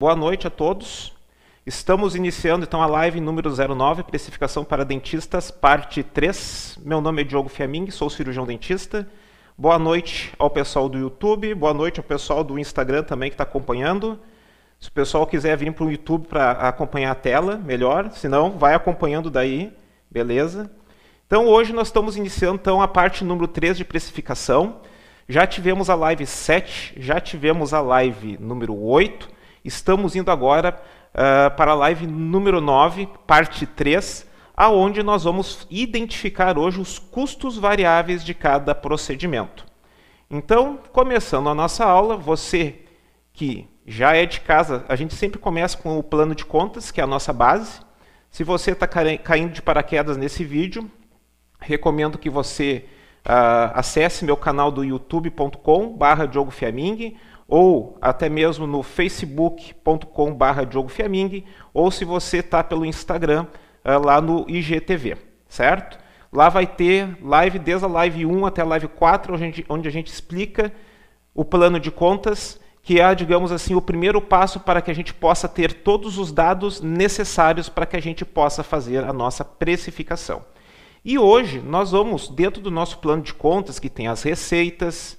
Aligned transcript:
Boa 0.00 0.14
noite 0.14 0.46
a 0.46 0.50
todos. 0.50 1.12
Estamos 1.66 2.14
iniciando 2.14 2.64
então 2.64 2.80
a 2.80 2.86
live 2.86 3.20
número 3.20 3.50
09, 3.50 4.04
precificação 4.04 4.64
para 4.64 4.84
dentistas, 4.84 5.50
parte 5.50 6.04
3. 6.04 6.78
Meu 6.84 7.00
nome 7.00 7.22
é 7.22 7.24
Diogo 7.24 7.48
Fiaming, 7.48 7.90
sou 7.90 8.08
cirurgião 8.08 8.46
dentista. 8.46 9.08
Boa 9.56 9.76
noite 9.76 10.32
ao 10.38 10.48
pessoal 10.50 10.88
do 10.88 10.96
YouTube, 10.96 11.52
boa 11.52 11.74
noite 11.74 11.98
ao 11.98 12.04
pessoal 12.04 12.44
do 12.44 12.60
Instagram 12.60 13.02
também 13.02 13.28
que 13.28 13.34
está 13.34 13.42
acompanhando. 13.42 14.20
Se 14.78 14.88
o 14.88 14.92
pessoal 14.92 15.26
quiser 15.26 15.56
vir 15.56 15.72
para 15.72 15.84
o 15.84 15.90
YouTube 15.90 16.28
para 16.28 16.52
acompanhar 16.52 17.10
a 17.10 17.16
tela, 17.16 17.56
melhor. 17.56 18.12
Se 18.12 18.28
não, 18.28 18.52
vai 18.56 18.74
acompanhando 18.74 19.28
daí, 19.28 19.76
beleza? 20.08 20.70
Então 21.26 21.48
hoje 21.48 21.72
nós 21.72 21.88
estamos 21.88 22.16
iniciando 22.16 22.54
então 22.54 22.80
a 22.80 22.86
parte 22.86 23.24
número 23.24 23.48
3 23.48 23.76
de 23.76 23.84
precificação. 23.84 24.80
Já 25.28 25.44
tivemos 25.44 25.90
a 25.90 25.96
live 25.96 26.24
7, 26.24 26.94
já 26.98 27.20
tivemos 27.20 27.74
a 27.74 27.80
live 27.80 28.38
número 28.38 28.80
8 28.80 29.37
Estamos 29.68 30.16
indo 30.16 30.30
agora 30.30 30.80
uh, 31.12 31.54
para 31.54 31.72
a 31.72 31.74
live 31.74 32.06
número 32.06 32.58
9, 32.58 33.06
parte 33.26 33.66
3, 33.66 34.26
aonde 34.56 35.02
nós 35.02 35.24
vamos 35.24 35.66
identificar 35.68 36.56
hoje 36.56 36.80
os 36.80 36.98
custos 36.98 37.58
variáveis 37.58 38.24
de 38.24 38.32
cada 38.32 38.74
procedimento. 38.74 39.66
Então, 40.30 40.78
começando 40.90 41.50
a 41.50 41.54
nossa 41.54 41.84
aula, 41.84 42.16
você 42.16 42.76
que 43.34 43.68
já 43.86 44.16
é 44.16 44.24
de 44.24 44.40
casa, 44.40 44.86
a 44.88 44.96
gente 44.96 45.14
sempre 45.14 45.38
começa 45.38 45.76
com 45.76 45.98
o 45.98 46.02
plano 46.02 46.34
de 46.34 46.46
contas, 46.46 46.90
que 46.90 46.98
é 46.98 47.04
a 47.04 47.06
nossa 47.06 47.30
base. 47.30 47.80
Se 48.30 48.42
você 48.42 48.70
está 48.70 48.86
caindo 48.86 49.52
de 49.52 49.60
paraquedas 49.60 50.16
nesse 50.16 50.44
vídeo, 50.44 50.90
recomendo 51.60 52.16
que 52.16 52.30
você 52.30 52.86
uh, 53.18 53.72
acesse 53.74 54.24
meu 54.24 54.36
canal 54.36 54.70
do 54.70 54.82
youtube.com/barra 54.82 56.24
Diogo 56.24 56.50
Fiaming 56.50 57.18
ou 57.48 57.96
até 58.00 58.28
mesmo 58.28 58.66
no 58.66 58.82
facebook.com.br 58.82 60.64
Diogo 60.68 60.90
Fiaming, 60.90 61.44
ou 61.72 61.90
se 61.90 62.04
você 62.04 62.38
está 62.38 62.62
pelo 62.62 62.84
Instagram, 62.84 63.46
é, 63.82 63.96
lá 63.96 64.20
no 64.20 64.44
IGTV, 64.46 65.16
certo? 65.48 65.98
Lá 66.30 66.50
vai 66.50 66.66
ter 66.66 67.16
live 67.22 67.58
desde 67.58 67.86
a 67.86 67.88
live 67.88 68.26
1 68.26 68.44
até 68.44 68.60
a 68.60 68.66
live 68.66 68.88
4, 68.88 69.32
onde 69.32 69.42
a 69.42 69.46
gente, 69.46 69.64
onde 69.66 69.88
a 69.88 69.90
gente 69.90 70.08
explica 70.08 70.70
o 71.34 71.42
plano 71.42 71.80
de 71.80 71.90
contas, 71.90 72.60
que 72.82 73.00
é, 73.00 73.14
digamos 73.14 73.50
assim, 73.50 73.74
o 73.74 73.80
primeiro 73.80 74.20
passo 74.20 74.60
para 74.60 74.82
que 74.82 74.90
a 74.90 74.94
gente 74.94 75.14
possa 75.14 75.48
ter 75.48 75.72
todos 75.72 76.18
os 76.18 76.30
dados 76.30 76.82
necessários 76.82 77.70
para 77.70 77.86
que 77.86 77.96
a 77.96 78.02
gente 78.02 78.26
possa 78.26 78.62
fazer 78.62 79.04
a 79.04 79.12
nossa 79.12 79.42
precificação. 79.42 80.44
E 81.02 81.18
hoje 81.18 81.60
nós 81.60 81.92
vamos, 81.92 82.28
dentro 82.28 82.60
do 82.60 82.70
nosso 82.70 82.98
plano 82.98 83.22
de 83.22 83.32
contas, 83.32 83.78
que 83.78 83.88
tem 83.88 84.06
as 84.06 84.22
receitas, 84.22 85.17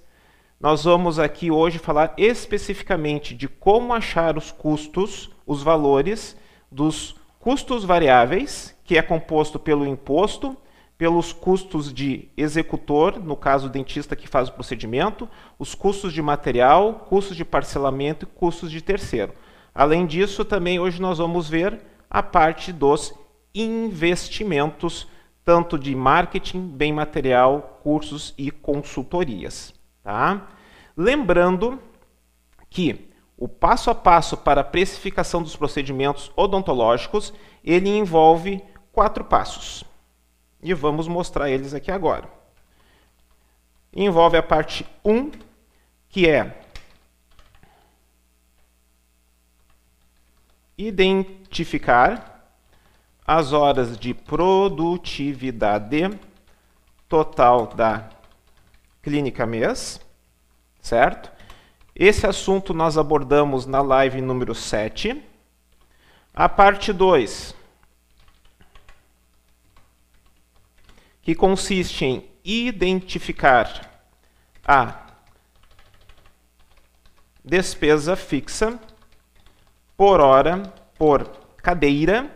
nós 0.59 0.83
vamos 0.83 1.17
aqui 1.17 1.49
hoje 1.49 1.79
falar 1.79 2.13
especificamente 2.17 3.33
de 3.33 3.47
como 3.47 3.93
achar 3.93 4.37
os 4.37 4.51
custos, 4.51 5.29
os 5.47 5.63
valores 5.63 6.35
dos 6.69 7.15
custos 7.39 7.85
variáveis, 7.85 8.75
que 8.83 8.97
é 8.97 9.01
composto 9.01 9.57
pelo 9.57 9.87
imposto, 9.87 10.57
pelos 10.97 11.31
custos 11.31 11.93
de 11.93 12.27
executor, 12.35 13.23
no 13.23 13.37
caso 13.37 13.67
o 13.67 13.69
dentista 13.69 14.17
que 14.17 14.27
faz 14.27 14.49
o 14.49 14.51
procedimento, 14.51 15.29
os 15.57 15.73
custos 15.73 16.11
de 16.11 16.21
material, 16.21 17.05
custos 17.07 17.37
de 17.37 17.45
parcelamento 17.45 18.25
e 18.25 18.37
custos 18.37 18.69
de 18.69 18.81
terceiro. 18.81 19.31
Além 19.73 20.05
disso, 20.05 20.43
também 20.43 20.77
hoje 20.77 21.01
nós 21.01 21.19
vamos 21.19 21.47
ver 21.47 21.79
a 22.09 22.21
parte 22.21 22.73
dos 22.73 23.13
investimentos, 23.55 25.07
tanto 25.45 25.79
de 25.79 25.95
marketing, 25.95 26.67
bem 26.67 26.91
material, 26.91 27.79
cursos 27.81 28.33
e 28.37 28.51
consultorias. 28.51 29.78
Tá? 30.09 30.47
Lembrando 30.97 31.79
que 32.67 33.11
o 33.37 33.47
passo 33.47 33.91
a 33.91 33.95
passo 33.95 34.35
para 34.35 34.61
a 34.61 34.63
precificação 34.63 35.43
dos 35.43 35.55
procedimentos 35.55 36.31
odontológicos, 36.35 37.31
ele 37.63 37.89
envolve 37.89 38.59
quatro 38.91 39.23
passos. 39.23 39.83
E 40.63 40.73
vamos 40.73 41.07
mostrar 41.07 41.51
eles 41.51 41.75
aqui 41.75 41.91
agora. 41.91 42.27
Envolve 43.93 44.35
a 44.35 44.41
parte 44.41 44.83
1, 45.05 45.29
que 46.09 46.27
é 46.27 46.59
identificar 50.75 52.51
as 53.27 53.53
horas 53.53 53.95
de 53.95 54.15
produtividade 54.15 56.09
total 57.07 57.67
da 57.67 58.09
clínica 59.09 59.43
mês 59.43 59.99
certo? 60.79 61.31
Esse 61.95 62.27
assunto 62.27 62.73
nós 62.73 62.95
abordamos 62.95 63.65
na 63.65 63.81
live 63.81 64.21
número 64.21 64.53
7. 64.53 65.19
A 66.31 66.47
parte 66.47 66.93
2, 66.93 67.55
que 71.21 71.35
consiste 71.35 72.05
em 72.05 72.29
identificar 72.43 73.89
a 74.65 75.07
despesa 77.43 78.15
fixa 78.15 78.79
por 79.97 80.21
hora 80.21 80.61
por 80.97 81.27
cadeira, 81.57 82.31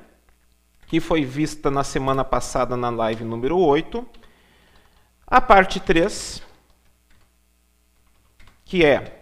que 0.88 1.00
foi 1.00 1.24
vista 1.24 1.72
na 1.72 1.84
semana 1.84 2.26
passada 2.26 2.76
na 2.76 2.90
live 2.90 3.24
número 3.24 3.58
8. 3.58 4.06
A 5.26 5.40
parte 5.40 5.80
3, 5.80 6.44
que 8.74 8.84
é 8.84 9.22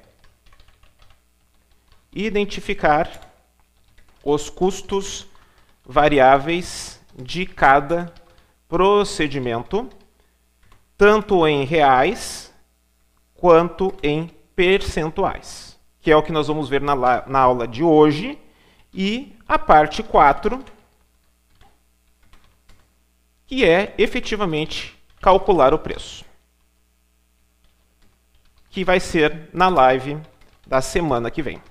identificar 2.13 3.35
os 4.23 4.49
custos 4.49 5.27
variáveis 5.85 7.01
de 7.13 7.45
cada 7.45 8.13
procedimento, 8.69 9.89
tanto 10.97 11.45
em 11.45 11.65
reais 11.65 12.53
quanto 13.35 13.93
em 14.01 14.27
percentuais, 14.55 15.77
que 15.99 16.09
é 16.09 16.15
o 16.15 16.23
que 16.23 16.31
nós 16.31 16.47
vamos 16.47 16.69
ver 16.69 16.79
na, 16.79 16.95
na 17.27 17.39
aula 17.39 17.67
de 17.67 17.83
hoje, 17.83 18.39
e 18.93 19.35
a 19.45 19.59
parte 19.59 20.01
4, 20.01 20.63
que 23.45 23.65
é 23.65 23.93
efetivamente 23.97 24.97
calcular 25.19 25.73
o 25.73 25.77
preço 25.77 26.30
que 28.71 28.83
vai 28.85 28.99
ser 28.99 29.49
na 29.53 29.67
live 29.67 30.17
da 30.65 30.81
semana 30.81 31.29
que 31.29 31.41
vem. 31.41 31.61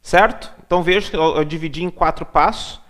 Certo? 0.00 0.52
Então 0.64 0.82
veja 0.82 1.10
que 1.10 1.16
eu, 1.16 1.36
eu 1.36 1.44
dividi 1.44 1.82
em 1.82 1.90
quatro 1.90 2.24
passos. 2.24 2.80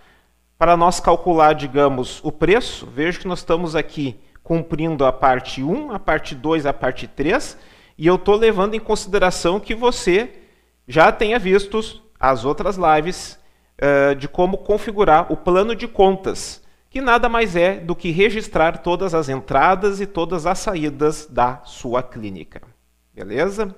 Para 0.57 0.77
nós 0.77 0.99
calcular, 0.99 1.53
digamos, 1.53 2.23
o 2.23 2.31
preço, 2.31 2.85
veja 2.85 3.19
que 3.19 3.27
nós 3.27 3.39
estamos 3.39 3.75
aqui 3.75 4.17
cumprindo 4.43 5.03
a 5.03 5.11
parte 5.11 5.63
1, 5.63 5.91
a 5.91 5.99
parte 5.99 6.35
2, 6.35 6.65
a 6.65 6.71
parte 6.71 7.07
3, 7.07 7.57
e 7.97 8.05
eu 8.05 8.15
estou 8.15 8.35
levando 8.35 8.75
em 8.75 8.79
consideração 8.79 9.59
que 9.59 9.73
você 9.73 10.33
já 10.87 11.11
tenha 11.11 11.39
visto 11.39 11.81
as 12.19 12.45
outras 12.45 12.77
lives 12.77 13.39
uh, 13.81 14.15
de 14.15 14.27
como 14.27 14.59
configurar 14.59 15.31
o 15.31 15.35
plano 15.35 15.75
de 15.75 15.87
contas, 15.87 16.61
que 16.89 17.01
nada 17.01 17.27
mais 17.27 17.55
é 17.55 17.79
do 17.79 17.95
que 17.95 18.11
registrar 18.11 18.77
todas 18.77 19.13
as 19.13 19.27
entradas 19.27 19.99
e 19.99 20.05
todas 20.05 20.45
as 20.45 20.59
saídas 20.59 21.25
da 21.25 21.61
sua 21.65 22.03
clínica. 22.03 22.74
Beleza? 23.15 23.73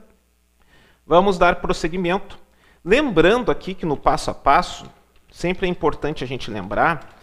Vamos 1.06 1.38
dar 1.38 1.58
prosseguimento. 1.62 2.40
Lembrando 2.84 3.52
aqui 3.52 3.76
que 3.76 3.86
no 3.86 3.96
passo 3.96 4.32
a 4.32 4.34
passo, 4.34 4.90
sempre 5.32 5.68
é 5.68 5.70
importante 5.70 6.24
a 6.24 6.28
gente 6.28 6.50
lembrar 6.50 7.16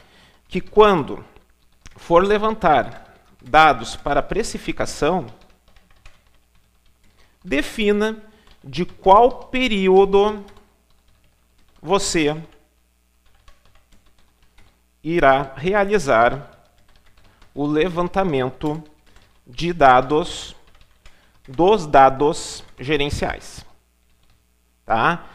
que 0.46 0.60
quando 0.60 1.24
for 1.96 2.22
levantar 2.22 3.16
dados 3.42 3.96
para 3.96 4.22
precificação, 4.22 5.26
defina 7.44 8.22
de 8.62 8.86
qual 8.86 9.48
período 9.48 10.44
você 11.82 12.40
irá 15.02 15.52
realizar 15.56 16.62
o 17.52 17.66
levantamento 17.66 18.80
de 19.44 19.72
dados 19.72 20.54
dos 21.48 21.86
dados 21.86 22.64
gerenciais. 22.78 23.64
Tá? 24.84 25.26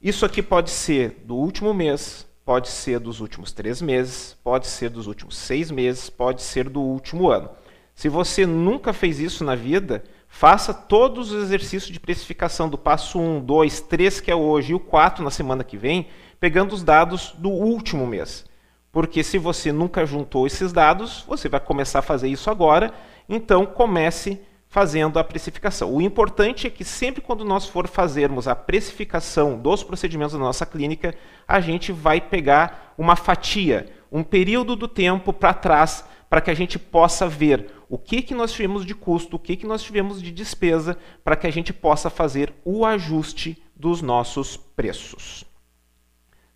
Isso 0.00 0.24
aqui 0.24 0.42
pode 0.42 0.70
ser 0.70 1.22
do 1.24 1.36
último 1.36 1.74
mês, 1.74 2.26
pode 2.44 2.68
ser 2.68 3.00
dos 3.00 3.20
últimos 3.20 3.52
três 3.52 3.82
meses, 3.82 4.36
pode 4.44 4.66
ser 4.66 4.88
dos 4.88 5.06
últimos 5.06 5.36
seis 5.36 5.70
meses, 5.70 6.08
pode 6.08 6.42
ser 6.42 6.68
do 6.68 6.80
último 6.80 7.28
ano. 7.28 7.50
Se 7.94 8.08
você 8.08 8.46
nunca 8.46 8.92
fez 8.92 9.18
isso 9.18 9.42
na 9.42 9.54
vida, 9.54 10.04
faça 10.28 10.74
todos 10.74 11.32
os 11.32 11.42
exercícios 11.42 11.90
de 11.90 11.98
precificação 11.98 12.68
do 12.68 12.76
passo 12.76 13.18
1, 13.18 13.40
2, 13.40 13.80
3, 13.80 14.20
que 14.20 14.30
é 14.30 14.36
hoje, 14.36 14.72
e 14.72 14.74
o 14.74 14.80
4 14.80 15.24
na 15.24 15.30
semana 15.30 15.64
que 15.64 15.76
vem, 15.76 16.08
pegando 16.38 16.74
os 16.74 16.84
dados 16.84 17.34
do 17.38 17.48
último 17.48 18.06
mês. 18.06 18.44
Porque 18.92 19.22
se 19.22 19.38
você 19.38 19.72
nunca 19.72 20.06
juntou 20.06 20.46
esses 20.46 20.72
dados, 20.72 21.24
você 21.26 21.48
vai 21.48 21.58
começar 21.58 22.00
a 22.00 22.02
fazer 22.02 22.28
isso 22.28 22.50
agora, 22.50 22.92
então 23.28 23.66
comece 23.66 24.40
fazendo 24.68 25.18
a 25.18 25.24
precificação. 25.24 25.94
O 25.94 26.02
importante 26.02 26.66
é 26.66 26.70
que 26.70 26.84
sempre 26.84 27.20
quando 27.20 27.44
nós 27.44 27.66
for 27.66 27.86
fazermos 27.86 28.48
a 28.48 28.54
precificação 28.54 29.58
dos 29.58 29.82
procedimentos 29.82 30.32
da 30.32 30.38
nossa 30.38 30.66
clínica, 30.66 31.14
a 31.46 31.60
gente 31.60 31.92
vai 31.92 32.20
pegar 32.20 32.94
uma 32.98 33.16
fatia, 33.16 33.92
um 34.10 34.22
período 34.22 34.74
do 34.76 34.88
tempo 34.88 35.32
para 35.32 35.54
trás, 35.54 36.04
para 36.28 36.40
que 36.40 36.50
a 36.50 36.54
gente 36.54 36.78
possa 36.78 37.28
ver 37.28 37.70
o 37.88 37.96
que, 37.96 38.20
que 38.20 38.34
nós 38.34 38.52
tivemos 38.52 38.84
de 38.84 38.94
custo, 38.94 39.36
o 39.36 39.38
que, 39.38 39.56
que 39.56 39.66
nós 39.66 39.82
tivemos 39.82 40.20
de 40.20 40.32
despesa, 40.32 40.98
para 41.22 41.36
que 41.36 41.46
a 41.46 41.52
gente 41.52 41.72
possa 41.72 42.10
fazer 42.10 42.52
o 42.64 42.84
ajuste 42.84 43.62
dos 43.74 44.02
nossos 44.02 44.56
preços. 44.56 45.44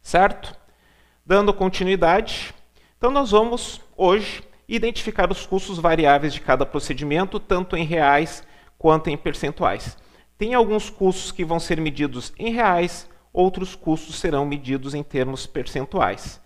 Certo? 0.02 0.56
Dando 1.24 1.54
continuidade, 1.54 2.52
então 2.98 3.10
nós 3.10 3.30
vamos 3.30 3.80
hoje 3.96 4.42
identificar 4.70 5.30
os 5.32 5.44
custos 5.44 5.78
variáveis 5.78 6.32
de 6.32 6.40
cada 6.40 6.64
procedimento, 6.64 7.40
tanto 7.40 7.76
em 7.76 7.84
reais 7.84 8.44
quanto 8.78 9.10
em 9.10 9.16
percentuais. 9.16 9.98
Tem 10.38 10.54
alguns 10.54 10.88
custos 10.88 11.32
que 11.32 11.44
vão 11.44 11.58
ser 11.58 11.80
medidos 11.80 12.32
em 12.38 12.52
reais, 12.52 13.08
outros 13.32 13.74
custos 13.74 14.18
serão 14.18 14.46
medidos 14.46 14.94
em 14.94 15.02
termos 15.02 15.44
percentuais. 15.46 16.40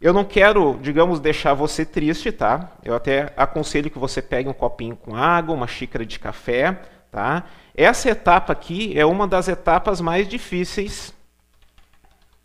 Eu 0.00 0.12
não 0.12 0.24
quero, 0.24 0.78
digamos, 0.82 1.18
deixar 1.18 1.54
você 1.54 1.84
triste, 1.84 2.30
tá? 2.30 2.72
Eu 2.84 2.94
até 2.94 3.32
aconselho 3.36 3.90
que 3.90 3.98
você 3.98 4.20
pegue 4.20 4.48
um 4.48 4.52
copinho 4.52 4.94
com 4.94 5.16
água, 5.16 5.54
uma 5.54 5.66
xícara 5.66 6.04
de 6.04 6.18
café, 6.18 6.82
tá? 7.10 7.44
Essa 7.74 8.10
etapa 8.10 8.52
aqui 8.52 8.96
é 8.98 9.06
uma 9.06 9.26
das 9.26 9.48
etapas 9.48 10.00
mais 10.02 10.28
difíceis, 10.28 11.14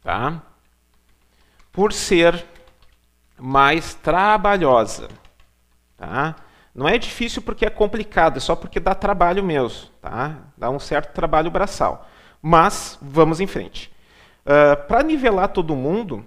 tá? 0.02 0.42
Por 1.72 1.92
ser 1.92 2.46
mais 3.40 3.94
trabalhosa, 3.94 5.08
tá? 5.98 6.36
Não 6.74 6.88
é 6.88 6.98
difícil 6.98 7.42
porque 7.42 7.66
é 7.66 7.70
complicado, 7.70 8.38
é 8.38 8.40
só 8.40 8.56
porque 8.56 8.80
dá 8.80 8.94
trabalho 8.94 9.44
mesmo, 9.44 9.90
tá? 10.02 10.38
Dá 10.58 10.70
um 10.70 10.80
certo 10.80 11.14
trabalho 11.14 11.50
braçal. 11.50 12.08
Mas 12.42 12.98
vamos 13.02 13.40
em 13.40 13.48
frente. 13.48 13.92
Uh, 14.46 14.88
Para 14.88 15.04
nivelar 15.04 15.50
todo 15.50 15.76
mundo, 15.76 16.26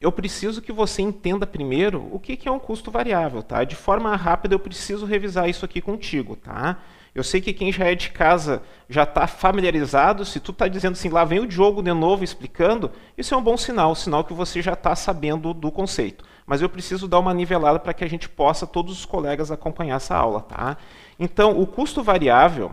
eu 0.00 0.10
preciso 0.10 0.62
que 0.62 0.72
você 0.72 1.02
entenda 1.02 1.46
primeiro 1.46 2.08
o 2.12 2.18
que, 2.18 2.36
que 2.36 2.48
é 2.48 2.52
um 2.52 2.58
custo 2.58 2.90
variável, 2.90 3.42
tá? 3.42 3.64
De 3.64 3.76
forma 3.76 4.14
rápida 4.16 4.54
eu 4.54 4.58
preciso 4.58 5.04
revisar 5.04 5.48
isso 5.48 5.64
aqui 5.64 5.80
contigo, 5.80 6.36
tá? 6.36 6.78
Eu 7.14 7.24
sei 7.24 7.40
que 7.40 7.52
quem 7.52 7.72
já 7.72 7.86
é 7.86 7.94
de 7.94 8.10
casa 8.10 8.62
já 8.88 9.02
está 9.02 9.26
familiarizado. 9.26 10.24
Se 10.24 10.38
tu 10.38 10.52
está 10.52 10.68
dizendo 10.68 10.92
assim, 10.92 11.08
lá 11.08 11.24
vem 11.24 11.40
o 11.40 11.46
Diogo 11.46 11.82
de 11.82 11.92
novo 11.92 12.22
explicando, 12.22 12.90
isso 13.18 13.34
é 13.34 13.36
um 13.36 13.42
bom 13.42 13.56
sinal, 13.56 13.94
sinal 13.94 14.24
que 14.24 14.32
você 14.32 14.62
já 14.62 14.74
está 14.74 14.94
sabendo 14.94 15.52
do 15.52 15.72
conceito. 15.72 16.24
Mas 16.46 16.62
eu 16.62 16.68
preciso 16.68 17.08
dar 17.08 17.18
uma 17.18 17.34
nivelada 17.34 17.78
para 17.78 17.94
que 17.94 18.04
a 18.04 18.08
gente 18.08 18.28
possa, 18.28 18.66
todos 18.66 18.98
os 18.98 19.04
colegas, 19.04 19.50
acompanhar 19.50 19.96
essa 19.96 20.16
aula. 20.16 20.42
Tá? 20.42 20.76
Então, 21.18 21.60
o 21.60 21.66
custo 21.66 22.02
variável, 22.02 22.72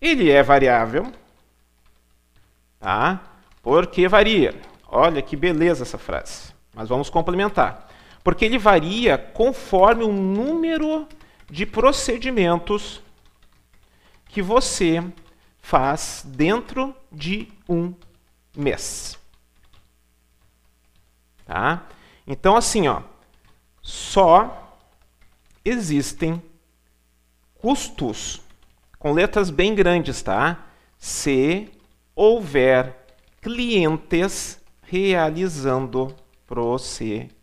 ele 0.00 0.30
é 0.30 0.42
variável, 0.42 1.12
tá? 2.78 3.20
Porque 3.62 4.08
varia. 4.08 4.54
Olha 4.88 5.20
que 5.20 5.36
beleza 5.36 5.82
essa 5.82 5.98
frase. 5.98 6.52
Mas 6.74 6.88
vamos 6.88 7.10
complementar. 7.10 7.89
Porque 8.22 8.44
ele 8.44 8.58
varia 8.58 9.16
conforme 9.16 10.04
o 10.04 10.12
número 10.12 11.06
de 11.48 11.64
procedimentos 11.66 13.00
que 14.26 14.40
você 14.40 15.02
faz 15.60 16.22
dentro 16.26 16.94
de 17.10 17.48
um 17.68 17.94
mês. 18.56 19.18
Tá? 21.44 21.86
Então, 22.26 22.56
assim, 22.56 22.86
ó, 22.86 23.02
só 23.82 24.78
existem 25.64 26.40
custos 27.54 28.40
com 28.98 29.12
letras 29.12 29.50
bem 29.50 29.74
grandes, 29.74 30.22
tá? 30.22 30.66
Se 30.98 31.70
houver 32.14 33.06
clientes 33.40 34.60
realizando 34.82 36.14
procedimentos. 36.46 37.39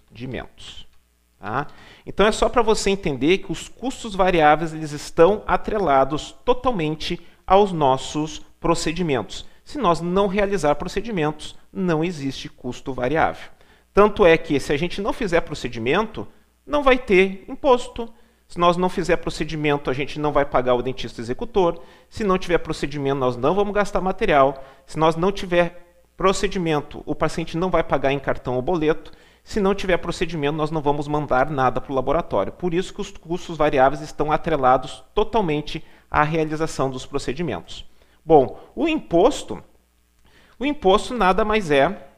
Tá? 1.40 1.68
Então 2.06 2.26
é 2.26 2.32
só 2.32 2.50
para 2.50 2.62
você 2.62 2.90
entender 2.90 3.40
que 3.40 3.52
os 3.52 3.68
custos 3.68 4.16
variáveis 4.16 4.74
eles 4.74 4.92
estão 4.92 5.44
atrelados 5.46 6.36
totalmente 6.44 7.20
aos 7.46 7.72
nossos 7.72 8.40
procedimentos. 8.60 9.46
Se 9.64 9.78
nós 9.78 10.02
não 10.02 10.28
realizar 10.28 10.74
procedimentos, 10.76 11.56
não 11.72 12.04
existe 12.04 12.50
custo 12.50 12.94
variável. 12.94 13.50
Tanto 13.94 14.26
é 14.26 14.38
que 14.38 14.60
se 14.60 14.74
a 14.74 14.78
gente 14.78 15.02
não 15.02 15.14
fizer 15.14 15.42
procedimento, 15.42 16.28
não 16.66 16.82
vai 16.82 16.98
ter 16.98 17.46
imposto. 17.48 18.12
Se 18.48 18.58
nós 18.58 18.78
não 18.78 18.90
fizer 18.90 19.18
procedimento, 19.18 19.90
a 19.90 19.94
gente 19.94 20.20
não 20.20 20.32
vai 20.32 20.46
pagar 20.46 20.74
o 20.74 20.82
dentista 20.82 21.22
executor. 21.22 21.82
Se 22.10 22.24
não 22.24 22.38
tiver 22.38 22.60
procedimento, 22.60 23.20
nós 23.20 23.36
não 23.36 23.54
vamos 23.54 23.74
gastar 23.74 24.02
material. 24.02 24.64
Se 24.86 24.98
nós 24.98 25.16
não 25.16 25.32
tiver 25.32 25.88
Procedimento: 26.18 27.04
o 27.06 27.14
paciente 27.14 27.56
não 27.56 27.70
vai 27.70 27.84
pagar 27.84 28.12
em 28.12 28.18
cartão 28.18 28.56
ou 28.56 28.62
boleto. 28.62 29.12
Se 29.48 29.62
não 29.62 29.74
tiver 29.74 29.96
procedimento, 29.96 30.58
nós 30.58 30.72
não 30.72 30.82
vamos 30.82 31.08
mandar 31.08 31.50
nada 31.50 31.80
para 31.80 31.90
o 31.90 31.96
laboratório. 31.96 32.52
Por 32.52 32.74
isso 32.74 32.94
que 32.94 33.00
os 33.00 33.12
custos 33.12 33.56
variáveis 33.56 34.02
estão 34.02 34.30
atrelados 34.30 35.02
totalmente 35.16 35.82
à 36.12 36.22
realização 36.22 36.90
dos 36.90 37.06
procedimentos. 37.06 37.90
Bom, 38.26 38.60
o 38.76 38.90
imposto, 38.90 39.64
o 40.60 40.66
imposto 40.66 41.14
nada 41.14 41.46
mais 41.46 41.72
é 41.72 42.10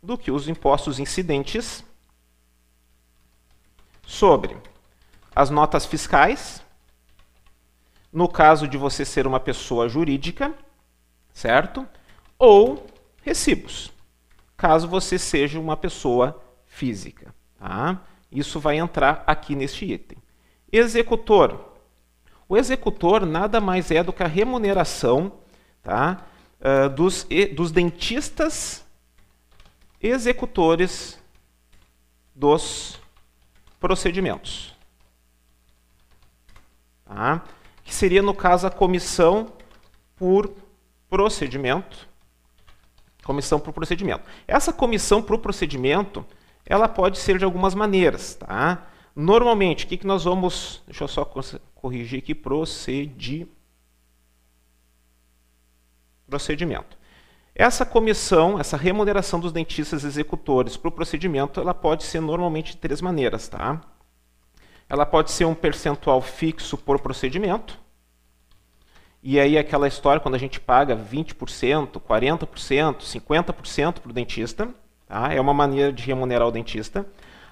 do 0.00 0.16
que 0.16 0.30
os 0.30 0.46
impostos 0.46 1.00
incidentes 1.00 1.84
sobre 4.06 4.56
as 5.34 5.50
notas 5.50 5.84
fiscais, 5.84 6.64
no 8.12 8.28
caso 8.28 8.68
de 8.68 8.78
você 8.78 9.04
ser 9.04 9.26
uma 9.26 9.40
pessoa 9.40 9.88
jurídica, 9.88 10.54
certo? 11.32 11.84
Ou 12.38 12.86
recibos, 13.20 13.92
caso 14.64 14.88
você 14.88 15.18
seja 15.18 15.60
uma 15.60 15.76
pessoa 15.76 16.42
física. 16.64 17.34
Tá? 17.58 18.00
Isso 18.32 18.58
vai 18.58 18.78
entrar 18.78 19.22
aqui 19.26 19.54
neste 19.54 19.84
item. 19.84 20.16
Executor. 20.72 21.76
O 22.48 22.56
executor 22.56 23.26
nada 23.26 23.60
mais 23.60 23.90
é 23.90 24.02
do 24.02 24.10
que 24.10 24.22
a 24.22 24.26
remuneração 24.26 25.32
tá? 25.82 26.24
Uh, 26.58 26.88
dos, 26.88 27.26
dos 27.54 27.72
dentistas 27.72 28.86
executores 30.00 31.22
dos 32.34 32.98
procedimentos. 33.78 34.74
Tá? 37.04 37.44
Que 37.82 37.94
seria, 37.94 38.22
no 38.22 38.32
caso, 38.32 38.66
a 38.66 38.70
comissão 38.70 39.52
por 40.16 40.50
procedimento, 41.10 42.08
comissão 43.24 43.58
para 43.58 43.70
o 43.70 43.72
procedimento. 43.72 44.24
Essa 44.46 44.72
comissão 44.72 45.22
para 45.22 45.34
o 45.34 45.38
procedimento, 45.38 46.24
ela 46.64 46.88
pode 46.88 47.18
ser 47.18 47.38
de 47.38 47.44
algumas 47.44 47.74
maneiras, 47.74 48.34
tá? 48.34 48.86
Normalmente, 49.16 49.84
o 49.84 49.88
que, 49.88 49.96
que 49.96 50.06
nós 50.06 50.24
vamos... 50.24 50.82
Deixa 50.86 51.04
eu 51.04 51.08
só 51.08 51.24
corrigir 51.74 52.18
aqui, 52.18 52.34
procedi, 52.34 53.46
procedimento. 56.26 56.96
Essa 57.54 57.86
comissão, 57.86 58.58
essa 58.58 58.76
remuneração 58.76 59.38
dos 59.38 59.52
dentistas 59.52 60.02
executores 60.02 60.76
para 60.76 60.88
o 60.88 60.92
procedimento, 60.92 61.60
ela 61.60 61.72
pode 61.72 62.02
ser 62.02 62.20
normalmente 62.20 62.72
de 62.72 62.78
três 62.78 63.00
maneiras, 63.00 63.46
tá? 63.46 63.80
Ela 64.88 65.06
pode 65.06 65.30
ser 65.30 65.44
um 65.44 65.54
percentual 65.54 66.20
fixo 66.20 66.76
por 66.76 67.00
procedimento, 67.00 67.78
e 69.26 69.40
aí 69.40 69.56
aquela 69.56 69.88
história 69.88 70.20
quando 70.20 70.34
a 70.34 70.38
gente 70.38 70.60
paga 70.60 70.94
20%, 70.94 71.98
40%, 71.98 72.96
50% 72.98 74.00
para 74.00 74.10
o 74.10 74.12
dentista, 74.12 74.68
tá? 75.08 75.32
é 75.32 75.40
uma 75.40 75.54
maneira 75.54 75.90
de 75.90 76.04
remunerar 76.04 76.46
o 76.46 76.52
dentista. 76.52 77.06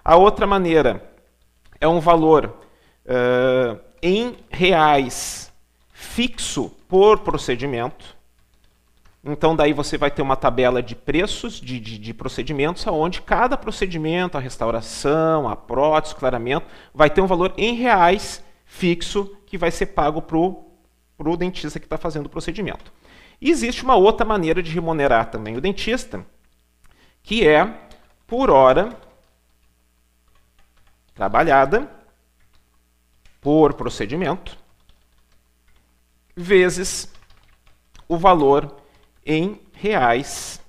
A 0.04 0.16
outra 0.16 0.46
maneira 0.46 1.10
é 1.80 1.88
um 1.88 1.98
valor 1.98 2.58
uh, 3.06 3.80
em 4.02 4.36
reais 4.50 5.50
fixo 5.94 6.76
por 6.86 7.20
procedimento. 7.20 8.18
Então 9.24 9.56
daí 9.56 9.72
você 9.72 9.96
vai 9.96 10.10
ter 10.10 10.20
uma 10.20 10.36
tabela 10.36 10.82
de 10.82 10.94
preços 10.94 11.58
de, 11.58 11.80
de, 11.80 11.96
de 11.96 12.12
procedimentos, 12.12 12.86
onde 12.86 13.22
cada 13.22 13.56
procedimento, 13.56 14.36
a 14.36 14.40
restauração, 14.42 15.48
a 15.48 15.56
prótese, 15.56 16.12
o 16.12 16.18
clareamento, 16.18 16.66
vai 16.92 17.08
ter 17.08 17.22
um 17.22 17.26
valor 17.26 17.54
em 17.56 17.76
reais 17.76 18.44
fixo 18.66 19.34
que 19.46 19.56
vai 19.56 19.70
ser 19.70 19.86
pago 19.86 20.20
para 20.20 20.36
o 20.36 20.71
para 21.16 21.30
o 21.30 21.36
dentista 21.36 21.78
que 21.78 21.86
está 21.86 21.96
fazendo 21.96 22.26
o 22.26 22.30
procedimento. 22.30 22.92
E 23.40 23.50
existe 23.50 23.82
uma 23.82 23.96
outra 23.96 24.24
maneira 24.24 24.62
de 24.62 24.70
remunerar 24.70 25.30
também 25.30 25.56
o 25.56 25.60
dentista, 25.60 26.24
que 27.22 27.46
é 27.46 27.88
por 28.26 28.50
hora 28.50 28.96
trabalhada 31.14 31.90
por 33.40 33.74
procedimento 33.74 34.56
vezes 36.34 37.12
o 38.08 38.16
valor 38.16 38.76
em 39.24 39.60
reais 39.72 40.60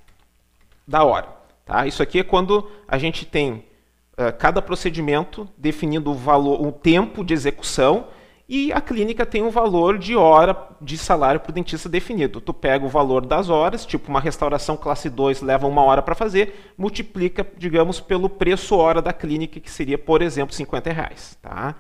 da 0.88 1.04
hora. 1.04 1.30
Tá? 1.66 1.88
Isso 1.88 2.04
aqui 2.04 2.20
é 2.20 2.24
quando 2.24 2.70
a 2.88 2.98
gente 2.98 3.26
tem 3.26 3.66
uh, 4.14 4.36
cada 4.38 4.62
procedimento 4.62 5.48
definindo 5.58 6.12
o 6.12 6.16
valor, 6.16 6.62
o 6.62 6.72
tempo 6.72 7.24
de 7.24 7.34
execução 7.34 8.08
e 8.48 8.74
a 8.74 8.82
clínica 8.82 9.26
tem 9.26 9.42
um 9.42 9.50
valor 9.50 9.98
de 9.98 10.16
hora 10.16 10.68
de 10.82 10.98
salário 10.98 11.40
para 11.40 11.50
o 11.50 11.54
dentista 11.54 11.88
definido. 11.88 12.42
Tu 12.42 12.54
pega 12.54 12.86
o 12.86 12.90
valor 12.90 13.26
das 13.26 13.50
horas, 13.50 13.86
tipo 13.86 14.10
uma 14.10 14.20
restauração 14.20 14.76
classe 14.76 15.10
2 15.10 15.42
leva 15.42 15.66
uma 15.66 15.82
hora 15.84 16.02
para 16.02 16.14
fazer, 16.14 16.74
multiplica, 16.78 17.48
digamos, 17.58 18.02
pelo 18.02 18.30
preço 18.30 18.76
hora 18.76 19.02
da 19.02 19.14
clínica, 19.14 19.60
que 19.60 19.72
seria, 19.72 19.98
por 19.98 20.22
exemplo, 20.22 20.54
50 20.54 20.92
reais. 20.92 21.38
Tá? 21.42 21.76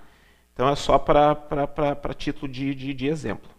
Então 0.53 0.69
é 0.69 0.75
só 0.75 0.97
para 0.97 1.35
título 2.17 2.49
de, 2.49 2.73
de, 2.73 2.93
de 2.93 3.07
exemplo. 3.07 3.51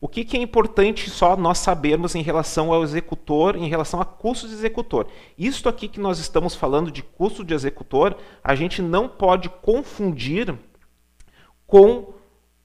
O 0.00 0.08
que, 0.08 0.24
que, 0.24 0.36
é 0.36 0.40
importante 0.40 1.08
só 1.08 1.36
nós 1.36 1.58
sabermos 1.58 2.14
em 2.14 2.22
relação 2.22 2.72
ao 2.72 2.82
executor, 2.82 3.56
em 3.56 3.68
relação 3.68 4.00
a 4.00 4.04
custo 4.04 4.46
de 4.46 4.52
executor? 4.52 5.06
Isto 5.38 5.68
aqui 5.68 5.88
que 5.88 5.98
nós 5.98 6.18
estamos 6.18 6.54
falando 6.54 6.90
de 6.90 7.02
custo 7.02 7.42
de 7.42 7.54
executor, 7.54 8.16
a 8.44 8.54
gente 8.54 8.82
não 8.82 9.08
pode 9.08 9.48
confundir 9.48 10.54
com 11.66 12.15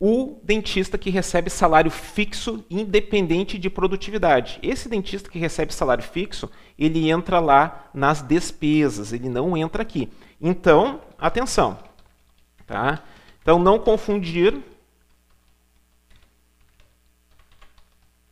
o 0.04 0.40
dentista 0.42 0.98
que 0.98 1.12
recebe 1.12 1.52
salário 1.52 1.92
fixo 1.92 2.66
independente 2.72 3.60
de 3.60 3.70
produtividade. 3.70 4.58
Esse 4.64 4.90
dentista 4.90 5.30
que 5.30 5.38
recebe 5.38 5.72
salário 5.72 6.04
fixo, 6.04 6.50
ele 6.76 7.12
entra 7.12 7.40
lá 7.40 7.88
nas 7.94 8.24
despesas, 8.24 9.14
ele 9.14 9.30
não 9.30 9.56
entra 9.56 9.84
aqui. 9.84 10.12
Então, 10.42 11.02
atenção, 11.20 11.78
tá? 12.66 13.04
Então 13.44 13.60
não 13.60 13.78
confundir 13.78 14.60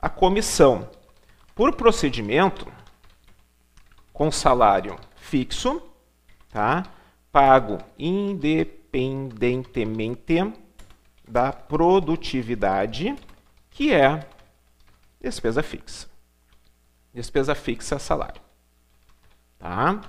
a 0.01 0.09
comissão 0.09 0.89
por 1.53 1.75
procedimento 1.75 2.65
com 4.11 4.31
salário 4.31 4.95
fixo, 5.17 5.79
tá? 6.49 6.81
Pago 7.31 7.77
independentemente 7.99 10.51
da 11.29 11.53
produtividade, 11.53 13.15
que 13.69 13.93
é 13.93 14.27
despesa 15.21 15.62
fixa. 15.62 16.09
Despesa 17.13 17.53
fixa 17.53 17.95
é 17.95 18.00
salário. 18.00 18.41
Tá? 19.59 20.01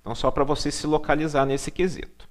Então, 0.00 0.14
só 0.14 0.30
para 0.30 0.44
você 0.44 0.70
se 0.70 0.86
localizar 0.86 1.46
nesse 1.46 1.70
quesito. 1.70 2.28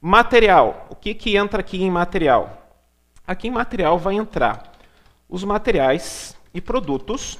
Material. 0.00 0.86
O 0.90 0.96
que, 0.96 1.14
que 1.14 1.36
entra 1.36 1.60
aqui 1.60 1.82
em 1.82 1.90
material? 1.90 2.82
Aqui 3.26 3.48
em 3.48 3.52
material 3.52 3.98
vai 3.98 4.14
entrar 4.14 4.72
os 5.28 5.44
materiais 5.44 6.36
e 6.52 6.60
produtos 6.60 7.38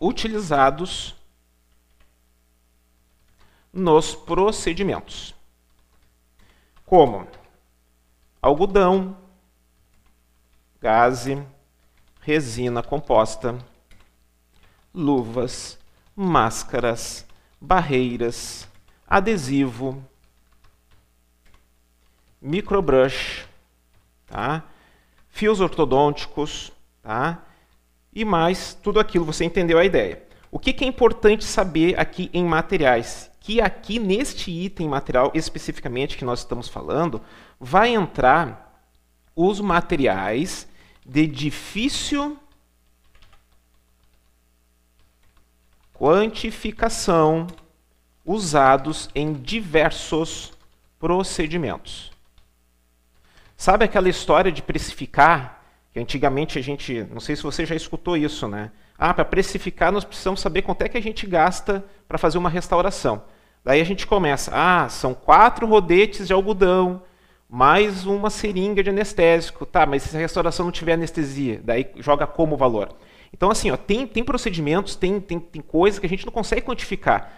utilizados 0.00 1.14
nos 3.72 4.14
procedimentos. 4.14 5.34
Como 6.86 7.26
algodão, 8.40 9.16
gaze, 10.80 11.42
resina 12.20 12.82
composta, 12.82 13.58
luvas, 14.94 15.78
máscaras, 16.14 17.26
barreiras, 17.60 18.68
adesivo, 19.06 20.02
microbrush, 22.40 23.46
tá? 24.26 24.62
fios 25.28 25.60
ortodônticos, 25.60 26.72
tá? 27.02 27.42
e 28.12 28.24
mais 28.24 28.74
tudo 28.74 29.00
aquilo, 29.00 29.24
você 29.24 29.44
entendeu 29.44 29.78
a 29.78 29.84
ideia. 29.84 30.22
O 30.50 30.58
que, 30.58 30.72
que 30.72 30.84
é 30.84 30.88
importante 30.88 31.44
saber 31.44 31.98
aqui 31.98 32.30
em 32.32 32.44
materiais? 32.44 33.30
Que 33.48 33.62
aqui 33.62 33.98
neste 33.98 34.50
item 34.50 34.88
material 34.88 35.32
especificamente 35.34 36.18
que 36.18 36.24
nós 36.26 36.40
estamos 36.40 36.68
falando, 36.68 37.18
vai 37.58 37.94
entrar 37.94 38.78
os 39.34 39.58
materiais 39.58 40.68
de 41.02 41.26
difícil 41.26 42.38
quantificação 45.94 47.46
usados 48.22 49.08
em 49.14 49.32
diversos 49.32 50.52
procedimentos. 50.98 52.12
Sabe 53.56 53.86
aquela 53.86 54.10
história 54.10 54.52
de 54.52 54.60
precificar? 54.60 55.64
Que 55.90 55.98
antigamente 55.98 56.58
a 56.58 56.62
gente, 56.62 57.02
não 57.04 57.18
sei 57.18 57.34
se 57.34 57.42
você 57.42 57.64
já 57.64 57.74
escutou 57.74 58.14
isso, 58.14 58.46
né? 58.46 58.70
Ah, 58.98 59.14
para 59.14 59.24
precificar 59.24 59.90
nós 59.90 60.04
precisamos 60.04 60.38
saber 60.38 60.60
quanto 60.60 60.82
é 60.82 60.88
que 60.90 60.98
a 60.98 61.02
gente 61.02 61.26
gasta 61.26 61.82
para 62.06 62.18
fazer 62.18 62.36
uma 62.36 62.50
restauração. 62.50 63.22
Daí 63.68 63.82
a 63.82 63.84
gente 63.84 64.06
começa, 64.06 64.50
ah, 64.54 64.88
são 64.88 65.12
quatro 65.12 65.66
rodetes 65.66 66.26
de 66.26 66.32
algodão, 66.32 67.02
mais 67.46 68.06
uma 68.06 68.30
seringa 68.30 68.82
de 68.82 68.88
anestésico. 68.88 69.66
Tá, 69.66 69.84
mas 69.84 70.04
se 70.04 70.16
a 70.16 70.20
restauração 70.20 70.64
não 70.64 70.72
tiver 70.72 70.94
anestesia, 70.94 71.60
daí 71.62 71.86
joga 71.98 72.26
como 72.26 72.56
valor? 72.56 72.88
Então, 73.30 73.50
assim, 73.50 73.70
ó, 73.70 73.76
tem, 73.76 74.06
tem 74.06 74.24
procedimentos, 74.24 74.96
tem, 74.96 75.20
tem, 75.20 75.38
tem 75.38 75.60
coisas 75.60 75.98
que 75.98 76.06
a 76.06 76.08
gente 76.08 76.24
não 76.24 76.32
consegue 76.32 76.62
quantificar. 76.62 77.30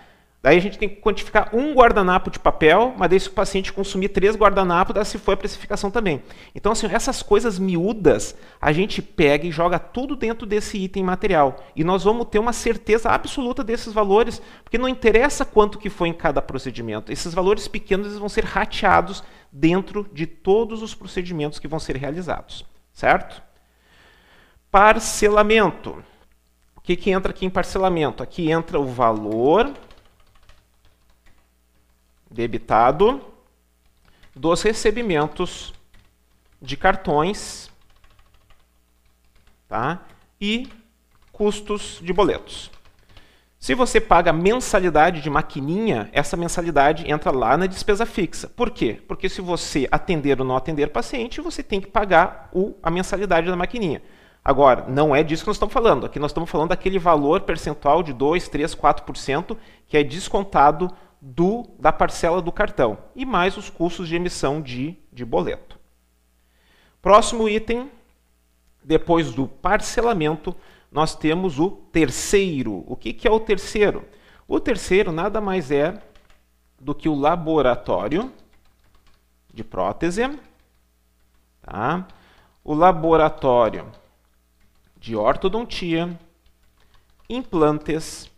Daí 0.42 0.56
a 0.56 0.60
gente 0.60 0.78
tem 0.78 0.88
que 0.88 0.96
quantificar 0.96 1.54
um 1.54 1.74
guardanapo 1.74 2.30
de 2.30 2.38
papel, 2.38 2.94
mas 2.96 3.10
daí 3.10 3.20
se 3.20 3.28
o 3.28 3.32
paciente 3.32 3.72
consumir 3.74 4.08
três 4.08 4.34
guardanapos, 4.34 4.94
daí 4.94 5.04
se 5.04 5.18
for 5.18 5.32
a 5.32 5.36
precificação 5.36 5.90
também. 5.90 6.22
Então, 6.54 6.72
assim, 6.72 6.86
essas 6.86 7.22
coisas 7.22 7.58
miúdas, 7.58 8.34
a 8.58 8.72
gente 8.72 9.02
pega 9.02 9.46
e 9.46 9.50
joga 9.50 9.78
tudo 9.78 10.16
dentro 10.16 10.46
desse 10.46 10.78
item 10.78 11.04
material. 11.04 11.62
E 11.76 11.84
nós 11.84 12.04
vamos 12.04 12.26
ter 12.28 12.38
uma 12.38 12.54
certeza 12.54 13.10
absoluta 13.10 13.62
desses 13.62 13.92
valores, 13.92 14.40
porque 14.64 14.78
não 14.78 14.88
interessa 14.88 15.44
quanto 15.44 15.78
que 15.78 15.90
foi 15.90 16.08
em 16.08 16.14
cada 16.14 16.40
procedimento. 16.40 17.12
Esses 17.12 17.34
valores 17.34 17.68
pequenos 17.68 18.06
eles 18.06 18.18
vão 18.18 18.28
ser 18.28 18.44
rateados 18.44 19.22
dentro 19.52 20.08
de 20.10 20.26
todos 20.26 20.80
os 20.80 20.94
procedimentos 20.94 21.58
que 21.58 21.68
vão 21.68 21.78
ser 21.78 21.96
realizados. 21.96 22.64
Certo? 22.94 23.42
Parcelamento. 24.70 26.02
O 26.74 26.80
que, 26.80 26.96
que 26.96 27.10
entra 27.10 27.30
aqui 27.30 27.44
em 27.44 27.50
parcelamento? 27.50 28.22
Aqui 28.22 28.50
entra 28.50 28.80
o 28.80 28.86
valor 28.86 29.70
debitado 32.30 33.20
dos 34.34 34.62
recebimentos 34.62 35.74
de 36.62 36.76
cartões 36.76 37.70
tá? 39.68 40.02
e 40.40 40.68
custos 41.32 41.98
de 42.02 42.12
boletos. 42.12 42.70
Se 43.58 43.74
você 43.74 44.00
paga 44.00 44.32
mensalidade 44.32 45.20
de 45.20 45.28
maquininha, 45.28 46.08
essa 46.12 46.34
mensalidade 46.34 47.10
entra 47.10 47.30
lá 47.30 47.58
na 47.58 47.66
despesa 47.66 48.06
fixa. 48.06 48.48
Por 48.48 48.70
quê? 48.70 49.02
Porque 49.06 49.28
se 49.28 49.42
você 49.42 49.86
atender 49.90 50.40
ou 50.40 50.46
não 50.46 50.56
atender 50.56 50.88
paciente, 50.88 51.42
você 51.42 51.62
tem 51.62 51.78
que 51.78 51.86
pagar 51.86 52.48
o, 52.54 52.74
a 52.82 52.90
mensalidade 52.90 53.48
da 53.48 53.56
maquininha. 53.56 54.02
Agora, 54.42 54.86
não 54.88 55.14
é 55.14 55.22
disso 55.22 55.42
que 55.42 55.48
nós 55.48 55.56
estamos 55.56 55.74
falando. 55.74 56.06
Aqui 56.06 56.18
nós 56.18 56.30
estamos 56.30 56.48
falando 56.48 56.70
daquele 56.70 56.98
valor 56.98 57.42
percentual 57.42 58.02
de 58.02 58.14
2, 58.14 58.48
3, 58.48 58.74
4% 58.74 59.56
que 59.86 59.98
é 59.98 60.02
descontado 60.02 60.90
do, 61.20 61.68
da 61.78 61.92
parcela 61.92 62.40
do 62.40 62.50
cartão 62.50 62.98
e 63.14 63.24
mais 63.24 63.56
os 63.56 63.68
custos 63.68 64.08
de 64.08 64.16
emissão 64.16 64.60
de, 64.60 64.96
de 65.12 65.24
boleto. 65.24 65.78
Próximo 67.02 67.48
item, 67.48 67.90
depois 68.82 69.32
do 69.32 69.46
parcelamento, 69.46 70.54
nós 70.90 71.14
temos 71.14 71.58
o 71.58 71.70
terceiro. 71.70 72.84
O 72.86 72.96
que, 72.96 73.12
que 73.12 73.28
é 73.28 73.30
o 73.30 73.40
terceiro? 73.40 74.04
O 74.48 74.58
terceiro 74.58 75.12
nada 75.12 75.40
mais 75.40 75.70
é 75.70 76.02
do 76.80 76.94
que 76.94 77.08
o 77.08 77.14
laboratório 77.14 78.32
de 79.52 79.62
prótese, 79.62 80.38
tá? 81.62 82.06
o 82.64 82.74
laboratório 82.74 83.90
de 84.96 85.16
ortodontia, 85.16 86.18
implantes, 87.28 88.29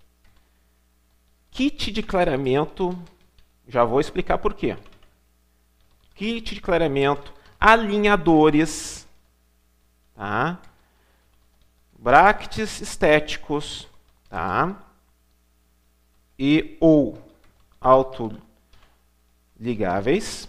Kit 1.53 1.93
de 1.93 2.03
clareamento, 2.03 2.99
já 3.69 3.85
vou 3.85 4.01
explicar 4.01 4.39
por 4.39 4.55
quê. 4.55 4.75
Kit 6.15 6.55
de 6.55 6.61
clareamento, 6.63 7.31
alinhadores, 7.61 9.07
tá? 10.17 10.59
bractes 11.99 12.81
estéticos, 12.81 13.87
tá? 14.31 14.75
E 16.39 16.79
ou 16.81 17.19
autoligáveis. 17.79 20.49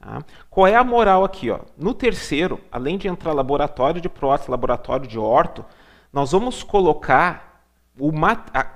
Tá? 0.00 0.24
Qual 0.48 0.68
é 0.68 0.76
a 0.76 0.84
moral 0.84 1.24
aqui? 1.24 1.50
Ó? 1.50 1.58
No 1.76 1.92
terceiro, 1.92 2.60
além 2.70 2.96
de 2.96 3.08
entrar 3.08 3.32
laboratório 3.32 4.00
de 4.00 4.08
prótese, 4.08 4.50
laboratório 4.50 5.08
de 5.08 5.18
orto, 5.18 5.64
nós 6.12 6.30
vamos 6.30 6.62
colocar 6.62 7.45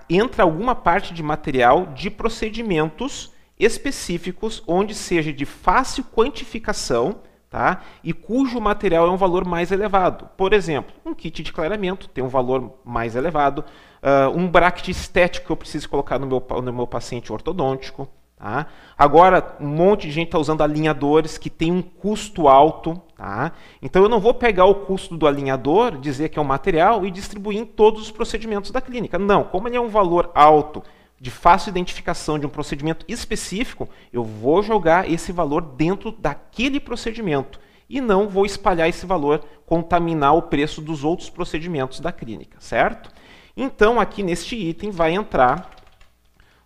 entra 0.08 0.42
alguma 0.42 0.74
parte 0.74 1.12
de 1.12 1.22
material 1.22 1.86
de 1.86 2.10
procedimentos 2.10 3.32
específicos 3.58 4.62
onde 4.66 4.94
seja 4.94 5.32
de 5.32 5.44
fácil 5.44 6.04
quantificação 6.04 7.20
tá? 7.50 7.82
e 8.02 8.12
cujo 8.12 8.60
material 8.60 9.06
é 9.06 9.10
um 9.10 9.16
valor 9.16 9.44
mais 9.44 9.70
elevado. 9.70 10.28
Por 10.36 10.52
exemplo, 10.52 10.94
um 11.04 11.12
kit 11.12 11.42
de 11.42 11.52
clareamento 11.52 12.08
tem 12.08 12.24
um 12.24 12.28
valor 12.28 12.80
mais 12.84 13.14
elevado, 13.14 13.64
uh, 14.02 14.30
um 14.34 14.48
bracket 14.48 14.88
estético 14.88 15.46
que 15.46 15.52
eu 15.52 15.56
preciso 15.56 15.88
colocar 15.88 16.18
no 16.18 16.26
meu, 16.26 16.42
no 16.62 16.72
meu 16.72 16.86
paciente 16.86 17.32
ortodôntico, 17.32 18.08
Tá? 18.40 18.68
Agora, 18.96 19.54
um 19.60 19.66
monte 19.66 20.06
de 20.06 20.12
gente 20.12 20.28
está 20.28 20.38
usando 20.38 20.62
alinhadores 20.62 21.36
que 21.36 21.50
tem 21.50 21.70
um 21.70 21.82
custo 21.82 22.48
alto. 22.48 22.98
Tá? 23.20 23.52
Então, 23.82 24.02
eu 24.02 24.08
não 24.08 24.18
vou 24.18 24.32
pegar 24.32 24.64
o 24.64 24.74
custo 24.74 25.14
do 25.14 25.26
alinhador, 25.26 25.98
dizer 25.98 26.30
que 26.30 26.38
é 26.38 26.42
um 26.42 26.44
material 26.44 27.04
e 27.04 27.10
distribuir 27.10 27.58
em 27.58 27.66
todos 27.66 28.00
os 28.00 28.10
procedimentos 28.10 28.70
da 28.70 28.80
clínica. 28.80 29.18
Não, 29.18 29.44
como 29.44 29.68
ele 29.68 29.76
é 29.76 29.80
um 29.80 29.90
valor 29.90 30.30
alto, 30.34 30.82
de 31.20 31.30
fácil 31.30 31.68
identificação 31.68 32.38
de 32.38 32.46
um 32.46 32.48
procedimento 32.48 33.04
específico, 33.06 33.90
eu 34.10 34.24
vou 34.24 34.62
jogar 34.62 35.06
esse 35.06 35.32
valor 35.32 35.60
dentro 35.60 36.10
daquele 36.12 36.80
procedimento 36.80 37.60
e 37.90 38.00
não 38.00 38.26
vou 38.26 38.46
espalhar 38.46 38.88
esse 38.88 39.04
valor, 39.04 39.44
contaminar 39.66 40.34
o 40.34 40.40
preço 40.40 40.80
dos 40.80 41.04
outros 41.04 41.28
procedimentos 41.28 42.00
da 42.00 42.10
clínica, 42.10 42.56
certo? 42.58 43.10
Então, 43.54 44.00
aqui 44.00 44.22
neste 44.22 44.56
item 44.56 44.90
vai 44.90 45.12
entrar 45.12 45.68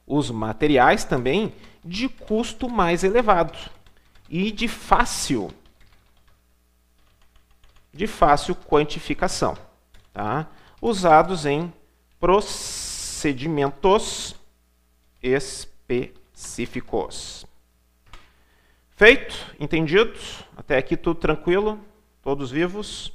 os 0.06 0.30
materiais 0.30 1.02
também 1.02 1.52
de 1.84 2.08
custo 2.08 2.70
mais 2.70 3.02
elevado 3.02 3.58
e 4.30 4.52
de 4.52 4.68
fácil 4.68 5.50
de 7.94 8.06
fácil 8.06 8.54
quantificação, 8.56 9.56
tá? 10.12 10.48
usados 10.82 11.46
em 11.46 11.72
procedimentos 12.18 14.34
específicos. 15.22 17.46
Feito? 18.90 19.54
Entendido? 19.58 20.12
Até 20.56 20.76
aqui 20.76 20.96
tudo 20.96 21.20
tranquilo? 21.20 21.78
Todos 22.22 22.50
vivos? 22.50 23.12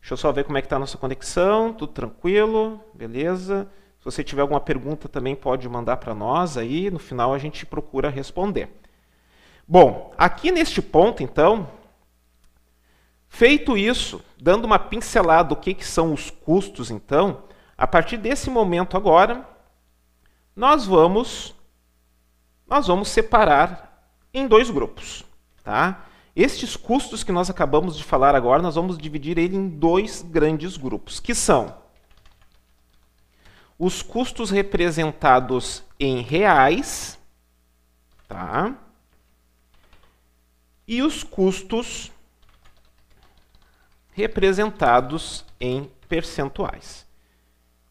Deixa 0.00 0.14
eu 0.14 0.16
só 0.16 0.32
ver 0.32 0.44
como 0.44 0.58
é 0.58 0.60
que 0.60 0.66
está 0.66 0.76
a 0.76 0.80
nossa 0.80 0.96
conexão. 0.96 1.72
Tudo 1.72 1.92
tranquilo? 1.92 2.80
Beleza? 2.94 3.68
Se 3.98 4.04
você 4.04 4.24
tiver 4.24 4.42
alguma 4.42 4.60
pergunta 4.60 5.08
também 5.08 5.36
pode 5.36 5.68
mandar 5.68 5.98
para 5.98 6.14
nós 6.14 6.56
aí, 6.56 6.90
no 6.90 6.98
final 6.98 7.34
a 7.34 7.38
gente 7.38 7.66
procura 7.66 8.08
responder. 8.08 8.70
Bom, 9.68 10.12
aqui 10.16 10.50
neste 10.50 10.80
ponto, 10.80 11.22
então, 11.22 11.68
feito 13.30 13.78
isso, 13.78 14.20
dando 14.38 14.66
uma 14.66 14.78
pincelada 14.78 15.50
do 15.50 15.56
que, 15.56 15.72
que 15.72 15.86
são 15.86 16.12
os 16.12 16.28
custos, 16.28 16.90
então, 16.90 17.44
a 17.78 17.86
partir 17.86 18.18
desse 18.18 18.50
momento 18.50 18.96
agora, 18.96 19.48
nós 20.54 20.84
vamos 20.84 21.54
nós 22.66 22.86
vamos 22.86 23.08
separar 23.08 24.12
em 24.32 24.46
dois 24.46 24.70
grupos, 24.70 25.24
tá? 25.64 26.04
Estes 26.36 26.76
custos 26.76 27.24
que 27.24 27.32
nós 27.32 27.50
acabamos 27.50 27.96
de 27.96 28.04
falar 28.04 28.36
agora, 28.36 28.62
nós 28.62 28.76
vamos 28.76 28.96
dividir 28.96 29.38
ele 29.38 29.56
em 29.56 29.68
dois 29.68 30.22
grandes 30.22 30.76
grupos, 30.76 31.18
que 31.18 31.34
são 31.34 31.74
os 33.76 34.02
custos 34.02 34.50
representados 34.50 35.82
em 35.98 36.20
reais, 36.20 37.18
tá? 38.28 38.76
E 40.86 41.02
os 41.02 41.24
custos 41.24 42.12
representados 44.20 45.44
em 45.60 45.90
percentuais. 46.08 47.06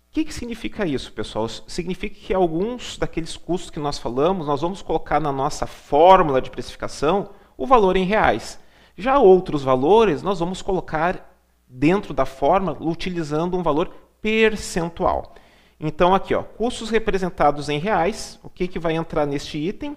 O 0.09 0.11
que, 0.11 0.25
que 0.25 0.33
significa 0.33 0.85
isso, 0.85 1.11
pessoal? 1.11 1.47
Significa 1.47 2.15
que 2.19 2.33
alguns 2.33 2.97
daqueles 2.97 3.37
custos 3.37 3.69
que 3.69 3.79
nós 3.79 3.99
falamos, 3.99 4.47
nós 4.47 4.61
vamos 4.61 4.81
colocar 4.81 5.19
na 5.19 5.31
nossa 5.31 5.67
fórmula 5.67 6.41
de 6.41 6.49
precificação 6.49 7.29
o 7.55 7.67
valor 7.67 7.95
em 7.95 8.05
reais. 8.05 8.59
Já 8.97 9.19
outros 9.19 9.63
valores, 9.63 10.21
nós 10.23 10.39
vamos 10.39 10.61
colocar 10.61 11.29
dentro 11.67 12.13
da 12.13 12.25
fórmula 12.25 12.77
utilizando 12.81 13.55
um 13.57 13.63
valor 13.63 13.93
percentual. 14.21 15.35
Então, 15.79 16.13
aqui, 16.13 16.33
ó, 16.33 16.43
custos 16.43 16.89
representados 16.89 17.69
em 17.69 17.79
reais, 17.79 18.39
o 18.43 18.49
que, 18.49 18.67
que 18.67 18.79
vai 18.79 18.95
entrar 18.95 19.25
neste 19.25 19.57
item? 19.57 19.95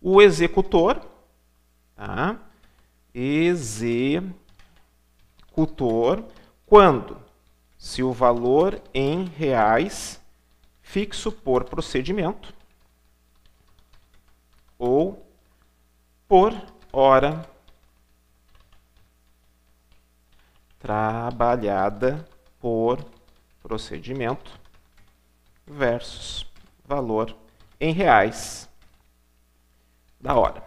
O 0.00 0.20
executor, 0.20 1.00
tá? 1.94 2.38
executor, 3.14 4.34
quando? 6.66 7.22
Se 7.76 8.02
o 8.02 8.12
valor 8.12 8.82
em 8.92 9.24
reais 9.24 10.20
fixo 10.82 11.30
por 11.30 11.64
procedimento 11.64 12.52
ou 14.78 15.26
por 16.26 16.54
hora 16.92 17.48
trabalhada 20.78 22.26
por 22.60 23.04
procedimento 23.62 24.58
versus 25.66 26.46
valor 26.84 27.36
em 27.80 27.92
reais 27.92 28.68
da 30.20 30.34
hora. 30.34 30.62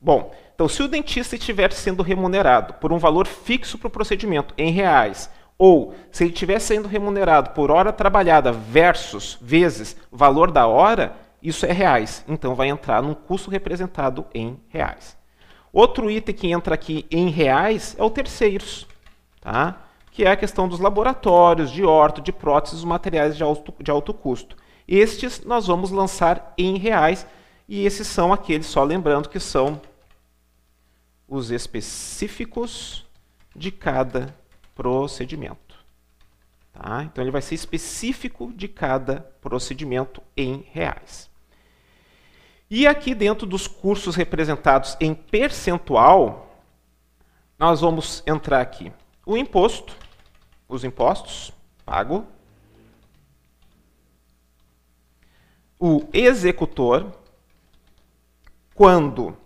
Bom, 0.00 0.34
então 0.60 0.68
se 0.68 0.82
o 0.82 0.88
dentista 0.88 1.36
estiver 1.36 1.72
sendo 1.72 2.02
remunerado 2.02 2.74
por 2.74 2.92
um 2.92 2.98
valor 2.98 3.26
fixo 3.26 3.78
para 3.78 3.88
o 3.88 3.90
procedimento 3.90 4.52
em 4.58 4.70
reais, 4.70 5.30
ou 5.56 5.94
se 6.12 6.22
ele 6.22 6.34
estiver 6.34 6.58
sendo 6.58 6.86
remunerado 6.86 7.52
por 7.52 7.70
hora 7.70 7.90
trabalhada 7.90 8.52
versus 8.52 9.38
vezes 9.40 9.96
valor 10.12 10.50
da 10.50 10.66
hora, 10.66 11.16
isso 11.42 11.64
é 11.64 11.72
reais. 11.72 12.22
Então 12.28 12.54
vai 12.54 12.68
entrar 12.68 13.00
num 13.00 13.14
custo 13.14 13.50
representado 13.50 14.26
em 14.34 14.60
reais. 14.68 15.16
Outro 15.72 16.10
item 16.10 16.34
que 16.34 16.52
entra 16.52 16.74
aqui 16.74 17.06
em 17.10 17.30
reais 17.30 17.96
é 17.98 18.04
o 18.04 18.10
terceiros. 18.10 18.86
Tá? 19.40 19.86
que 20.12 20.24
é 20.24 20.30
a 20.30 20.36
questão 20.36 20.68
dos 20.68 20.78
laboratórios, 20.78 21.70
de 21.70 21.82
orto, 21.82 22.20
de 22.20 22.32
próteses, 22.32 22.84
materiais 22.84 23.34
de 23.34 23.42
alto, 23.42 23.72
de 23.82 23.90
alto 23.90 24.12
custo. 24.12 24.56
Estes 24.86 25.42
nós 25.42 25.68
vamos 25.68 25.90
lançar 25.90 26.52
em 26.58 26.76
reais, 26.76 27.26
e 27.66 27.86
esses 27.86 28.06
são 28.08 28.30
aqueles, 28.30 28.66
só 28.66 28.84
lembrando 28.84 29.30
que 29.30 29.40
são 29.40 29.80
os 31.30 31.52
específicos 31.52 33.06
de 33.54 33.70
cada 33.70 34.36
procedimento. 34.74 35.78
Tá? 36.72 37.04
Então 37.04 37.22
ele 37.22 37.30
vai 37.30 37.40
ser 37.40 37.54
específico 37.54 38.52
de 38.52 38.66
cada 38.66 39.20
procedimento 39.40 40.20
em 40.36 40.66
reais. 40.72 41.30
E 42.68 42.86
aqui 42.86 43.14
dentro 43.14 43.46
dos 43.46 43.68
cursos 43.68 44.16
representados 44.16 44.96
em 45.00 45.14
percentual, 45.14 46.60
nós 47.56 47.80
vamos 47.80 48.24
entrar 48.26 48.60
aqui 48.60 48.92
o 49.24 49.36
imposto, 49.36 49.96
os 50.68 50.82
impostos, 50.82 51.52
pago. 51.84 52.26
O 55.78 56.08
executor, 56.12 57.12
quando, 58.74 59.36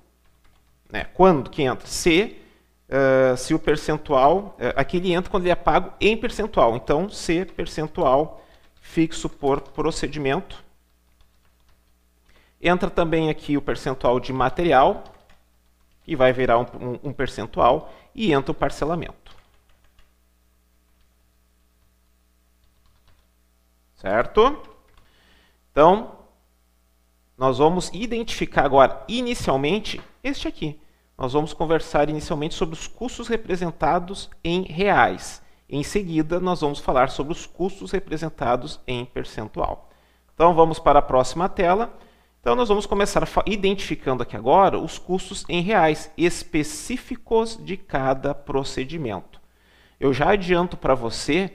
né, 0.90 1.04
quando 1.14 1.50
que 1.50 1.62
entra? 1.62 1.86
Se, 1.86 2.40
uh, 2.88 3.36
se 3.36 3.54
o 3.54 3.58
percentual, 3.58 4.56
uh, 4.58 4.74
aqui 4.76 4.98
ele 4.98 5.12
entra 5.12 5.30
quando 5.30 5.44
ele 5.44 5.52
é 5.52 5.56
pago 5.56 5.92
em 6.00 6.16
percentual. 6.16 6.76
Então, 6.76 7.08
se 7.08 7.44
percentual 7.44 8.44
fixo 8.84 9.28
por 9.28 9.60
procedimento. 9.60 10.62
Entra 12.60 12.90
também 12.90 13.30
aqui 13.30 13.56
o 13.56 13.62
percentual 13.62 14.20
de 14.20 14.32
material, 14.32 15.04
que 16.04 16.14
vai 16.14 16.32
virar 16.32 16.58
um, 16.58 16.66
um, 16.80 17.00
um 17.04 17.12
percentual, 17.12 17.92
e 18.14 18.32
entra 18.32 18.52
o 18.52 18.54
parcelamento. 18.54 19.34
Certo? 23.96 24.62
Então, 25.72 26.18
nós 27.36 27.58
vamos 27.58 27.90
identificar 27.92 28.64
agora, 28.64 29.02
inicialmente, 29.08 30.00
este 30.24 30.48
aqui. 30.48 30.80
Nós 31.16 31.32
vamos 31.32 31.52
conversar 31.52 32.08
inicialmente 32.08 32.54
sobre 32.54 32.74
os 32.74 32.88
custos 32.88 33.28
representados 33.28 34.28
em 34.42 34.62
reais. 34.62 35.42
Em 35.68 35.82
seguida, 35.82 36.40
nós 36.40 36.62
vamos 36.62 36.80
falar 36.80 37.10
sobre 37.10 37.32
os 37.32 37.46
custos 37.46 37.92
representados 37.92 38.80
em 38.86 39.04
percentual. 39.04 39.90
Então, 40.34 40.54
vamos 40.54 40.78
para 40.78 40.98
a 40.98 41.02
próxima 41.02 41.48
tela. 41.48 41.96
Então, 42.40 42.56
nós 42.56 42.68
vamos 42.68 42.86
começar 42.86 43.26
identificando 43.46 44.22
aqui 44.22 44.36
agora 44.36 44.78
os 44.78 44.98
custos 44.98 45.44
em 45.48 45.62
reais 45.62 46.10
específicos 46.16 47.56
de 47.62 47.76
cada 47.76 48.34
procedimento. 48.34 49.40
Eu 50.00 50.12
já 50.12 50.30
adianto 50.30 50.76
para 50.76 50.94
você 50.94 51.54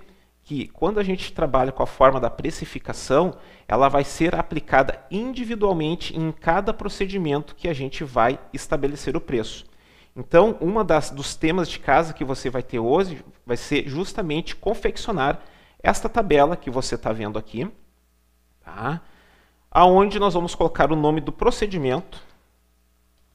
que 0.49 0.67
quando 0.69 0.99
a 0.99 1.03
gente 1.03 1.31
trabalha 1.31 1.71
com 1.71 1.83
a 1.83 1.85
forma 1.85 2.19
da 2.19 2.27
precificação, 2.27 3.35
ela 3.67 3.87
vai 3.87 4.03
ser 4.03 4.33
aplicada 4.33 4.99
individualmente 5.11 6.17
em 6.17 6.31
cada 6.31 6.73
procedimento 6.73 7.53
que 7.53 7.67
a 7.67 7.73
gente 7.73 8.03
vai 8.03 8.39
estabelecer 8.51 9.15
o 9.15 9.21
preço. 9.21 9.67
Então, 10.15 10.57
uma 10.59 10.83
das 10.83 11.11
dos 11.11 11.35
temas 11.35 11.69
de 11.69 11.77
casa 11.77 12.15
que 12.15 12.25
você 12.25 12.49
vai 12.49 12.63
ter 12.63 12.79
hoje 12.79 13.23
vai 13.45 13.57
ser 13.57 13.87
justamente 13.87 14.55
confeccionar 14.55 15.39
esta 15.83 16.09
tabela 16.09 16.57
que 16.57 16.71
você 16.71 16.95
está 16.95 17.13
vendo 17.13 17.37
aqui, 17.37 17.69
tá? 18.59 19.01
aonde 19.69 20.17
nós 20.17 20.33
vamos 20.33 20.55
colocar 20.55 20.91
o 20.91 20.95
nome 20.95 21.21
do 21.21 21.31
procedimento, 21.31 22.23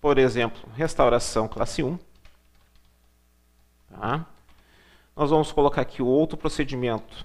por 0.01 0.19
exemplo, 0.19 0.69
restauração 0.75 1.47
classe 1.47 1.81
1, 1.81 1.97
tá? 3.89 4.27
Nós 5.17 5.31
vamos 5.31 5.53
colocar 5.53 5.83
aqui 5.83 6.03
outro 6.03 6.37
procedimento, 6.37 7.25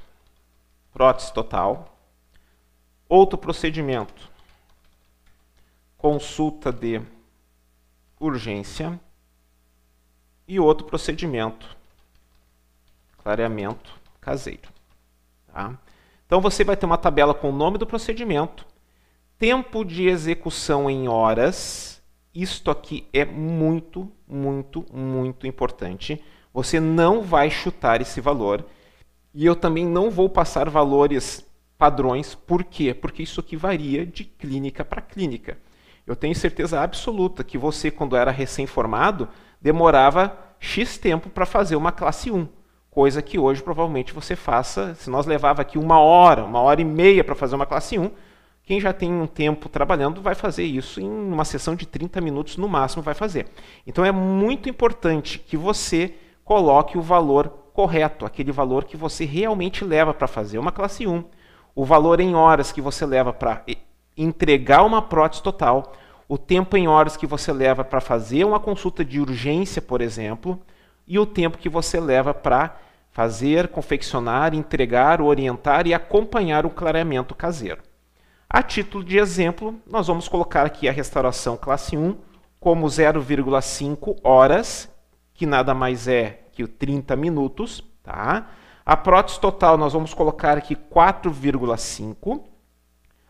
prótese 0.94 1.34
total. 1.34 1.96
Outro 3.08 3.40
procedimento, 3.40 4.30
consulta 5.98 6.72
de 6.72 7.02
urgência 8.20 9.00
e 10.48 10.60
outro 10.60 10.86
procedimento, 10.86 11.76
clareamento 13.18 14.00
caseiro. 14.22 14.70
Tá? 15.48 15.76
Então 16.28 16.40
você 16.40 16.64
vai 16.64 16.78
ter 16.78 16.86
uma 16.86 17.00
tabela 17.00 17.34
com 17.34 17.50
o 17.50 17.56
nome 17.56 17.80
do 17.80 17.88
procedimento, 17.88 18.64
tempo 19.40 19.84
de 19.84 20.08
execução 20.08 20.88
em 20.88 21.08
horas. 21.08 22.00
Isto 22.32 22.70
aqui 22.70 23.08
é 23.12 23.26
muito, 23.26 24.12
muito, 24.28 24.86
muito 24.94 25.48
importante. 25.48 26.24
Você 26.54 26.80
não 26.80 27.22
vai 27.22 27.50
chutar 27.50 28.02
esse 28.02 28.20
valor. 28.20 28.66
E 29.34 29.46
eu 29.46 29.56
também 29.56 29.86
não 29.86 30.10
vou 30.10 30.30
passar 30.30 30.70
valores 30.70 31.46
padrões. 31.78 32.36
Por 32.36 32.64
quê? 32.64 32.94
Porque 32.94 33.24
isso 33.24 33.40
aqui 33.40 33.56
varia 33.56 34.06
de 34.06 34.24
clínica 34.24 34.84
para 34.84 35.02
clínica. 35.02 35.58
Eu 36.06 36.16
tenho 36.16 36.36
certeza 36.36 36.82
absoluta 36.82 37.44
que 37.44 37.58
você, 37.58 37.92
quando 37.92 38.16
era 38.16 38.32
recém-formado, 38.32 39.30
demorava 39.62 40.36
X 40.60 40.98
tempo 40.98 41.30
para 41.30 41.46
fazer 41.46 41.76
uma 41.76 41.92
classe 41.92 42.32
1. 42.32 42.48
Coisa 42.90 43.22
que 43.22 43.38
hoje 43.38 43.62
provavelmente 43.62 44.14
você 44.14 44.36
faça, 44.36 44.96
se 44.96 45.10
nós 45.10 45.26
levava 45.26 45.62
aqui 45.62 45.78
uma 45.78 46.00
hora, 46.00 46.44
uma 46.44 46.60
hora 46.60 46.82
e 46.82 46.86
meia 46.86 47.24
para 47.24 47.36
fazer 47.36 47.56
uma 47.56 47.66
classe 47.66 47.98
1, 47.98 48.10
quem 48.64 48.82
já 48.82 48.92
tem 48.92 49.12
um 49.12 49.26
tempo 49.28 49.70
trabalhando 49.70 50.22
vai 50.22 50.36
fazer 50.36 50.64
isso 50.64 51.00
em 51.00 51.10
uma 51.10 51.46
sessão 51.46 51.76
de 51.76 51.86
30 51.86 52.20
minutos 52.22 52.58
no 52.58 52.68
máximo 52.68 53.02
vai 53.02 53.14
fazer. 53.14 53.48
Então 53.86 54.04
é 54.04 54.12
muito 54.12 54.68
importante 54.68 55.40
que 55.40 55.56
você 55.56 56.14
coloque 56.50 56.98
o 56.98 57.02
valor 57.04 57.48
correto, 57.76 58.26
aquele 58.26 58.52
valor 58.52 58.86
que 58.86 58.98
você 58.98 59.24
realmente 59.24 59.86
leva 59.86 60.16
para 60.16 60.28
fazer 60.28 60.58
uma 60.58 60.72
classe 60.72 61.06
1, 61.06 61.24
o 61.76 61.86
valor 61.86 62.20
em 62.20 62.34
horas 62.34 62.72
que 62.72 62.82
você 62.82 63.06
leva 63.06 63.32
para 63.32 63.64
entregar 64.18 64.84
uma 64.84 65.00
prótese 65.00 65.44
total, 65.44 65.94
o 66.28 66.40
tempo 66.40 66.76
em 66.76 66.88
horas 66.88 67.16
que 67.16 67.28
você 67.28 67.54
leva 67.54 67.84
para 67.84 68.02
fazer 68.02 68.46
uma 68.46 68.60
consulta 68.60 69.06
de 69.06 69.22
urgência, 69.22 69.80
por 69.80 70.02
exemplo, 70.02 70.60
e 71.08 71.20
o 71.20 71.26
tempo 71.28 71.60
que 71.60 71.70
você 71.70 72.00
leva 72.00 72.34
para 72.34 72.78
fazer, 73.12 73.68
confeccionar, 73.68 74.56
entregar, 74.56 75.22
orientar 75.22 75.86
e 75.86 75.94
acompanhar 75.94 76.66
o 76.66 76.72
clareamento 76.72 77.36
caseiro. 77.36 77.84
A 78.50 78.64
título 78.64 79.04
de 79.04 79.20
exemplo, 79.20 79.76
nós 79.86 80.08
vamos 80.08 80.28
colocar 80.28 80.66
aqui 80.66 80.90
a 80.90 80.92
restauração 80.92 81.56
classe 81.56 81.96
1 81.96 82.18
como 82.60 82.88
0,5 82.88 84.18
horas, 84.24 84.90
que 85.40 85.46
nada 85.46 85.74
mais 85.74 86.06
é 86.06 86.42
que 86.52 86.68
30 86.68 87.16
minutos, 87.16 87.82
tá? 88.04 88.50
A 88.86 88.98
prótese 88.98 89.40
total 89.40 89.78
nós 89.78 89.94
vamos 89.94 90.14
colocar 90.14 90.58
aqui 90.58 90.76
4,5. 90.76 92.44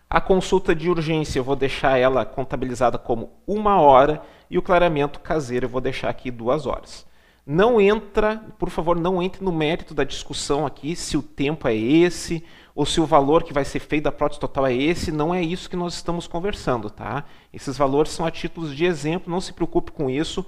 A 0.09 0.19
consulta 0.19 0.73
de 0.73 0.89
urgência 0.89 1.37
eu 1.37 1.43
vou 1.43 1.55
deixar 1.55 1.99
ela 1.99 2.25
contabilizada 2.25 2.97
como 2.97 3.33
uma 3.45 3.79
hora 3.79 4.23
e 4.49 4.57
o 4.57 4.61
clareamento 4.63 5.19
caseiro 5.19 5.67
eu 5.67 5.69
vou 5.69 5.79
deixar 5.79 6.09
aqui 6.09 6.31
duas 6.31 6.65
horas. 6.65 7.05
Não 7.45 7.79
entra, 7.79 8.43
por 8.57 8.71
favor, 8.71 8.99
não 8.99 9.21
entre 9.21 9.43
no 9.43 9.51
mérito 9.51 9.93
da 9.93 10.03
discussão 10.03 10.65
aqui 10.65 10.95
se 10.95 11.15
o 11.15 11.21
tempo 11.21 11.67
é 11.67 11.75
esse 11.75 12.43
ou 12.73 12.87
se 12.87 12.99
o 12.99 13.05
valor 13.05 13.43
que 13.43 13.53
vai 13.53 13.65
ser 13.65 13.81
feito 13.81 14.05
da 14.05 14.11
prótese 14.11 14.39
total 14.39 14.65
é 14.65 14.73
esse. 14.73 15.11
Não 15.11 15.31
é 15.31 15.43
isso 15.43 15.69
que 15.69 15.75
nós 15.75 15.93
estamos 15.93 16.25
conversando, 16.25 16.89
tá? 16.89 17.25
Esses 17.53 17.77
valores 17.77 18.11
são 18.11 18.25
a 18.25 18.31
títulos 18.31 18.75
de 18.75 18.83
exemplo, 18.85 19.31
não 19.31 19.39
se 19.39 19.53
preocupe 19.53 19.91
com 19.91 20.09
isso. 20.09 20.43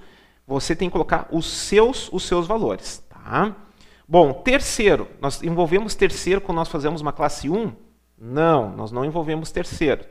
Você 0.46 0.74
tem 0.74 0.88
que 0.88 0.92
colocar 0.92 1.28
os 1.30 1.46
seus, 1.46 2.12
os 2.12 2.24
seus 2.24 2.46
valores, 2.46 3.04
tá? 3.08 3.54
Bom, 4.06 4.32
terceiro, 4.32 5.08
nós 5.20 5.42
envolvemos 5.42 5.94
terceiro 5.94 6.40
quando 6.40 6.56
nós 6.56 6.68
fazemos 6.68 7.00
uma 7.00 7.12
classe 7.12 7.48
1? 7.48 7.72
Não, 8.18 8.70
nós 8.76 8.92
não 8.92 9.04
envolvemos 9.04 9.50
terceiro. 9.50 10.04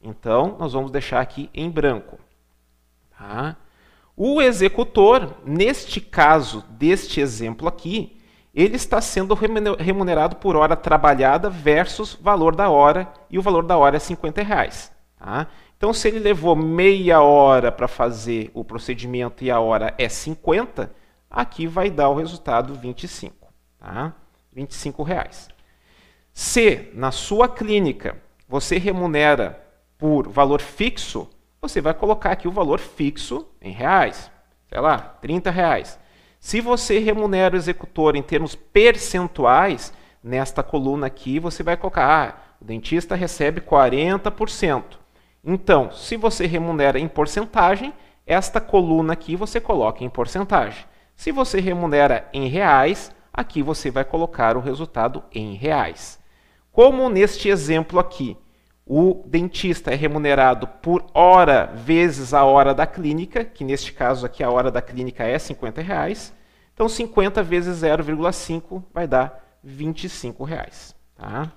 Então, 0.00 0.56
nós 0.58 0.72
vamos 0.72 0.90
deixar 0.90 1.20
aqui 1.20 1.50
em 1.52 1.70
branco. 1.70 2.18
Tá? 3.18 3.56
O 4.16 4.40
executor, 4.40 5.38
neste 5.44 6.00
caso 6.00 6.64
deste 6.70 7.20
exemplo 7.20 7.66
aqui, 7.66 8.20
ele 8.54 8.76
está 8.76 9.00
sendo 9.00 9.34
remunerado 9.34 10.36
por 10.36 10.54
hora 10.54 10.76
trabalhada 10.76 11.50
versus 11.50 12.14
valor 12.14 12.54
da 12.54 12.70
hora, 12.70 13.12
e 13.28 13.38
o 13.38 13.42
valor 13.42 13.64
da 13.64 13.76
hora 13.76 13.96
é 13.96 14.00
50 14.00 14.42
reais. 14.42 14.92
Tá? 15.18 15.48
Então, 15.84 15.92
se 15.92 16.08
ele 16.08 16.18
levou 16.18 16.56
meia 16.56 17.20
hora 17.20 17.70
para 17.70 17.86
fazer 17.86 18.50
o 18.54 18.64
procedimento 18.64 19.44
e 19.44 19.50
a 19.50 19.60
hora 19.60 19.92
é 19.98 20.08
50, 20.08 20.90
aqui 21.30 21.66
vai 21.66 21.90
dar 21.90 22.08
o 22.08 22.14
resultado 22.14 22.72
25. 22.72 23.52
Tá? 23.78 24.14
25 24.50 25.02
reais. 25.02 25.50
Se 26.32 26.88
na 26.94 27.10
sua 27.10 27.50
clínica 27.50 28.16
você 28.48 28.78
remunera 28.78 29.62
por 29.98 30.26
valor 30.26 30.62
fixo, 30.62 31.28
você 31.60 31.82
vai 31.82 31.92
colocar 31.92 32.30
aqui 32.30 32.48
o 32.48 32.50
valor 32.50 32.80
fixo 32.80 33.46
em 33.60 33.70
reais. 33.70 34.30
Sei 34.66 34.80
lá, 34.80 34.96
30 35.20 35.50
reais. 35.50 35.98
Se 36.40 36.62
você 36.62 36.98
remunera 36.98 37.56
o 37.56 37.58
executor 37.58 38.16
em 38.16 38.22
termos 38.22 38.54
percentuais, 38.54 39.92
nesta 40.22 40.62
coluna 40.62 41.08
aqui 41.08 41.38
você 41.38 41.62
vai 41.62 41.76
colocar, 41.76 42.06
ah, 42.06 42.56
o 42.58 42.64
dentista 42.64 43.14
recebe 43.14 43.60
40%. 43.60 45.03
Então, 45.44 45.92
se 45.92 46.16
você 46.16 46.46
remunera 46.46 46.98
em 46.98 47.06
porcentagem, 47.06 47.92
esta 48.26 48.60
coluna 48.60 49.12
aqui 49.12 49.36
você 49.36 49.60
coloca 49.60 50.02
em 50.02 50.08
porcentagem. 50.08 50.84
Se 51.14 51.30
você 51.30 51.60
remunera 51.60 52.28
em 52.32 52.48
reais, 52.48 53.12
aqui 53.32 53.62
você 53.62 53.90
vai 53.90 54.04
colocar 54.04 54.56
o 54.56 54.60
resultado 54.60 55.22
em 55.32 55.54
reais. 55.54 56.18
Como 56.72 57.08
neste 57.08 57.48
exemplo 57.48 57.98
aqui, 58.00 58.36
o 58.86 59.22
dentista 59.26 59.92
é 59.92 59.94
remunerado 59.94 60.66
por 60.66 61.06
hora 61.14 61.66
vezes 61.74 62.34
a 62.34 62.44
hora 62.44 62.74
da 62.74 62.86
clínica, 62.86 63.44
que 63.44 63.64
neste 63.64 63.92
caso 63.92 64.26
aqui 64.26 64.42
a 64.42 64.50
hora 64.50 64.70
da 64.70 64.82
clínica 64.82 65.24
é 65.24 65.38
50 65.38 65.80
reais. 65.80 66.34
Então 66.74 66.88
50 66.88 67.42
vezes 67.42 67.82
0,5 67.82 68.82
vai 68.92 69.06
dar 69.06 69.58
25 69.62 70.44
reais. 70.44 70.94
Tá? 71.16 71.50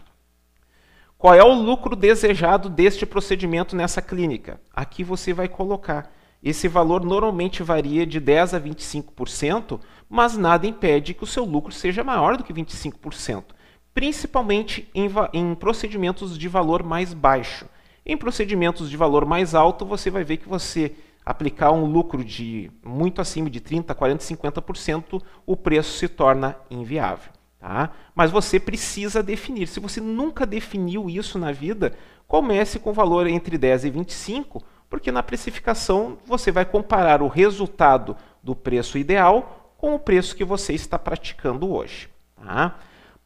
Qual 1.17 1.33
é 1.33 1.43
o 1.43 1.53
lucro 1.53 1.95
desejado 1.95 2.69
deste 2.69 3.05
procedimento 3.05 3.75
nessa 3.75 4.01
clínica? 4.01 4.61
Aqui 4.73 5.03
você 5.03 5.33
vai 5.33 5.47
colocar. 5.47 6.11
Esse 6.43 6.67
valor 6.67 7.03
normalmente 7.03 7.63
varia 7.63 8.05
de 8.05 8.19
10 8.19 8.53
a 8.53 8.59
25%, 8.61 9.79
mas 10.07 10.37
nada 10.37 10.67
impede 10.67 11.13
que 11.13 11.23
o 11.23 11.27
seu 11.27 11.43
lucro 11.43 11.71
seja 11.71 12.03
maior 12.03 12.37
do 12.37 12.43
que 12.43 12.53
25% 12.53 13.57
principalmente 13.97 14.87
em, 14.93 15.09
em 15.33 15.55
procedimentos 15.55 16.37
de 16.37 16.47
valor 16.47 16.83
mais 16.83 17.15
baixo. 17.15 17.65
Em 18.05 18.15
procedimentos 18.15 18.91
de 18.91 18.95
valor 18.95 19.25
mais 19.25 19.55
alto, 19.55 19.87
você 19.87 20.11
vai 20.11 20.23
ver 20.23 20.37
que 20.37 20.47
você 20.47 20.93
aplicar 21.25 21.71
um 21.71 21.83
lucro 21.83 22.23
de 22.23 22.69
muito 22.85 23.19
acima 23.21 23.49
de 23.49 23.59
30, 23.59 23.95
40, 23.95 24.23
50%, 24.23 25.19
o 25.47 25.57
preço 25.57 25.97
se 25.97 26.07
torna 26.07 26.55
inviável. 26.69 27.31
Tá? 27.59 27.91
Mas 28.13 28.31
você 28.31 28.59
precisa 28.59 29.23
definir. 29.23 29.67
Se 29.67 29.79
você 29.79 29.99
nunca 29.99 30.45
definiu 30.45 31.09
isso 31.09 31.39
na 31.39 31.51
vida, 31.51 31.93
comece 32.27 32.77
com 32.79 32.93
valor 32.93 33.25
entre 33.27 33.57
10 33.57 33.85
e 33.85 33.89
25, 33.89 34.63
porque 34.89 35.11
na 35.11 35.23
precificação 35.23 36.17
você 36.25 36.51
vai 36.51 36.65
comparar 36.65 37.21
o 37.21 37.27
resultado 37.27 38.15
do 38.43 38.55
preço 38.55 38.97
ideal 38.97 39.73
com 39.77 39.95
o 39.95 39.99
preço 39.99 40.35
que 40.35 40.45
você 40.45 40.73
está 40.73 40.97
praticando 40.99 41.73
hoje. 41.73 42.09
Tá? 42.35 42.75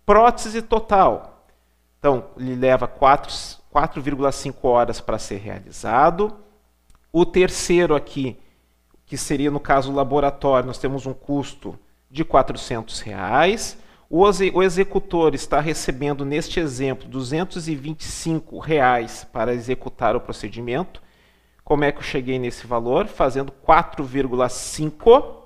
Prótese 0.06 0.62
total. 0.62 1.46
Então, 2.00 2.26
ele 2.38 2.56
leva 2.56 2.88
4,5 2.88 4.56
horas 4.64 5.00
para 5.00 5.20
ser 5.20 5.38
realizado. 5.38 6.36
O 7.14 7.26
terceiro 7.26 7.96
aqui, 7.96 8.40
que 9.06 9.18
seria 9.18 9.52
no 9.52 9.60
caso 9.60 9.92
laboratório, 9.94 10.66
nós 10.68 10.78
temos 10.78 11.06
um 11.06 11.14
custo 11.14 11.78
de 12.10 12.26
400 12.26 13.02
reais. 13.02 13.78
O 14.14 14.62
executor 14.62 15.34
está 15.34 15.62
recebendo, 15.62 16.26
neste 16.26 16.60
exemplo, 16.60 17.08
225 17.08 18.60
reais 18.60 19.26
para 19.32 19.54
executar 19.54 20.18
o 20.18 20.20
procedimento. 20.20 21.02
Como 21.64 21.86
é 21.86 21.94
que 21.94 22.00
eu 22.00 22.04
cheguei 22.04 22.38
nesse 22.38 22.68
valor? 22.68 23.08
Fazendo 23.08 23.54
4,5 23.66 25.44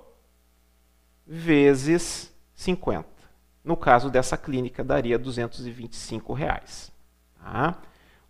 vezes 1.27 2.33
50. 2.55 3.07
No 3.63 3.77
caso 3.77 4.09
dessa 4.09 4.35
clínica, 4.35 4.83
daria 4.83 5.19
225 5.19 6.33
reais, 6.33 6.91
tá? 7.39 7.79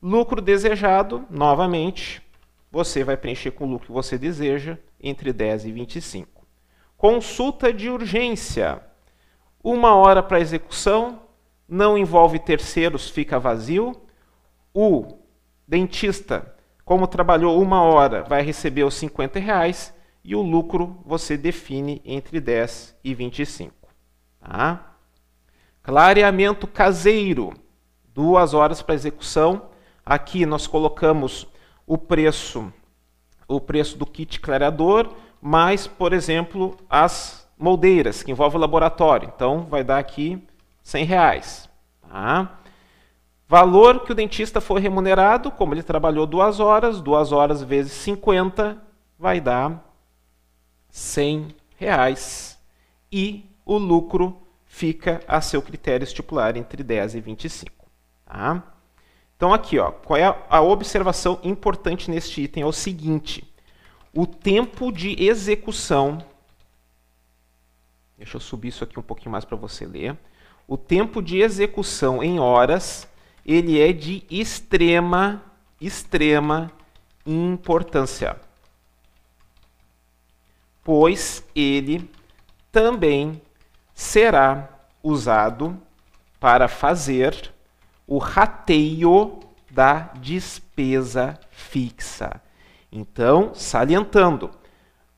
Lucro 0.02 0.42
desejado, 0.42 1.26
novamente, 1.30 2.22
você 2.70 3.06
vai 3.06 3.16
preencher 3.16 3.52
com 3.52 3.64
o 3.64 3.70
lucro 3.70 3.88
que 3.88 3.94
você 3.94 4.18
deseja, 4.18 4.78
entre 5.00 5.32
10 5.32 5.64
e 5.64 5.72
25. 5.72 6.46
Consulta 6.98 7.72
de 7.72 7.90
urgência. 7.90 8.84
Uma 9.66 9.96
hora 9.96 10.22
para 10.22 10.40
execução, 10.40 11.24
não 11.68 11.98
envolve 11.98 12.38
terceiros, 12.38 13.10
fica 13.10 13.40
vazio. 13.40 14.00
O 14.72 15.18
dentista, 15.68 16.56
como 16.86 17.08
trabalhou 17.08 17.60
uma 17.60 17.82
hora, 17.82 18.22
vai 18.22 18.44
receber 18.44 18.84
os 18.84 18.94
50 18.94 19.40
reais 19.40 19.92
e 20.24 20.36
o 20.36 20.42
lucro 20.44 21.02
você 21.04 21.36
define 21.36 22.00
entre 22.06 22.40
10 22.40 22.96
e 23.04 23.16
25. 23.16 23.74
Tá? 24.40 24.98
Clareamento 25.82 26.68
caseiro, 26.68 27.52
duas 28.14 28.54
horas 28.54 28.84
para 28.84 28.94
execução. 28.94 29.72
Aqui 30.06 30.46
nós 30.46 30.68
colocamos 30.68 31.48
o 31.88 31.98
preço 31.98 32.72
o 33.48 33.60
preço 33.60 33.98
do 33.98 34.06
kit 34.06 34.40
clareador, 34.40 35.12
mais, 35.42 35.88
por 35.88 36.14
exemplo, 36.14 36.78
as 36.88 37.45
moldeiras, 37.58 38.24
que 38.24 38.32
envolve 38.32 38.58
o 38.58 38.60
laboratório. 38.60 39.32
Então, 39.34 39.66
vai 39.70 39.84
dar 39.84 39.98
aqui 39.98 40.42
100 40.84 41.06
reais. 41.06 41.70
Tá? 42.08 42.60
Valor 43.48 44.04
que 44.04 44.12
o 44.12 44.16
dentista 44.16 44.60
foi 44.60 44.82
remunerado, 44.82 45.52
como 45.52 45.74
ele 45.74 45.84
trabalhou 45.84 46.26
duas 46.26 46.60
horas, 46.60 47.00
duas 47.00 47.32
horas 47.32 47.62
vezes 47.62 47.94
50, 47.94 48.82
vai 49.18 49.40
dar 49.40 49.84
100 50.90 51.56
reais. 51.78 52.60
E 53.12 53.50
o 53.66 53.78
lucro 53.78 54.36
fica 54.66 55.22
a 55.28 55.40
seu 55.42 55.62
critério 55.62 56.04
estipular 56.04 56.58
entre 56.58 56.84
10 56.84 57.16
e 57.16 57.22
25. 57.22 57.72
Tá? 58.26 58.64
Então 59.38 59.54
aqui, 59.54 59.78
ó, 59.78 59.92
qual 59.92 60.18
é 60.18 60.36
a 60.50 60.62
observação 60.62 61.40
importante 61.44 62.10
neste 62.10 62.42
item? 62.42 62.64
É 62.64 62.66
o 62.66 62.72
seguinte, 62.72 63.54
o 64.14 64.26
tempo 64.26 64.92
de 64.92 65.22
execução, 65.24 66.18
deixa 68.18 68.38
eu 68.38 68.42
subir 68.42 68.70
isso 68.70 68.84
aqui 68.84 69.00
um 69.00 69.04
pouquinho 69.04 69.32
mais 69.32 69.46
para 69.46 69.58
você 69.58 69.86
ler, 69.86 70.18
o 70.68 70.78
tempo 70.78 71.22
de 71.22 71.40
execução 71.40 72.24
em 72.24 72.40
horas, 72.40 73.08
ele 73.46 73.80
é 73.80 73.94
de 73.94 74.24
extrema, 74.30 75.44
extrema 75.80 76.72
importância, 77.26 78.40
pois 80.84 81.44
ele 81.56 82.10
também 82.72 83.42
será 83.94 84.70
usado 85.04 85.80
para 86.40 86.68
fazer 86.68 87.54
o 88.08 88.18
rateio 88.18 89.40
da 89.70 90.12
despesa 90.20 91.40
fixa. 91.50 92.42
Então, 92.92 93.54
salientando, 93.54 94.52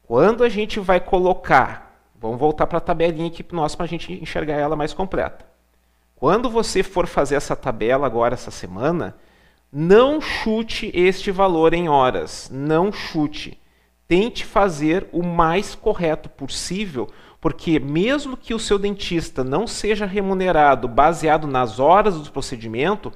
quando 0.04 0.44
a 0.44 0.50
gente 0.50 0.80
vai 0.80 1.00
colocar, 1.00 1.87
vamos 2.20 2.40
voltar 2.40 2.68
para 2.68 2.78
a 2.78 2.82
tabelinha 2.82 3.28
aqui 3.28 3.44
para 3.44 3.66
a 3.80 3.86
gente 3.86 4.14
enxergar 4.14 4.56
ela 4.56 4.76
mais 4.76 4.94
completa. 4.94 5.46
Quando 6.16 6.50
você 6.50 6.82
for 6.82 7.06
fazer 7.06 7.36
essa 7.36 7.56
tabela 7.56 8.08
agora 8.08 8.34
essa 8.34 8.50
semana, 8.50 9.16
não 9.72 10.20
chute 10.20 10.92
este 10.94 11.30
valor 11.30 11.74
em 11.74 11.88
horas, 11.90 12.50
não 12.52 12.92
chute. 12.92 13.60
Tente 14.08 14.46
fazer 14.46 15.08
o 15.12 15.22
mais 15.22 15.76
correto 15.76 16.30
possível, 16.30 17.08
porque 17.40 17.80
mesmo 17.80 18.38
que 18.38 18.54
o 18.54 18.60
seu 18.60 18.80
dentista 18.80 19.44
não 19.44 19.68
seja 19.68 20.06
remunerado 20.06 20.88
baseado 20.88 21.46
nas 21.46 21.80
horas 21.80 22.20
do 22.20 22.32
procedimento, 22.32 23.12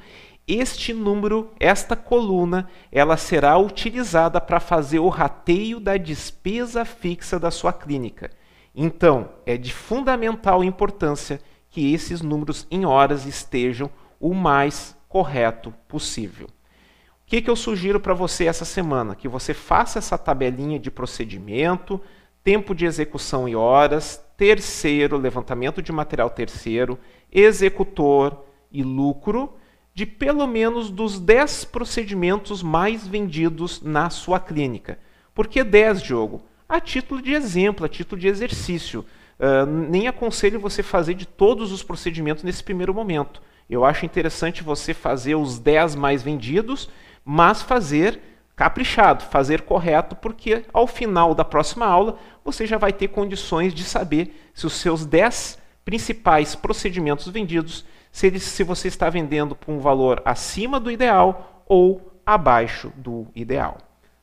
este 0.48 0.94
número, 0.94 1.50
esta 1.60 1.96
coluna, 1.96 2.68
ela 2.92 3.16
será 3.16 3.58
utilizada 3.58 4.42
para 4.42 4.60
fazer 4.60 5.00
o 5.00 5.08
rateio 5.08 5.80
da 5.80 5.96
despesa 5.98 6.84
fixa 6.84 7.40
da 7.40 7.50
sua 7.50 7.72
clínica. 7.72 8.30
Então, 8.74 9.30
é 9.46 9.58
de 9.58 9.74
fundamental 9.74 10.64
importância 10.64 11.42
que 11.70 11.94
esses 11.94 12.22
números 12.22 12.68
em 12.70 12.86
horas 12.86 13.26
estejam 13.26 13.90
o 14.20 14.34
mais 14.34 14.96
correto 15.08 15.74
possível. 15.88 16.48
O 16.48 17.26
que, 17.26 17.42
que 17.42 17.50
eu 17.50 17.56
sugiro 17.56 18.00
para 18.00 18.14
você 18.14 18.46
essa 18.46 18.66
semana? 18.66 19.16
Que 19.16 19.28
você 19.28 19.54
faça 19.54 20.00
essa 20.00 20.18
tabelinha 20.18 20.78
de 20.78 20.92
procedimento, 20.92 22.02
tempo 22.44 22.76
de 22.76 22.86
execução 22.86 23.48
e 23.48 23.56
horas, 23.56 24.24
terceiro, 24.36 25.18
levantamento 25.18 25.82
de 25.82 25.92
material 25.92 26.30
terceiro, 26.30 27.00
executor 27.32 28.46
e 28.72 28.84
lucro, 28.84 29.54
de 29.94 30.06
pelo 30.06 30.48
menos 30.48 30.90
dos 30.90 31.20
10 31.20 31.66
procedimentos 31.66 32.64
mais 32.64 33.08
vendidos 33.08 33.82
na 33.82 34.10
sua 34.10 34.40
clínica. 34.40 35.00
Por 35.34 35.48
que 35.48 35.64
10, 35.64 36.02
Diogo? 36.02 36.42
A 36.72 36.80
título 36.80 37.22
de 37.22 37.34
exemplo, 37.34 37.86
a 37.86 37.90
título 37.90 38.22
de 38.22 38.30
exercício. 38.30 39.06
Uh, 39.38 39.66
nem 39.66 40.08
aconselho 40.08 40.58
você 40.58 40.82
fazer 40.82 41.16
de 41.16 41.26
todos 41.26 41.70
os 41.70 41.84
procedimentos 41.84 42.46
nesse 42.46 42.64
primeiro 42.64 42.94
momento. 42.94 43.42
Eu 43.70 43.84
acho 43.84 44.06
interessante 44.06 44.64
você 44.64 44.94
fazer 44.94 45.36
os 45.36 45.60
10 45.60 45.96
mais 45.96 46.24
vendidos, 46.24 46.90
mas 47.26 47.62
fazer 47.62 48.22
caprichado, 48.56 49.26
fazer 49.26 49.64
correto, 49.64 50.16
porque 50.16 50.64
ao 50.72 50.88
final 50.88 51.36
da 51.36 51.44
próxima 51.44 51.86
aula 51.86 52.18
você 52.42 52.66
já 52.66 52.78
vai 52.78 52.94
ter 52.94 53.10
condições 53.10 53.74
de 53.74 53.84
saber 53.84 54.50
se 54.54 54.66
os 54.66 54.72
seus 54.72 55.06
10 55.06 55.60
principais 55.84 56.56
procedimentos 56.56 57.28
vendidos, 57.28 57.84
se, 58.14 58.28
eles, 58.28 58.44
se 58.44 58.64
você 58.64 58.88
está 58.88 59.10
vendendo 59.10 59.58
por 59.58 59.74
um 59.74 59.80
valor 59.80 60.22
acima 60.24 60.80
do 60.80 60.90
ideal 60.90 61.66
ou 61.68 62.14
abaixo 62.26 62.94
do 62.96 63.28
ideal. 63.36 63.78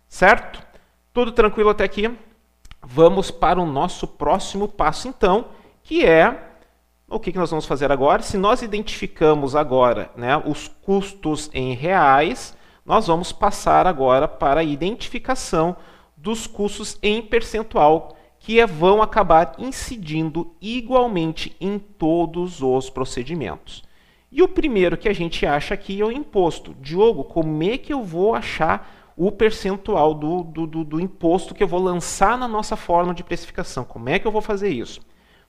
Certo? 0.09 0.67
Tudo 1.13 1.31
tranquilo 1.31 1.69
até 1.69 1.85
aqui? 1.85 2.11
Vamos 2.83 3.31
para 3.31 3.61
o 3.61 3.67
nosso 3.67 4.07
próximo 4.07 4.69
passo, 4.69 5.09
então, 5.09 5.47
que 5.83 6.05
é 6.05 6.49
o 7.11 7.19
que, 7.19 7.33
nós 7.33 7.51
vamos 7.51 7.64
fazer 7.64 7.91
agora? 7.91 8.23
Se 8.23 8.37
nós 8.37 8.61
identificamos 8.61 9.57
agora 9.57 10.11
né, 10.14 10.37
os 10.37 10.69
custos 10.69 11.49
em 11.55 11.75
reais, 11.75 12.55
nós 12.85 13.07
vamos 13.07 13.33
passar 13.33 13.87
agora 13.87 14.29
para 14.29 14.61
a 14.61 14.64
identificação 14.64 15.75
dos 16.17 16.47
custos 16.47 16.99
em 17.03 17.23
percentual 17.23 18.14
que 18.38 18.64
vão 18.67 19.01
acabar 19.03 19.55
incidindo 19.59 20.55
igualmente 20.61 21.57
em 21.61 21.79
todos 21.79 22.61
os 22.61 22.91
procedimentos. 22.91 23.83
E 24.31 24.43
o 24.43 24.49
primeiro 24.49 24.97
que 24.97 25.09
a 25.09 25.12
gente 25.12 25.47
acha 25.47 25.73
aqui 25.73 26.01
é 26.01 26.05
o 26.05 26.12
imposto. 26.12 26.75
Diogo, 26.81 27.25
como 27.25 27.62
é 27.62 27.79
que 27.79 27.93
eu 27.93 28.03
vou 28.03 28.35
achar 28.35 28.98
o 29.18 29.33
percentual 29.33 30.14
do, 30.14 30.44
do, 30.44 30.64
do, 30.64 30.85
do 30.85 31.00
imposto 31.00 31.52
que 31.52 31.61
eu 31.61 31.66
vou 31.66 31.83
lançar 31.83 32.38
na 32.38 32.46
nossa 32.46 32.76
forma 32.76 33.12
de 33.12 33.24
precificação? 33.24 33.85
Como 33.85 34.09
é 34.09 34.16
que 34.16 34.24
eu 34.24 34.31
vou 34.31 34.40
fazer 34.40 34.68
isso? 34.68 35.00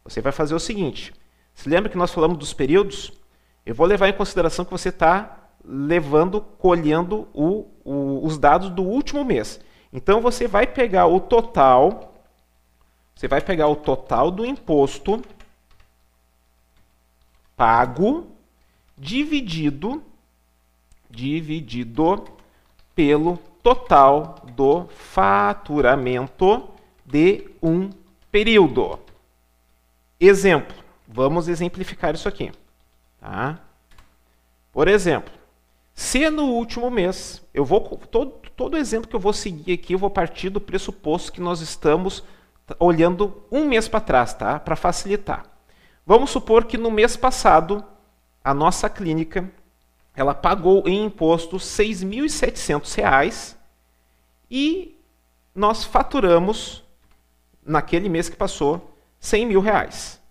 Você 0.03 0.21
vai 0.21 0.31
fazer 0.31 0.55
o 0.55 0.59
seguinte: 0.59 1.13
se 1.53 1.69
lembra 1.69 1.87
que 1.87 1.97
nós 1.97 2.11
falamos 2.11 2.39
dos 2.39 2.51
períodos? 2.51 3.13
Eu 3.63 3.75
vou 3.75 3.85
levar 3.85 4.09
em 4.09 4.13
consideração 4.13 4.65
que 4.65 4.71
você 4.71 4.89
está 4.89 5.51
levando, 5.63 6.41
colhendo 6.41 7.27
o, 7.31 7.67
o, 7.85 8.25
os 8.25 8.39
dados 8.39 8.71
do 8.71 8.81
último 8.81 9.23
mês. 9.23 9.59
Então 9.93 10.19
você 10.19 10.47
vai 10.47 10.65
pegar 10.65 11.05
o 11.05 11.19
total, 11.19 12.15
você 13.13 13.27
vai 13.27 13.39
pegar 13.39 13.67
o 13.67 13.75
total 13.75 14.31
do 14.31 14.43
imposto 14.43 15.21
pago 17.55 18.31
dividido 18.97 20.01
dividido 21.09 22.23
pelo 22.95 23.37
total 23.61 24.35
do 24.55 24.87
faturamento 24.89 26.69
de 27.05 27.49
um 27.61 27.89
período. 28.31 28.99
Exemplo, 30.19 30.75
vamos 31.07 31.47
exemplificar 31.47 32.13
isso 32.13 32.27
aqui. 32.27 32.51
Tá? 33.19 33.59
Por 34.71 34.87
exemplo, 34.87 35.33
se 35.93 36.29
no 36.29 36.45
último 36.45 36.89
mês, 36.89 37.41
eu 37.53 37.65
vou 37.65 37.81
todo, 37.81 38.31
todo 38.55 38.77
exemplo 38.77 39.09
que 39.09 39.15
eu 39.15 39.19
vou 39.19 39.33
seguir 39.33 39.73
aqui, 39.73 39.93
eu 39.93 39.99
vou 39.99 40.09
partir 40.09 40.49
do 40.49 40.61
pressuposto 40.61 41.31
que 41.31 41.41
nós 41.41 41.59
estamos 41.61 42.23
olhando 42.79 43.43
um 43.51 43.65
mês 43.65 43.87
para 43.87 43.99
trás, 43.99 44.33
tá? 44.33 44.59
Para 44.59 44.75
facilitar. 44.75 45.45
Vamos 46.05 46.29
supor 46.29 46.65
que 46.65 46.77
no 46.77 46.91
mês 46.91 47.17
passado 47.17 47.83
a 48.43 48.53
nossa 48.53 48.89
clínica 48.89 49.51
ela 50.15 50.33
pagou 50.33 50.87
em 50.87 51.05
imposto 51.05 51.57
R$ 51.57 51.63
6.700 51.63 53.55
e 54.49 54.97
nós 55.53 55.83
faturamos 55.83 56.83
naquele 57.65 58.09
mês 58.09 58.29
que 58.29 58.35
passou 58.35 58.97
100 59.19 59.45
mil 59.45 59.61
reais. 59.61 60.21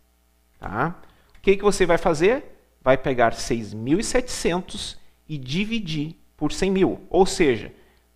Tá? 0.59 0.95
O 1.37 1.41
que, 1.41 1.57
que 1.57 1.63
você 1.63 1.87
vai 1.87 1.99
fazer? 1.99 2.45
Vai 2.83 2.97
pegar 2.97 3.33
6.700 3.33 4.97
e 5.29 5.39
dividir 5.39 6.17
por 6.37 6.53
100 6.53 6.71
mil. 6.71 7.01
Ou 7.11 7.27
seja, 7.27 7.73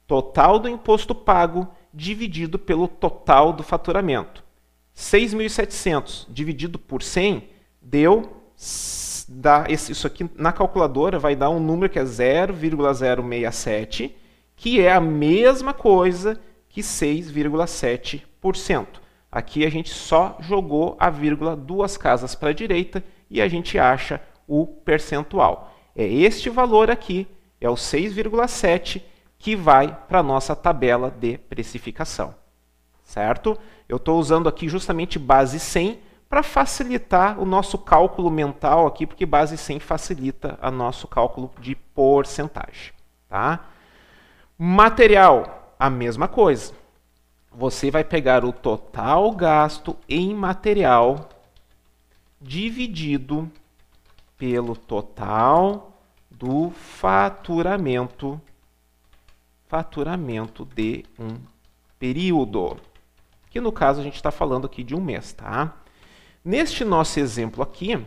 total 0.06 0.58
do 0.58 0.68
imposto 0.68 1.14
pago 1.14 1.68
dividido 1.92 2.58
pelo 2.58 2.88
total 2.88 3.52
do 3.52 3.62
faturamento. 3.62 4.42
6.700 4.96 6.26
dividido 6.28 6.78
por 6.78 7.02
100 7.02 7.48
deu 7.80 8.42
dá 9.34 9.66
isso 9.68 10.06
aqui 10.06 10.30
na 10.36 10.52
calculadora 10.52 11.18
vai 11.18 11.34
dar 11.34 11.50
um 11.50 11.58
número 11.58 11.90
que 11.90 11.98
é 11.98 12.04
0,067, 12.04 14.14
que 14.54 14.80
é 14.80 14.92
a 14.92 15.00
mesma 15.00 15.72
coisa 15.72 16.40
que 16.68 16.80
6,7%. 16.80 18.86
Aqui 19.30 19.64
a 19.64 19.70
gente 19.70 19.90
só 19.90 20.36
jogou 20.40 20.96
a 21.00 21.08
vírgula 21.08 21.56
duas 21.56 21.96
casas 21.96 22.34
para 22.34 22.50
a 22.50 22.54
direita 22.54 23.02
e 23.30 23.40
a 23.40 23.48
gente 23.48 23.78
acha 23.78 24.20
o 24.46 24.66
percentual. 24.66 25.74
É 25.96 26.06
este 26.06 26.50
valor 26.50 26.90
aqui, 26.90 27.26
é 27.60 27.70
o 27.70 27.74
6,7, 27.74 29.02
que 29.38 29.56
vai 29.56 29.96
para 30.06 30.18
a 30.20 30.22
nossa 30.22 30.54
tabela 30.54 31.10
de 31.10 31.38
precificação. 31.38 32.34
Certo? 33.02 33.58
Eu 33.88 33.96
estou 33.96 34.18
usando 34.18 34.48
aqui 34.48 34.68
justamente 34.68 35.18
base 35.18 35.58
100 35.58 35.98
para 36.32 36.42
facilitar 36.42 37.38
o 37.38 37.44
nosso 37.44 37.76
cálculo 37.76 38.30
mental 38.30 38.86
aqui, 38.86 39.06
porque 39.06 39.26
base 39.26 39.58
100 39.58 39.80
facilita 39.80 40.58
o 40.62 40.70
nosso 40.70 41.06
cálculo 41.06 41.52
de 41.60 41.74
porcentagem. 41.74 42.94
Tá? 43.28 43.66
Material, 44.56 45.74
a 45.78 45.90
mesma 45.90 46.26
coisa. 46.26 46.72
você 47.50 47.90
vai 47.90 48.02
pegar 48.02 48.46
o 48.46 48.50
total 48.50 49.30
gasto 49.32 49.94
em 50.08 50.34
material 50.34 51.28
dividido 52.40 53.52
pelo 54.38 54.74
total 54.74 55.92
do 56.30 56.70
faturamento 56.70 58.40
faturamento 59.66 60.64
de 60.64 61.04
um 61.18 61.36
período. 61.98 62.78
Que 63.50 63.60
no 63.60 63.70
caso 63.70 64.00
a 64.00 64.02
gente 64.02 64.16
está 64.16 64.30
falando 64.30 64.64
aqui 64.64 64.82
de 64.82 64.94
um 64.94 65.00
mês, 65.00 65.34
tá? 65.34 65.76
Neste 66.44 66.84
nosso 66.84 67.20
exemplo 67.20 67.62
aqui, 67.62 68.04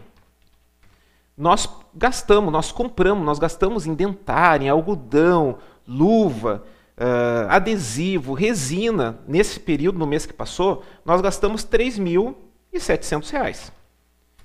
nós 1.37 1.69
gastamos, 1.93 2.51
nós 2.51 2.71
compramos, 2.71 3.25
nós 3.25 3.39
gastamos 3.39 3.85
em 3.85 3.93
dentário, 3.93 4.65
em 4.65 4.69
algodão, 4.69 5.57
luva, 5.87 6.63
uh, 6.97 7.49
adesivo, 7.49 8.33
resina. 8.33 9.19
Nesse 9.27 9.59
período, 9.59 9.99
no 9.99 10.07
mês 10.07 10.25
que 10.25 10.33
passou, 10.33 10.83
nós 11.03 11.21
gastamos 11.21 11.63
R$ 11.63 11.77
3.700. 11.77 13.71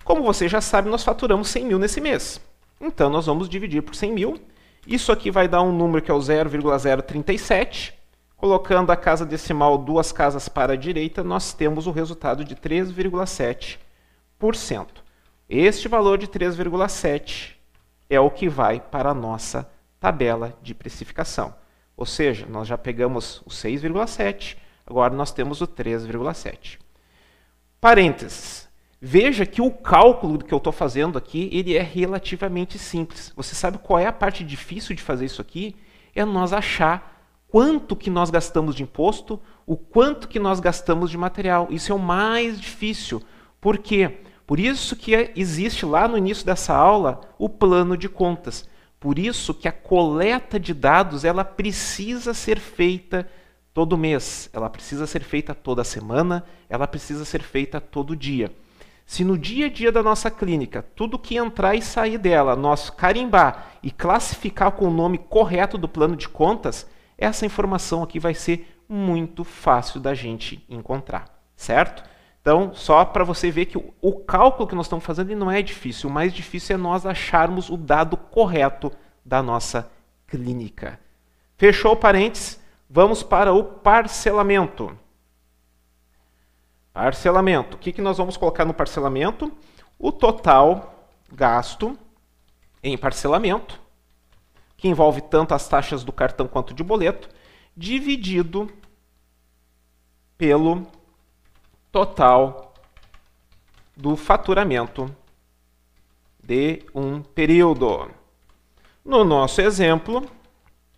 Como 0.05 0.23
você 0.23 0.49
já 0.49 0.61
sabe, 0.61 0.89
nós 0.89 1.05
faturamos 1.05 1.49
100 1.49 1.67
mil 1.67 1.79
nesse 1.79 2.01
mês. 2.01 2.41
Então, 2.81 3.11
nós 3.11 3.27
vamos 3.27 3.49
dividir 3.49 3.83
por 3.83 3.95
100 3.95 4.13
mil. 4.13 4.41
Isso 4.87 5.13
aqui 5.13 5.31
vai 5.31 5.47
dar 5.47 5.63
um 5.63 5.73
número 5.73 6.03
que 6.03 6.11
é 6.11 6.15
o 6.15 6.21
0,037. 6.21 8.00
Colocando 8.41 8.91
a 8.91 8.97
casa 8.97 9.25
decimal 9.27 9.77
duas 9.77 10.13
casas 10.13 10.49
para 10.49 10.73
a 10.73 10.77
direita, 10.77 11.23
nós 11.23 11.53
temos 11.53 11.87
o 11.87 11.91
resultado 11.91 12.43
de 12.43 12.57
3,7%. 12.57 14.87
Este 15.47 15.89
valor 15.89 16.17
de 16.17 16.27
3,7 16.27 17.57
é 18.09 18.19
o 18.19 18.31
que 18.31 18.49
vai 18.49 18.81
para 18.81 19.11
a 19.11 19.15
nossa 19.15 19.71
tabela 20.01 20.57
de 20.63 20.75
precificação. 20.75 21.55
Ou 21.95 22.07
seja, 22.07 22.47
nós 22.47 22.67
já 22.67 22.79
pegamos 22.79 23.43
o 23.45 23.51
6,7, 23.51 24.57
agora 24.87 25.15
nós 25.15 25.33
temos 25.33 25.61
o 25.61 25.67
3,7. 25.67 26.79
Parênteses. 27.79 28.71
Veja 28.99 29.45
que 29.45 29.61
o 29.61 29.71
cálculo 29.71 30.39
que 30.39 30.55
eu 30.55 30.59
estou 30.59 30.73
fazendo 30.73 31.19
aqui, 31.19 31.51
ele 31.53 31.77
é 31.77 31.83
relativamente 31.83 32.79
simples. 32.79 33.35
Você 33.37 33.55
sabe 33.55 33.77
qual 33.77 33.99
é 33.99 34.07
a 34.07 34.13
parte 34.15 34.43
difícil 34.43 34.97
de 34.97 35.03
fazer 35.03 35.27
isso 35.27 35.43
aqui? 35.43 35.77
É 36.15 36.25
nós 36.25 36.55
achar 36.55 37.20
quanto 37.51 37.97
que 37.97 38.09
nós 38.09 38.31
gastamos 38.31 38.75
de 38.75 38.83
imposto, 38.83 39.41
o 39.67 39.77
quanto 39.77 40.29
que 40.29 40.39
nós 40.39 40.61
gastamos 40.61 41.11
de 41.11 41.19
material. 41.19 41.69
Isso 41.71 41.93
é 41.93 41.95
o 41.95 41.99
mais 41.99 42.61
difícil. 42.61 43.23
Por 43.61 43.79
quê? 43.79 44.21
Por 44.47 44.59
isso 44.59 44.97
que 44.97 45.33
existe 45.37 45.87
lá 45.87 46.09
no 46.09 46.19
início 46.19 46.45
dessa 46.45 46.75
aula 46.75 47.21
o 47.39 47.49
plano 47.49 47.97
de 47.97 48.09
contas. 48.09 48.69
Por 48.99 49.19
isso 49.19 49.55
que 49.55 49.69
a 49.69 49.73
coleta 49.73 50.59
de 50.59 50.75
dados 50.75 51.25
ela 51.25 51.45
precisa 51.45 52.35
ser 52.35 52.59
feita 52.59 53.29
todo 53.73 53.97
mês, 53.97 54.51
ela 54.53 54.69
precisa 54.69 55.07
ser 55.07 55.23
feita 55.23 55.55
toda 55.55 55.85
semana, 55.85 56.45
ela 56.69 56.87
precisa 56.87 57.25
ser 57.25 57.43
feita 57.43 57.81
todo 57.81 58.17
dia. 58.17 58.53
Se 59.07 59.25
no 59.25 59.39
dia 59.39 59.67
a 59.67 59.71
dia 59.71 59.91
da 59.91 60.03
nossa 60.03 60.31
clínica, 60.31 60.85
tudo 60.95 61.19
que 61.19 61.37
entrar 61.37 61.75
e 61.75 61.83
sair 61.83 62.19
dela, 62.19 62.55
nós 62.55 62.91
carimbar 62.91 63.77
e 63.83 63.91
classificar 63.91 64.73
com 64.73 64.87
o 64.87 64.93
nome 64.93 65.19
correto 65.19 65.79
do 65.79 65.89
plano 65.89 66.17
de 66.17 66.29
contas, 66.29 66.87
essa 67.21 67.47
informação 67.47 68.03
aqui 68.03 68.19
vai 68.19 68.35
ser 68.35 68.83
muito 68.89 69.45
fácil 69.45 70.01
da 70.01 70.15
gente 70.15 70.65
encontrar, 70.69 71.27
certo? 71.55 72.03
Então, 72.41 72.73
só 72.75 73.05
para 73.05 73.23
você 73.23 73.51
ver 73.51 73.67
que 73.67 73.77
o, 73.77 74.13
cálculo 74.21 74.67
que 74.67 74.75
nós 74.75 74.87
estamos 74.87 75.05
fazendo 75.05 75.37
não 75.37 75.51
é 75.51 75.61
difícil. 75.61 76.09
O 76.09 76.13
mais 76.13 76.33
difícil 76.33 76.75
é 76.75 76.79
nós 76.79 77.05
acharmos 77.05 77.69
o 77.69 77.77
dado 77.77 78.17
correto 78.17 78.91
da 79.25 79.43
nossa 79.43 79.91
clínica. 80.27 80.99
Fechou 81.59 81.93
o 81.93 81.97
parênteses? 81.97 82.59
Vamos 82.89 83.23
para 83.23 83.53
o 83.53 83.63
parcelamento. 83.63 84.97
Parcelamento. 86.93 87.77
O 87.77 87.79
que, 87.79 87.93
que 87.93 88.01
nós 88.01 88.17
vamos 88.17 88.39
colocar 88.39 88.65
no 88.65 88.73
parcelamento? 88.73 89.53
O 89.99 90.11
total 90.11 91.07
gasto 91.31 91.97
em 92.83 92.97
parcelamento, 92.97 93.81
que 94.81 94.89
envolve 94.89 95.21
tanto 95.21 95.53
as 95.53 95.69
taxas 95.69 96.03
do 96.03 96.11
cartão 96.11 96.49
quanto 96.49 96.73
de 96.73 96.83
boleto, 96.83 97.29
dividido 97.77 98.73
pelo 100.39 100.87
total 101.93 102.73
do 103.95 104.17
faturamento 104.17 105.15
de 106.43 106.83
um 106.95 107.21
período. 107.21 108.11
No 109.05 109.23
nosso 109.23 109.61
exemplo, 109.61 110.25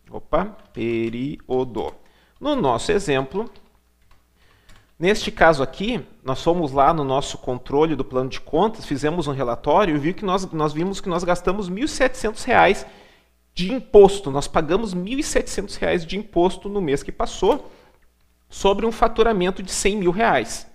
opa, 0.08 0.44
período. 0.72 1.92
No 2.38 2.54
nosso 2.54 2.92
exemplo, 2.92 3.50
neste 4.96 5.32
caso 5.32 5.60
aqui, 5.60 6.06
nós 6.22 6.40
fomos 6.40 6.70
lá 6.70 6.94
no 6.94 7.02
nosso 7.02 7.36
controle 7.36 7.96
do 7.96 8.04
plano 8.04 8.30
de 8.30 8.40
contas, 8.40 8.86
fizemos 8.86 9.26
um 9.26 9.32
relatório 9.32 9.96
e 9.96 9.98
viu 9.98 10.14
que 10.14 10.24
nós, 10.24 10.48
nós 10.52 10.72
vimos 10.72 11.00
que 11.00 11.08
nós 11.08 11.24
gastamos 11.24 11.66
R$ 11.66 11.74
1.700 11.74 13.01
de 13.54 13.72
imposto. 13.72 14.30
Nós 14.30 14.48
pagamos 14.48 14.92
R$ 14.92 15.00
1.700 15.00 16.04
de 16.04 16.18
imposto 16.18 16.68
no 16.68 16.80
mês 16.80 17.02
que 17.02 17.12
passou 17.12 17.70
sobre 18.48 18.86
um 18.86 18.92
faturamento 18.92 19.62
de 19.62 19.70
100 19.70 19.96
mil 19.96 20.10
reais. 20.10 20.66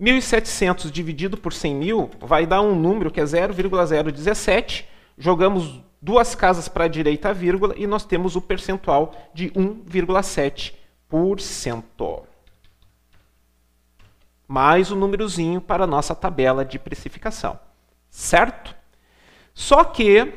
1.700 0.00 0.90
dividido 0.90 1.36
por 1.36 1.52
100 1.52 1.74
mil 1.74 2.10
vai 2.18 2.46
dar 2.46 2.60
um 2.60 2.74
número 2.74 3.10
que 3.10 3.20
é 3.20 3.26
0,017. 3.26 4.88
Jogamos 5.16 5.80
duas 6.00 6.34
casas 6.34 6.68
para 6.68 6.84
a 6.84 6.88
direita 6.88 7.28
a 7.28 7.32
vírgula 7.32 7.74
e 7.76 7.86
nós 7.86 8.04
temos 8.04 8.34
o 8.34 8.40
percentual 8.40 9.14
de 9.32 9.50
1,7%. 9.50 12.22
Mais 14.48 14.90
um 14.90 14.96
númerozinho 14.96 15.60
para 15.60 15.84
a 15.84 15.86
nossa 15.86 16.14
tabela 16.14 16.64
de 16.64 16.78
precificação. 16.78 17.58
Certo? 18.10 18.74
Só 19.54 19.84
que, 19.84 20.32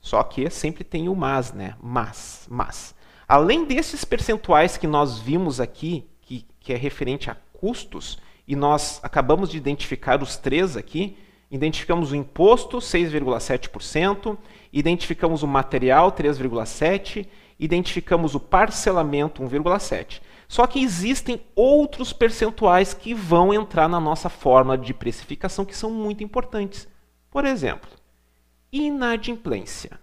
só 0.00 0.22
que 0.22 0.48
sempre 0.50 0.84
tem 0.84 1.08
o 1.08 1.14
mas, 1.14 1.52
né? 1.52 1.74
Mas, 1.82 2.46
mas. 2.50 2.94
Além 3.26 3.64
desses 3.64 4.04
percentuais 4.04 4.76
que 4.76 4.86
nós 4.86 5.18
vimos 5.18 5.60
aqui, 5.60 6.08
que, 6.22 6.46
que 6.60 6.72
é 6.72 6.76
referente 6.76 7.30
a 7.30 7.36
custos, 7.52 8.18
e 8.48 8.56
nós 8.56 8.98
acabamos 9.02 9.50
de 9.50 9.58
identificar 9.58 10.22
os 10.22 10.38
três 10.38 10.74
aqui. 10.74 11.18
Identificamos 11.50 12.12
o 12.12 12.16
imposto, 12.16 12.78
6,7%, 12.78 14.38
identificamos 14.72 15.42
o 15.42 15.46
material, 15.46 16.10
3,7%, 16.12 17.26
identificamos 17.60 18.34
o 18.34 18.40
parcelamento, 18.40 19.42
1,7%. 19.42 20.20
Só 20.48 20.66
que 20.66 20.82
existem 20.82 21.42
outros 21.54 22.10
percentuais 22.10 22.94
que 22.94 23.12
vão 23.12 23.52
entrar 23.52 23.86
na 23.86 24.00
nossa 24.00 24.30
forma 24.30 24.78
de 24.78 24.94
precificação 24.94 25.66
que 25.66 25.76
são 25.76 25.90
muito 25.90 26.24
importantes. 26.24 26.88
Por 27.30 27.44
exemplo, 27.44 27.90
inadimplência. 28.72 29.98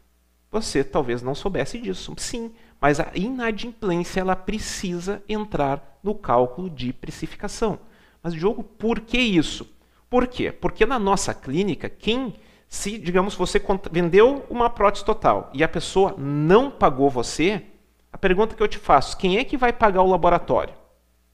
Você 0.51 0.83
talvez 0.83 1.21
não 1.21 1.35
soubesse 1.35 1.77
disso, 1.79 2.13
sim, 2.17 2.53
mas 2.79 2.99
a 2.99 3.11
inadimplência 3.13 4.21
ela 4.21 4.35
precisa 4.35 5.21
entrar 5.27 5.99
no 6.01 6.15
cálculo 6.15 6.69
de 6.69 6.93
precificação. 6.93 7.79
Mas, 8.21 8.33
Diogo, 8.33 8.63
por 8.63 9.01
que 9.01 9.17
isso? 9.17 9.67
Por 10.09 10.27
quê? 10.27 10.51
Porque 10.51 10.85
na 10.85 10.97
nossa 10.97 11.33
clínica, 11.33 11.89
quem, 11.89 12.35
se, 12.67 12.97
digamos, 12.97 13.35
você 13.35 13.61
vendeu 13.91 14.45
uma 14.49 14.69
prótese 14.69 15.03
total 15.03 15.49
e 15.53 15.63
a 15.63 15.67
pessoa 15.67 16.15
não 16.17 16.71
pagou 16.71 17.09
você, 17.09 17.63
a 18.11 18.17
pergunta 18.17 18.55
que 18.55 18.63
eu 18.63 18.67
te 18.67 18.77
faço, 18.77 19.17
quem 19.17 19.37
é 19.37 19.43
que 19.43 19.57
vai 19.57 19.73
pagar 19.73 20.01
o 20.01 20.09
laboratório? 20.09 20.73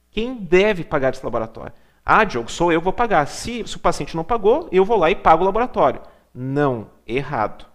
Quem 0.10 0.36
deve 0.36 0.84
pagar 0.84 1.14
esse 1.14 1.24
laboratório? 1.24 1.74
Ah, 2.04 2.24
Diogo, 2.24 2.52
sou 2.52 2.72
eu, 2.72 2.82
vou 2.82 2.92
pagar. 2.92 3.28
Se, 3.28 3.66
se 3.68 3.78
o 3.78 3.80
paciente 3.80 4.16
não 4.16 4.24
pagou, 4.24 4.68
eu 4.72 4.84
vou 4.84 4.98
lá 4.98 5.12
e 5.12 5.16
pago 5.16 5.44
o 5.44 5.46
laboratório. 5.46 6.02
Não, 6.34 6.90
errado. 7.06 7.66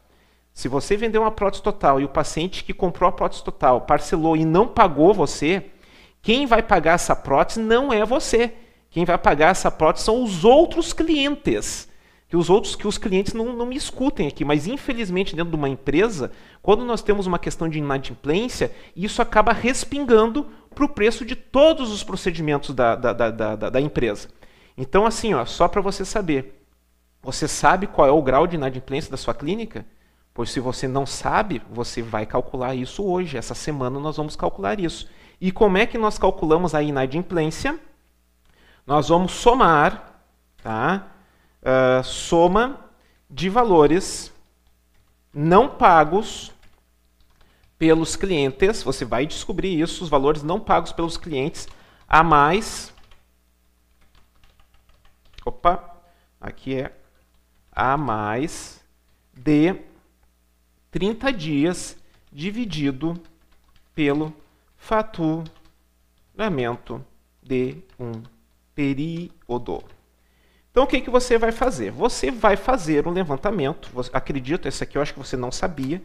Se 0.52 0.68
você 0.68 0.96
vendeu 0.96 1.20
uma 1.20 1.30
prótese 1.30 1.62
total 1.62 2.00
e 2.00 2.04
o 2.04 2.08
paciente 2.08 2.64
que 2.64 2.72
comprou 2.72 3.08
a 3.08 3.12
prótese 3.12 3.44
total 3.44 3.82
parcelou 3.82 4.36
e 4.36 4.44
não 4.44 4.66
pagou 4.66 5.12
você, 5.12 5.66
quem 6.22 6.46
vai 6.46 6.62
pagar 6.62 6.94
essa 6.94 7.14
prótese 7.14 7.61
não 7.61 7.92
é 7.92 8.04
você. 8.04 8.54
Quem 8.88 9.04
vai 9.04 9.18
pagar 9.18 9.50
essa 9.50 9.70
prótese 9.70 10.07
são 10.07 10.24
os 10.24 10.44
outros 10.44 10.94
clientes. 10.94 11.88
Que 12.28 12.36
os 12.36 12.48
outros 12.48 12.74
que 12.74 12.88
os 12.88 12.98
clientes 12.98 13.34
não, 13.34 13.54
não 13.54 13.66
me 13.66 13.76
escutem 13.76 14.26
aqui, 14.26 14.44
mas 14.44 14.66
infelizmente 14.66 15.36
dentro 15.36 15.50
de 15.50 15.57
uma 15.57 15.68
empresa, 15.68 16.32
quando 16.62 16.84
nós 16.84 17.02
temos 17.02 17.26
uma 17.26 17.38
questão 17.38 17.68
de 17.68 17.78
inadimplência, 17.78 18.72
isso 18.96 19.22
acaba 19.22 19.52
respingando 19.52 20.46
para 20.74 20.84
o 20.84 20.88
preço 20.88 21.24
de 21.24 21.36
todos 21.36 21.92
os 21.92 22.02
procedimentos 22.02 22.74
da, 22.74 22.96
da, 22.96 23.12
da, 23.12 23.30
da, 23.30 23.70
da 23.70 23.80
empresa. 23.80 24.28
Então, 24.76 25.07
assim, 25.07 25.34
ó, 25.34 25.44
só 25.44 25.68
para 25.68 25.80
você 25.80 26.04
saber, 26.04 26.55
você 27.22 27.48
sabe 27.48 27.86
qual 27.86 28.06
é 28.06 28.10
o 28.10 28.22
grau 28.22 28.46
de 28.46 28.56
inadimplência 28.56 29.10
da 29.10 29.16
sua 29.16 29.34
clínica? 29.34 29.84
Pois 30.32 30.50
se 30.50 30.60
você 30.60 30.86
não 30.86 31.06
sabe, 31.06 31.62
você 31.70 32.02
vai 32.02 32.26
calcular 32.26 32.74
isso 32.74 33.04
hoje. 33.04 33.36
Essa 33.36 33.54
semana 33.54 33.98
nós 33.98 34.16
vamos 34.16 34.36
calcular 34.36 34.78
isso. 34.78 35.08
E 35.40 35.50
como 35.50 35.78
é 35.78 35.86
que 35.86 35.98
nós 35.98 36.18
calculamos 36.18 36.74
a 36.74 36.82
inadimplência? 36.82 37.78
nós 38.86 39.08
vamos 39.08 39.32
somar 39.32 40.22
tá? 40.62 41.08
Uh, 41.60 42.02
soma 42.04 42.90
de 43.28 43.48
valores 43.48 44.32
não 45.32 45.68
pagos 45.68 46.52
pelos 47.76 48.14
clientes. 48.16 48.82
Você 48.82 49.04
vai 49.04 49.26
descobrir 49.26 49.80
isso, 49.80 50.04
os 50.04 50.08
valores 50.08 50.42
não 50.42 50.60
pagos 50.60 50.92
pelos 50.92 51.16
clientes 51.16 51.68
a 52.08 52.22
mais. 52.22 52.92
Opa, 55.44 56.00
aqui 56.40 56.76
é 56.76 56.92
a 57.77 57.97
mais 57.99 58.83
de 59.35 59.77
30 60.91 61.31
dias 61.31 61.99
dividido 62.33 63.20
pelo 63.95 64.33
faturamento 64.79 67.05
de 67.43 67.77
um 68.01 68.22
período. 68.74 69.85
Então, 70.70 70.85
o 70.85 70.87
que, 70.87 71.03
que 71.03 71.11
você 71.11 71.37
vai 71.39 71.53
fazer? 71.53 71.91
Você 71.91 72.31
vai 72.31 72.57
fazer 72.57 73.07
um 73.07 73.11
levantamento. 73.11 73.91
Acredito, 74.12 74.68
esse 74.68 74.83
aqui 74.83 74.97
eu 74.99 75.03
acho 75.03 75.12
que 75.12 75.18
você 75.18 75.37
não 75.37 75.53
sabia. 75.53 76.03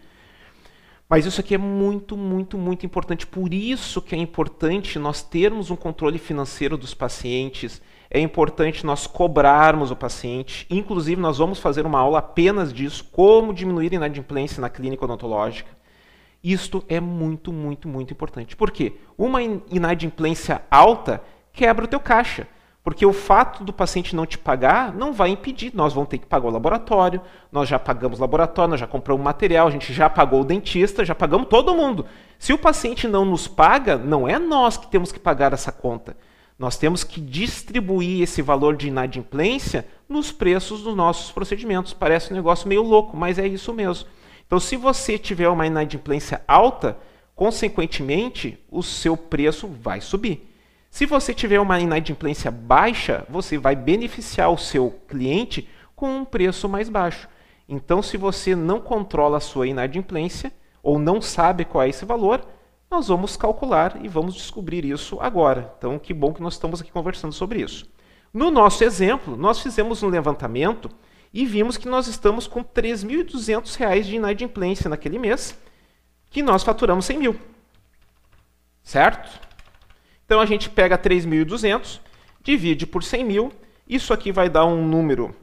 Mas 1.10 1.26
isso 1.26 1.42
aqui 1.42 1.56
é 1.56 1.58
muito, 1.58 2.16
muito, 2.16 2.58
muito 2.58 2.86
importante. 2.86 3.28
Por 3.28 3.54
isso 3.54 4.02
que 4.02 4.16
é 4.16 4.18
importante 4.18 4.98
nós 4.98 5.22
termos 5.22 5.70
um 5.70 5.76
controle 5.76 6.18
financeiro 6.18 6.78
dos 6.78 6.94
pacientes. 6.94 7.82
É 8.14 8.20
importante 8.20 8.86
nós 8.86 9.08
cobrarmos 9.08 9.90
o 9.90 9.96
paciente. 9.96 10.68
Inclusive, 10.70 11.22
nós 11.22 11.38
vamos 11.38 11.60
fazer 11.60 11.86
uma 11.86 11.98
aula 11.98 12.20
apenas 12.20 12.74
disso, 12.74 13.06
como 13.10 13.54
diminuir 13.54 13.94
a 13.94 13.96
inadimplência 13.96 14.60
na 14.60 14.70
clínica 14.70 15.06
odontológica. 15.06 15.72
Isto 16.44 16.84
é 16.90 17.00
muito, 17.00 17.54
muito, 17.54 17.88
muito 17.88 18.12
importante. 18.12 18.54
Por 18.54 18.70
quê? 18.70 18.98
Uma 19.18 19.42
inadimplência 19.42 20.62
alta 20.70 21.24
quebra 21.54 21.86
o 21.86 21.88
teu 21.88 22.02
caixa. 22.02 22.46
Porque 22.84 23.06
o 23.06 23.14
fato 23.14 23.64
do 23.64 23.72
paciente 23.72 24.14
não 24.14 24.26
te 24.26 24.38
pagar 24.38 24.94
não 24.94 25.14
vai 25.14 25.30
impedir. 25.30 25.72
Nós 25.74 25.94
vamos 25.94 26.10
ter 26.10 26.18
que 26.18 26.26
pagar 26.26 26.50
o 26.50 26.52
laboratório, 26.52 27.22
nós 27.50 27.70
já 27.70 27.80
pagamos 27.80 28.18
o 28.18 28.22
laboratório, 28.22 28.72
nós 28.72 28.80
já 28.80 28.88
compramos 28.88 29.24
material, 29.24 29.68
a 29.68 29.72
gente 29.72 29.94
já 29.94 30.10
pagou 30.10 30.42
o 30.42 30.44
dentista, 30.44 31.06
já 31.06 31.16
pagamos 31.16 31.48
todo 31.48 31.74
mundo. 31.74 32.06
Se 32.38 32.52
o 32.52 32.58
paciente 32.58 33.08
não 33.08 33.24
nos 33.24 33.48
paga, 33.48 33.98
não 33.98 34.28
é 34.28 34.38
nós 34.38 34.76
que 34.76 34.88
temos 34.88 35.14
que 35.14 35.20
pagar 35.20 35.54
essa 35.54 35.72
conta. 35.72 36.18
Nós 36.62 36.78
temos 36.78 37.04
que 37.04 37.20
distribuir 37.20 38.22
esse 38.22 38.40
valor 38.40 38.76
de 38.76 38.88
inadimplência 38.88 39.84
nos 40.08 40.32
preços 40.32 40.84
dos 40.84 40.96
nossos 40.96 41.32
procedimentos. 41.32 41.92
Parece 41.92 42.32
um 42.32 42.36
negócio 42.36 42.70
meio 42.70 42.84
louco, 42.84 43.18
mas 43.18 43.40
é 43.40 43.48
isso 43.48 43.74
mesmo. 43.74 44.08
Então, 44.46 44.60
se 44.60 44.78
você 44.78 45.18
tiver 45.18 45.50
uma 45.50 45.66
inadimplência 45.66 46.44
alta, 46.48 47.00
consequentemente, 47.36 48.64
o 48.70 48.84
seu 48.84 49.18
preço 49.18 49.68
vai 49.68 50.02
subir. 50.02 50.56
Se 50.92 51.08
você 51.08 51.34
tiver 51.34 51.60
uma 51.60 51.80
inadimplência 51.80 52.52
baixa, 52.52 53.26
você 53.28 53.58
vai 53.58 53.76
beneficiar 53.76 54.52
o 54.52 54.58
seu 54.58 55.02
cliente 55.08 55.68
com 55.96 56.18
um 56.18 56.24
preço 56.24 56.70
mais 56.70 56.90
baixo. 56.90 57.28
Então, 57.68 58.04
se 58.04 58.18
você 58.18 58.56
não 58.56 58.80
controla 58.80 59.38
a 59.38 59.42
sua 59.42 59.66
inadimplência 59.66 60.54
ou 60.84 61.00
não 61.00 61.24
sabe 61.24 61.66
qual 61.66 61.84
é 61.84 61.90
esse 61.90 62.06
valor, 62.06 62.46
nós 62.92 63.08
vamos 63.08 63.38
calcular 63.38 64.04
e 64.04 64.10
vamos 64.10 64.36
descobrir 64.36 64.84
isso 64.84 65.18
agora. 65.22 65.74
Então, 65.78 65.98
que 65.98 66.14
bom 66.14 66.34
que 66.34 66.42
nós 66.42 66.56
estamos 66.56 66.82
aqui 66.82 66.92
conversando 66.92 67.34
sobre 67.34 67.62
isso. 67.62 67.90
No 68.34 68.52
nosso 68.52 68.84
exemplo, 68.84 69.38
nós 69.38 69.62
fizemos 69.62 70.04
um 70.04 70.10
levantamento 70.10 70.90
e 71.34 71.46
vimos 71.46 71.78
que 71.78 71.88
nós 71.88 72.08
estamos 72.08 72.48
com 72.48 72.60
R$ 72.60 72.66
3.200 72.76 74.02
de 74.02 74.18
inadimplência 74.18 74.90
naquele 74.90 75.18
mês, 75.18 75.58
que 76.30 76.44
nós 76.44 76.64
faturamos 76.64 77.06
100 77.06 77.18
mil. 77.18 77.40
Certo? 78.84 79.40
Então 80.26 80.42
a 80.42 80.46
gente 80.46 80.70
pega 80.70 80.98
3.200, 80.98 82.02
divide 82.44 82.86
por 82.86 83.04
100 83.04 83.24
mil, 83.24 83.54
isso 83.88 84.12
aqui 84.12 84.34
vai 84.34 84.50
dar 84.50 84.66
um 84.66 84.86
número 84.86 85.34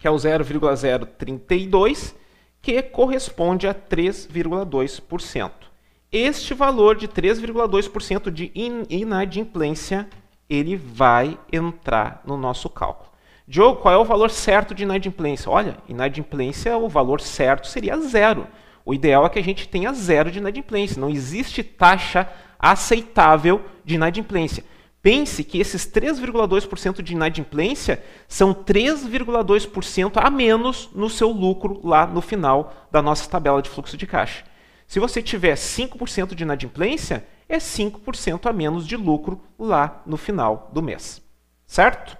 que 0.00 0.08
é 0.08 0.10
o 0.10 0.18
0,032, 0.18 2.16
que 2.60 2.82
corresponde 2.82 3.68
a 3.68 3.74
3,2%. 3.74 5.71
Este 6.12 6.52
valor 6.52 6.94
de 6.94 7.08
3,2% 7.08 8.30
de 8.30 8.52
inadimplência, 8.54 10.06
ele 10.46 10.76
vai 10.76 11.38
entrar 11.50 12.20
no 12.26 12.36
nosso 12.36 12.68
cálculo. 12.68 13.10
Diogo, 13.48 13.80
qual 13.80 13.94
é 13.94 13.96
o 13.96 14.04
valor 14.04 14.30
certo 14.30 14.74
de 14.74 14.82
inadimplência? 14.82 15.50
Olha, 15.50 15.78
inadimplência, 15.88 16.76
o 16.76 16.86
valor 16.86 17.22
certo 17.22 17.66
seria 17.66 17.98
zero. 17.98 18.46
O 18.84 18.92
ideal 18.92 19.24
é 19.24 19.30
que 19.30 19.38
a 19.38 19.42
gente 19.42 19.66
tenha 19.66 19.90
zero 19.94 20.30
de 20.30 20.38
inadimplência. 20.38 21.00
Não 21.00 21.08
existe 21.08 21.62
taxa 21.62 22.28
aceitável 22.58 23.62
de 23.82 23.94
inadimplência. 23.94 24.64
Pense 25.00 25.42
que 25.42 25.58
esses 25.58 25.86
3,2% 25.86 27.00
de 27.00 27.14
inadimplência 27.14 28.04
são 28.28 28.52
3,2% 28.52 30.12
a 30.22 30.28
menos 30.28 30.90
no 30.94 31.08
seu 31.08 31.30
lucro 31.30 31.80
lá 31.82 32.06
no 32.06 32.20
final 32.20 32.74
da 32.90 33.00
nossa 33.00 33.28
tabela 33.30 33.62
de 33.62 33.70
fluxo 33.70 33.96
de 33.96 34.06
caixa. 34.06 34.51
Se 34.92 35.00
você 35.00 35.22
tiver 35.22 35.54
5% 35.54 36.34
de 36.34 36.42
inadimplência, 36.42 37.26
é 37.48 37.56
5% 37.56 38.44
a 38.44 38.52
menos 38.52 38.86
de 38.86 38.94
lucro 38.94 39.40
lá 39.58 40.02
no 40.04 40.18
final 40.18 40.70
do 40.70 40.82
mês. 40.82 41.22
Certo? 41.66 42.14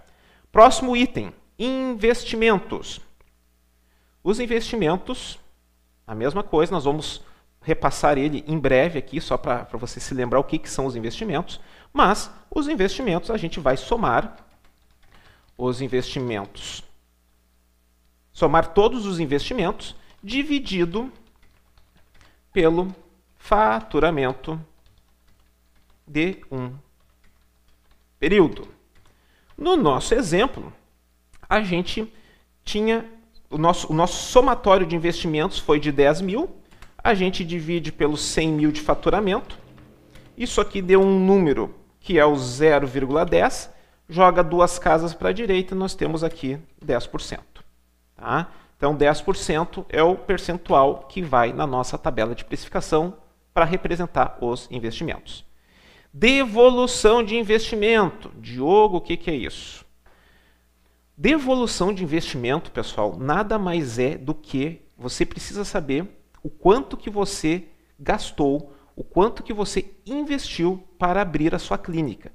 Próximo 0.51 0.97
item: 0.97 1.35
investimentos. 1.59 2.99
Os 4.25 4.41
investimentos, 4.41 5.39
a 6.07 6.15
mesma 6.15 6.43
coisa, 6.43 6.73
nós 6.73 6.85
vamos 6.85 7.23
repassar 7.61 8.17
ele 8.17 8.43
em 8.49 8.59
breve 8.59 8.99
aqui, 8.99 9.21
só 9.21 9.37
para 9.37 9.69
você 9.75 10.01
se 10.01 10.15
lembrar 10.15 10.41
o 10.41 10.45
que, 10.45 10.59
que 10.59 10.71
são 10.71 10.87
os 10.87 10.97
investimentos. 10.97 11.61
Mas 11.93 12.31
os 12.51 12.69
investimentos 12.69 13.31
a 13.31 13.37
gente 13.37 13.61
vai 13.61 13.77
somar 13.77 14.35
os 15.59 15.83
investimentos. 15.83 16.83
Somar 18.33 18.69
todos 18.69 19.05
os 19.05 19.21
investimentos 19.21 19.95
dividido 20.25 21.13
pelo 22.53 22.95
faturamento 23.37 24.61
de 26.07 26.39
um 26.51 26.73
período. 28.19 28.69
No 29.57 29.77
nosso 29.77 30.15
exemplo, 30.15 30.73
a 31.49 31.63
gente 31.63 32.13
tinha 32.65 33.05
o 33.51 33.59
nosso, 33.59 33.91
o 33.93 33.95
nosso 33.95 34.31
somatório 34.31 34.87
de 34.87 34.97
investimentos 34.97 35.59
foi 35.59 35.79
de 35.79 35.93
10 35.93 36.21
mil 36.23 36.63
a 37.03 37.15
gente 37.15 37.45
divide 37.45 37.91
pelos 37.91 38.23
100 38.23 38.53
mil 38.53 38.73
de 38.73 38.81
faturamento. 38.81 39.59
Isso 40.37 40.61
aqui 40.61 40.81
deu 40.81 41.01
um 41.01 41.19
número 41.19 41.75
que 41.99 42.19
é 42.19 42.25
o 42.25 42.35
0,10. 42.35 43.71
Joga 44.09 44.43
duas 44.43 44.79
casas 44.79 45.15
para 45.15 45.31
a 45.31 45.33
direita, 45.33 45.75
nós 45.75 45.95
temos 45.95 46.23
aqui 46.23 46.59
10%. 46.85 47.41
Tá? 48.17 48.49
Então, 48.83 48.97
10% 48.97 49.87
é 49.89 50.03
o 50.03 50.17
percentual 50.17 51.07
que 51.09 51.23
vai 51.23 51.53
na 51.53 51.69
nossa 51.69 51.97
tabela 51.97 52.35
de 52.35 52.45
precificação 52.45 53.17
para 53.55 53.65
representar 53.65 54.37
os 54.41 54.67
investimentos. 54.73 55.45
Devolução 56.13 57.23
de 57.23 57.37
investimento. 57.37 58.33
Diogo, 58.41 58.97
o 58.97 59.01
que, 59.01 59.17
que 59.17 59.31
é 59.31 59.37
isso? 59.37 59.87
Devolução 61.17 61.95
de 61.95 62.03
investimento, 62.03 62.73
pessoal, 62.73 63.17
nada 63.17 63.57
mais 63.57 64.01
é 64.01 64.19
do 64.19 64.35
que 64.35 64.83
você 64.99 65.25
precisa 65.25 65.65
saber 65.65 66.21
o 66.43 66.51
quanto 66.51 66.97
que 66.97 67.09
você 67.09 67.69
gastou, 68.01 68.75
o 68.97 69.05
quanto 69.05 69.45
que 69.45 69.53
você 69.53 69.93
investiu 70.05 70.83
para 70.99 71.23
abrir 71.23 71.55
a 71.55 71.59
sua 71.61 71.79
clínica. 71.79 72.33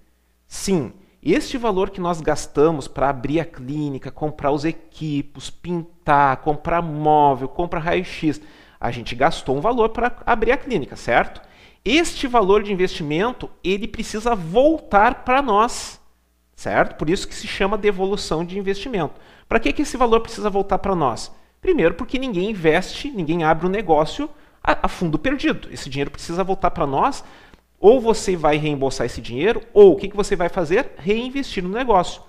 Sim, 0.48 0.94
este 1.34 1.58
valor 1.58 1.90
que 1.90 2.00
nós 2.00 2.22
gastamos 2.22 2.88
para 2.88 3.10
abrir 3.10 3.40
a 3.40 3.46
clínica, 3.46 4.12
comprar 4.12 4.52
os 4.52 4.64
equipos, 4.64 5.50
pintar, 5.50 6.38
comprar 6.38 6.82
móvel, 6.82 7.48
comprar 7.48 7.80
raio-x, 7.80 8.40
a 8.80 8.92
gente 8.92 9.16
gastou 9.16 9.58
um 9.58 9.62
valor 9.62 9.90
para 9.90 10.16
abrir 10.26 10.52
a 10.52 10.58
clínica, 10.58 10.96
certo? 10.96 11.42
Este 11.84 12.28
valor 12.28 12.64
de 12.64 12.72
investimento, 12.72 13.50
ele 13.64 13.88
precisa 13.88 14.36
voltar 14.36 15.24
para 15.24 15.42
nós, 15.42 16.00
certo? 16.56 16.96
Por 16.96 17.10
isso 17.10 17.28
que 17.28 17.36
se 17.36 17.48
chama 17.48 17.78
devolução 17.78 18.46
de 18.46 18.58
investimento. 18.58 19.16
Para 19.48 19.60
que, 19.60 19.74
que 19.74 19.82
esse 19.82 19.98
valor 19.98 20.20
precisa 20.22 20.50
voltar 20.50 20.80
para 20.80 20.96
nós? 20.96 21.32
Primeiro, 21.62 21.96
porque 21.96 22.20
ninguém 22.20 22.52
investe, 22.52 23.10
ninguém 23.10 23.44
abre 23.44 23.66
um 23.66 23.70
negócio 23.70 24.30
a, 24.64 24.78
a 24.84 24.88
fundo 24.88 25.18
perdido. 25.18 25.70
Esse 25.72 25.90
dinheiro 25.90 26.12
precisa 26.12 26.44
voltar 26.44 26.72
para 26.72 26.86
nós. 26.86 27.24
Ou 27.80 28.02
você 28.02 28.36
vai 28.36 28.58
reembolsar 28.58 29.06
esse 29.06 29.22
dinheiro, 29.22 29.62
ou 29.74 29.94
o 29.94 29.96
que, 29.96 30.08
que 30.08 30.16
você 30.16 30.36
vai 30.36 30.50
fazer? 30.50 30.94
Reinvestir 30.98 31.64
no 31.64 31.70
negócio. 31.70 32.22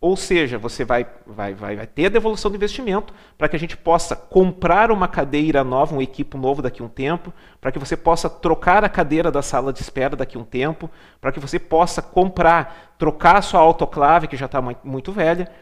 Ou 0.00 0.16
seja, 0.16 0.56
você 0.56 0.82
vai, 0.82 1.06
vai, 1.26 1.52
vai, 1.52 1.76
vai 1.76 1.86
ter 1.86 2.06
a 2.06 2.08
devolução 2.08 2.50
do 2.50 2.56
investimento 2.56 3.12
para 3.36 3.50
que 3.50 3.56
a 3.56 3.58
gente 3.58 3.76
possa 3.76 4.16
comprar 4.16 4.90
uma 4.90 5.06
cadeira 5.06 5.62
nova, 5.62 5.94
um 5.94 6.00
equipo 6.00 6.38
novo 6.38 6.62
daqui 6.62 6.80
a 6.80 6.84
um 6.86 6.88
tempo, 6.88 7.30
para 7.60 7.70
que 7.70 7.78
você 7.78 7.98
possa 7.98 8.30
trocar 8.30 8.82
a 8.82 8.88
cadeira 8.88 9.30
da 9.30 9.42
sala 9.42 9.74
de 9.74 9.82
espera 9.82 10.16
daqui 10.16 10.38
a 10.38 10.40
um 10.40 10.44
tempo, 10.44 10.90
para 11.20 11.30
que 11.30 11.38
você 11.38 11.58
possa 11.58 12.00
comprar, 12.00 12.94
trocar 12.98 13.36
a 13.36 13.42
sua 13.42 13.60
autoclave, 13.60 14.26
que 14.26 14.38
já 14.38 14.46
está 14.46 14.62
muito 14.82 15.12
velha, 15.12 15.52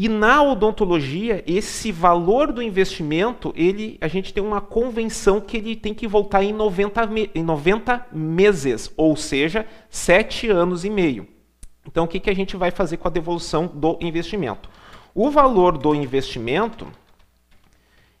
e 0.00 0.08
na 0.08 0.40
odontologia, 0.40 1.42
esse 1.44 1.90
valor 1.90 2.52
do 2.52 2.62
investimento, 2.62 3.52
ele, 3.56 3.98
a 4.00 4.06
gente 4.06 4.32
tem 4.32 4.40
uma 4.40 4.60
convenção 4.60 5.40
que 5.40 5.56
ele 5.56 5.74
tem 5.74 5.92
que 5.92 6.06
voltar 6.06 6.44
em 6.44 6.52
90, 6.52 7.10
em 7.34 7.42
90 7.42 8.06
meses, 8.12 8.92
ou 8.96 9.16
seja, 9.16 9.66
7 9.90 10.50
anos 10.50 10.84
e 10.84 10.88
meio. 10.88 11.26
Então, 11.84 12.04
o 12.04 12.06
que, 12.06 12.20
que 12.20 12.30
a 12.30 12.34
gente 12.34 12.56
vai 12.56 12.70
fazer 12.70 12.98
com 12.98 13.08
a 13.08 13.10
devolução 13.10 13.66
do 13.66 13.98
investimento? 14.00 14.70
O 15.12 15.32
valor 15.32 15.76
do 15.76 15.92
investimento, 15.96 16.86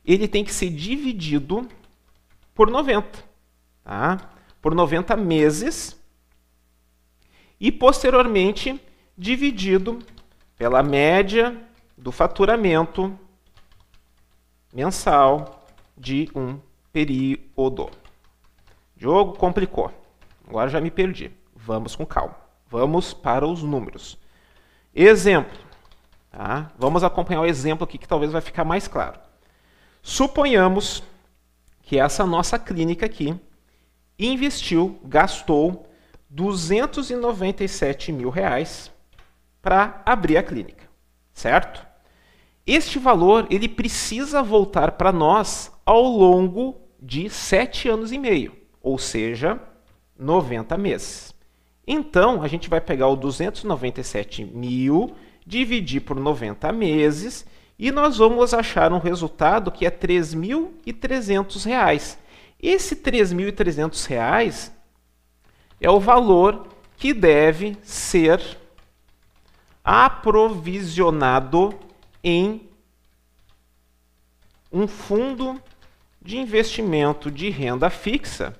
ele 0.04 0.26
tem 0.26 0.42
que 0.42 0.52
ser 0.52 0.70
dividido 0.70 1.64
por 2.56 2.68
90. 2.68 3.06
Tá? 3.84 4.32
Por 4.60 4.74
90 4.74 5.16
meses. 5.16 5.96
e 7.60 7.70
posteriormente 7.70 8.80
dividido 9.16 10.00
pela 10.56 10.82
média 10.82 11.67
do 11.98 12.12
faturamento 12.12 13.18
mensal 14.72 15.66
de 15.96 16.30
um 16.34 16.60
período. 16.92 17.90
Jogo 18.96 19.36
complicou. 19.36 19.92
Agora 20.46 20.70
já 20.70 20.80
me 20.80 20.90
perdi. 20.90 21.30
Vamos 21.54 21.96
com 21.96 22.06
calma. 22.06 22.36
Vamos 22.70 23.12
para 23.12 23.46
os 23.46 23.62
números. 23.62 24.18
Exemplo. 24.94 25.58
Tá? 26.30 26.70
Vamos 26.78 27.02
acompanhar 27.02 27.40
o 27.40 27.46
exemplo 27.46 27.84
aqui 27.84 27.98
que 27.98 28.08
talvez 28.08 28.30
vai 28.30 28.40
ficar 28.40 28.64
mais 28.64 28.86
claro. 28.86 29.18
Suponhamos 30.02 31.02
que 31.82 31.98
essa 31.98 32.24
nossa 32.24 32.58
clínica 32.58 33.06
aqui 33.06 33.38
investiu, 34.18 35.00
gastou 35.04 35.88
297 36.30 38.12
mil 38.12 38.30
reais 38.30 38.92
para 39.60 40.02
abrir 40.04 40.36
a 40.36 40.42
clínica, 40.42 40.88
certo? 41.32 41.87
Este 42.68 42.98
valor 42.98 43.46
ele 43.48 43.66
precisa 43.66 44.42
voltar 44.42 44.92
para 44.92 45.10
nós 45.10 45.72
ao 45.86 46.02
longo 46.02 46.76
de 47.00 47.30
sete 47.30 47.88
anos 47.88 48.12
e 48.12 48.18
meio, 48.18 48.54
ou 48.82 48.98
seja, 48.98 49.58
90 50.18 50.76
meses. 50.76 51.34
Então, 51.86 52.42
a 52.42 52.48
gente 52.48 52.68
vai 52.68 52.78
pegar 52.78 53.08
o 53.08 53.16
297 53.16 54.44
mil, 54.44 55.14
dividir 55.46 56.02
por 56.02 56.20
90 56.20 56.70
meses, 56.72 57.46
e 57.78 57.90
nós 57.90 58.18
vamos 58.18 58.52
achar 58.52 58.92
um 58.92 58.98
resultado 58.98 59.72
que 59.72 59.86
é 59.86 59.88
R$ 59.88 59.96
3.300. 59.96 62.18
Esse 62.62 62.94
R$ 62.96 63.00
3.300 63.00 64.70
é 65.80 65.90
o 65.90 65.98
valor 65.98 66.66
que 66.98 67.14
deve 67.14 67.78
ser 67.82 68.42
aprovisionado 69.82 71.87
em 72.22 72.68
um 74.72 74.86
fundo 74.86 75.60
de 76.20 76.38
investimento 76.38 77.30
de 77.30 77.48
renda 77.48 77.88
fixa 77.88 78.54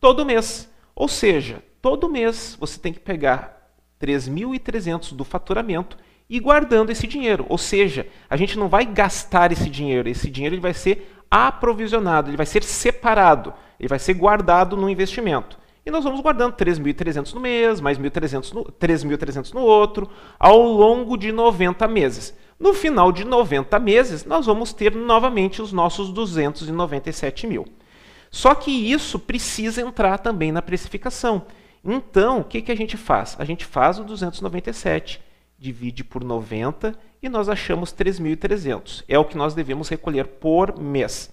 todo 0.00 0.24
mês. 0.24 0.70
Ou 0.94 1.08
seja, 1.08 1.62
todo 1.82 2.08
mês 2.08 2.56
você 2.58 2.78
tem 2.78 2.92
que 2.92 3.00
pegar 3.00 3.72
3.300 4.00 5.14
do 5.14 5.24
faturamento 5.24 5.96
e 6.28 6.40
guardando 6.40 6.90
esse 6.90 7.06
dinheiro. 7.06 7.44
Ou 7.48 7.58
seja, 7.58 8.06
a 8.28 8.36
gente 8.36 8.58
não 8.58 8.68
vai 8.68 8.84
gastar 8.86 9.52
esse 9.52 9.68
dinheiro, 9.68 10.08
esse 10.08 10.30
dinheiro 10.30 10.54
ele 10.54 10.62
vai 10.62 10.74
ser 10.74 11.14
aprovisionado, 11.30 12.30
ele 12.30 12.36
vai 12.36 12.46
ser 12.46 12.62
separado, 12.62 13.52
ele 13.78 13.88
vai 13.88 13.98
ser 13.98 14.14
guardado 14.14 14.76
no 14.76 14.88
investimento. 14.88 15.58
E 15.84 15.90
nós 15.90 16.04
vamos 16.04 16.20
guardando 16.20 16.54
3.300 16.54 17.34
no 17.34 17.40
mês, 17.40 17.80
mais 17.80 17.98
3.300 17.98 19.52
no 19.52 19.60
outro, 19.60 20.08
ao 20.38 20.62
longo 20.62 21.16
de 21.16 21.30
90 21.30 21.86
meses. 21.88 22.34
No 22.58 22.72
final 22.72 23.10
de 23.10 23.24
90 23.24 23.78
meses, 23.78 24.24
nós 24.24 24.46
vamos 24.46 24.72
ter 24.72 24.94
novamente 24.94 25.60
os 25.60 25.72
nossos 25.72 26.10
297 26.12 27.46
mil. 27.46 27.66
Só 28.30 28.54
que 28.54 28.70
isso 28.70 29.18
precisa 29.18 29.80
entrar 29.80 30.18
também 30.18 30.50
na 30.50 30.62
precificação. 30.62 31.46
Então, 31.84 32.40
o 32.40 32.44
que, 32.44 32.62
que 32.62 32.72
a 32.72 32.76
gente 32.76 32.96
faz? 32.96 33.36
A 33.38 33.44
gente 33.44 33.64
faz 33.64 33.98
o 33.98 34.04
297, 34.04 35.20
divide 35.58 36.02
por 36.02 36.24
90 36.24 36.98
e 37.22 37.28
nós 37.28 37.48
achamos 37.48 37.92
3.300. 37.92 39.04
É 39.06 39.18
o 39.18 39.24
que 39.24 39.36
nós 39.36 39.54
devemos 39.54 39.88
recolher 39.88 40.26
por 40.26 40.78
mês. 40.80 41.32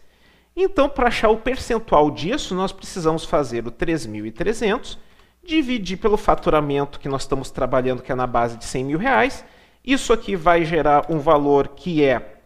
Então, 0.55 0.89
para 0.89 1.07
achar 1.07 1.29
o 1.29 1.37
percentual 1.37 2.11
disso, 2.11 2.53
nós 2.53 2.71
precisamos 2.71 3.23
fazer 3.23 3.65
o 3.65 3.71
3.300, 3.71 4.97
dividir 5.43 5.97
pelo 5.97 6.17
faturamento 6.17 6.99
que 6.99 7.07
nós 7.07 7.21
estamos 7.21 7.49
trabalhando, 7.49 8.03
que 8.03 8.11
é 8.11 8.15
na 8.15 8.27
base 8.27 8.57
de 8.57 8.65
100 8.65 8.83
mil 8.83 8.99
reais. 8.99 9.45
Isso 9.83 10.13
aqui 10.13 10.35
vai 10.35 10.63
gerar 10.63 11.11
um 11.11 11.17
valor 11.19 11.69
que 11.69 12.03
é 12.03 12.37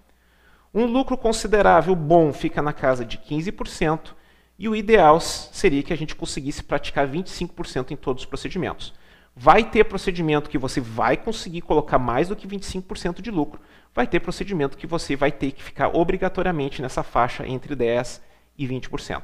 um 0.74 0.86
lucro 0.86 1.18
considerável 1.18 1.96
bom 1.96 2.32
fica 2.32 2.62
na 2.62 2.72
casa 2.72 3.04
de 3.04 3.18
15%, 3.18 4.16
e 4.60 4.68
o 4.68 4.76
ideal 4.76 5.20
seria 5.20 5.84
que 5.84 5.94
a 5.94 5.98
gente 5.98 6.16
conseguisse 6.16 6.64
praticar 6.64 7.08
25% 7.08 7.92
em 7.92 7.96
todos 7.96 8.24
os 8.24 8.30
procedimentos. 8.30 8.94
Vai 9.36 9.64
ter 9.64 9.84
procedimento 9.84 10.50
que 10.50 10.58
você 10.58 10.82
vai 10.82 11.16
conseguir 11.16 11.62
colocar 11.62 12.00
mais 12.00 12.28
do 12.28 12.36
que 12.36 12.48
25% 12.48 13.22
de 13.22 13.30
lucro. 13.30 13.62
Vai 13.94 14.08
ter 14.08 14.20
procedimento 14.20 14.78
que 14.78 14.88
você 14.88 15.16
vai 15.16 15.32
ter 15.32 15.52
que 15.52 15.62
ficar 15.62 15.96
obrigatoriamente 15.96 16.82
nessa 16.82 17.04
faixa 17.04 17.48
entre 17.48 17.76
10% 17.76 18.22
e 18.58 18.68
20%. 18.68 19.22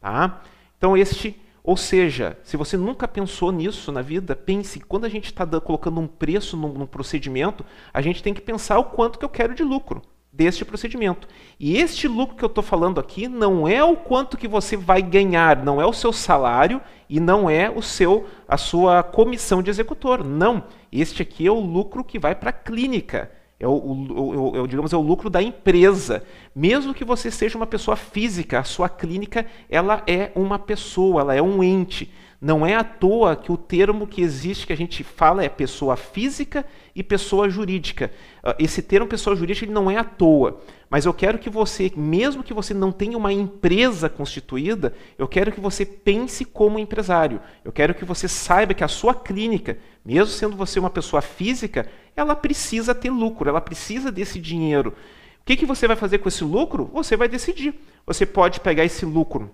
Tá? 0.00 0.42
Então, 0.76 0.96
este 0.96 1.40
ou 1.68 1.76
seja, 1.76 2.38
se 2.42 2.56
você 2.56 2.78
nunca 2.78 3.06
pensou 3.06 3.52
nisso 3.52 3.92
na 3.92 4.00
vida, 4.00 4.34
pense, 4.34 4.80
quando 4.80 5.04
a 5.04 5.08
gente 5.10 5.26
está 5.26 5.46
colocando 5.60 6.00
um 6.00 6.06
preço 6.06 6.56
num, 6.56 6.72
num, 6.72 6.86
procedimento, 6.86 7.62
a 7.92 8.00
gente 8.00 8.22
tem 8.22 8.32
que 8.32 8.40
pensar 8.40 8.78
o 8.78 8.84
quanto 8.84 9.18
que 9.18 9.24
eu 9.26 9.28
quero 9.28 9.54
de 9.54 9.62
lucro 9.62 10.00
deste 10.32 10.64
procedimento. 10.64 11.28
E 11.60 11.76
este 11.76 12.08
lucro 12.08 12.36
que 12.36 12.42
eu 12.42 12.48
estou 12.48 12.64
falando 12.64 12.98
aqui 12.98 13.28
não 13.28 13.68
é 13.68 13.84
o 13.84 13.96
quanto 13.96 14.38
que 14.38 14.48
você 14.48 14.78
vai 14.78 15.02
ganhar, 15.02 15.62
não 15.62 15.78
é 15.78 15.84
o 15.84 15.92
seu 15.92 16.10
salário 16.10 16.80
e 17.06 17.20
não 17.20 17.50
é 17.50 17.68
o 17.68 17.82
seu 17.82 18.26
a 18.48 18.56
sua 18.56 19.02
comissão 19.02 19.62
de 19.62 19.68
executor. 19.68 20.24
Não, 20.24 20.64
este 20.90 21.20
aqui 21.20 21.46
é 21.46 21.50
o 21.52 21.60
lucro 21.60 22.02
que 22.02 22.18
vai 22.18 22.34
para 22.34 22.48
a 22.48 22.54
clínica. 22.54 23.30
É 23.60 23.66
o, 23.66 23.72
o, 23.72 24.62
o, 24.62 24.66
digamos, 24.68 24.92
é 24.92 24.96
o 24.96 25.00
lucro 25.00 25.28
da 25.28 25.42
empresa. 25.42 26.22
Mesmo 26.54 26.94
que 26.94 27.04
você 27.04 27.30
seja 27.30 27.56
uma 27.56 27.66
pessoa 27.66 27.96
física, 27.96 28.60
a 28.60 28.64
sua 28.64 28.88
clínica 28.88 29.46
ela 29.68 30.02
é 30.06 30.30
uma 30.34 30.58
pessoa, 30.58 31.22
ela 31.22 31.34
é 31.34 31.42
um 31.42 31.62
ente. 31.62 32.12
Não 32.40 32.64
é 32.64 32.76
à 32.76 32.84
toa 32.84 33.34
que 33.34 33.50
o 33.50 33.56
termo 33.56 34.06
que 34.06 34.22
existe, 34.22 34.64
que 34.64 34.72
a 34.72 34.76
gente 34.76 35.02
fala, 35.02 35.42
é 35.42 35.48
pessoa 35.48 35.96
física 35.96 36.64
e 36.94 37.02
pessoa 37.02 37.50
jurídica. 37.50 38.12
Ah, 38.44 38.54
esse 38.60 38.80
termo 38.80 39.08
pessoa 39.08 39.34
jurídica 39.34 39.66
ele 39.66 39.72
não 39.72 39.90
é 39.90 39.96
à 39.96 40.04
toa. 40.04 40.60
Mas 40.88 41.04
eu 41.04 41.12
quero 41.12 41.38
que 41.38 41.50
você, 41.50 41.92
mesmo 41.96 42.44
que 42.44 42.54
você 42.54 42.72
não 42.72 42.92
tenha 42.92 43.18
uma 43.18 43.32
empresa 43.32 44.08
constituída, 44.08 44.94
eu 45.18 45.26
quero 45.26 45.50
que 45.50 45.60
você 45.60 45.84
pense 45.84 46.44
como 46.44 46.78
empresário. 46.78 47.40
Eu 47.64 47.72
quero 47.72 47.92
que 47.92 48.04
você 48.04 48.28
saiba 48.28 48.72
que 48.72 48.84
a 48.84 48.88
sua 48.88 49.14
clínica, 49.14 49.76
mesmo 50.04 50.32
sendo 50.32 50.56
você 50.56 50.78
uma 50.78 50.90
pessoa 50.90 51.20
física, 51.20 51.88
ela 52.14 52.36
precisa 52.36 52.94
ter 52.94 53.10
lucro, 53.10 53.48
ela 53.48 53.60
precisa 53.60 54.12
desse 54.12 54.38
dinheiro. 54.38 54.94
O 55.40 55.44
que, 55.44 55.56
que 55.56 55.66
você 55.66 55.88
vai 55.88 55.96
fazer 55.96 56.18
com 56.18 56.28
esse 56.28 56.44
lucro? 56.44 56.88
Você 56.94 57.16
vai 57.16 57.26
decidir. 57.26 57.74
Você 58.06 58.24
pode 58.24 58.60
pegar 58.60 58.84
esse 58.84 59.04
lucro 59.04 59.50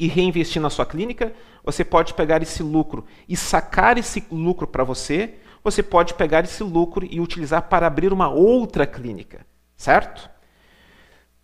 e 0.00 0.08
reinvestir 0.08 0.62
na 0.62 0.70
sua 0.70 0.86
clínica, 0.86 1.30
você 1.62 1.84
pode 1.84 2.14
pegar 2.14 2.42
esse 2.42 2.62
lucro 2.62 3.04
e 3.28 3.36
sacar 3.36 3.98
esse 3.98 4.24
lucro 4.32 4.66
para 4.66 4.82
você, 4.82 5.34
você 5.62 5.82
pode 5.82 6.14
pegar 6.14 6.42
esse 6.42 6.62
lucro 6.62 7.06
e 7.08 7.20
utilizar 7.20 7.68
para 7.68 7.86
abrir 7.86 8.10
uma 8.10 8.30
outra 8.30 8.86
clínica, 8.86 9.46
certo? 9.76 10.30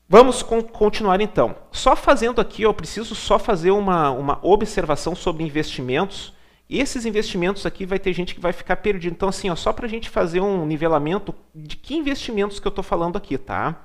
Vamos 0.09 0.43
continuar 0.43 1.21
então. 1.21 1.55
Só 1.71 1.95
fazendo 1.95 2.41
aqui, 2.41 2.63
eu 2.63 2.73
preciso 2.73 3.15
só 3.15 3.39
fazer 3.39 3.73
uma, 3.73 4.11
uma 4.11 4.39
observação 4.41 5.15
sobre 5.15 5.45
investimentos. 5.45 6.33
Esses 6.71 7.05
investimentos 7.05 7.67
aqui 7.67 7.85
vai 7.85 7.99
ter 7.99 8.15
gente 8.15 8.35
que 8.35 8.41
vai 8.41 8.55
ficar 8.55 8.77
perdido. 8.77 9.13
Então, 9.13 9.29
assim, 9.29 9.51
ó, 9.51 9.55
só 9.55 9.71
para 9.71 9.85
a 9.85 9.89
gente 9.89 10.09
fazer 10.09 10.41
um 10.41 10.65
nivelamento 10.65 11.35
de 11.55 11.77
que 11.77 11.95
investimentos 11.95 12.59
que 12.59 12.67
eu 12.67 12.71
estou 12.71 12.85
falando 12.85 13.17
aqui, 13.17 13.37
tá? 13.37 13.85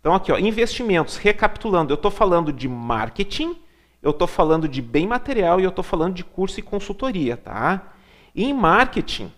Então, 0.00 0.14
aqui, 0.14 0.32
ó, 0.32 0.38
investimentos. 0.38 1.16
Recapitulando, 1.16 1.92
eu 1.92 1.96
estou 1.96 2.10
falando 2.10 2.52
de 2.52 2.68
marketing, 2.68 3.56
eu 4.04 4.10
estou 4.10 4.28
falando 4.28 4.68
de 4.68 4.82
bem 4.82 5.06
material 5.06 5.58
e 5.58 5.64
eu 5.64 5.70
estou 5.70 5.82
falando 5.82 6.14
de 6.14 6.22
curso 6.22 6.60
e 6.60 6.62
consultoria, 6.62 7.38
tá? 7.38 7.94
E 8.34 8.44
em 8.44 8.52
marketing, 8.52 9.32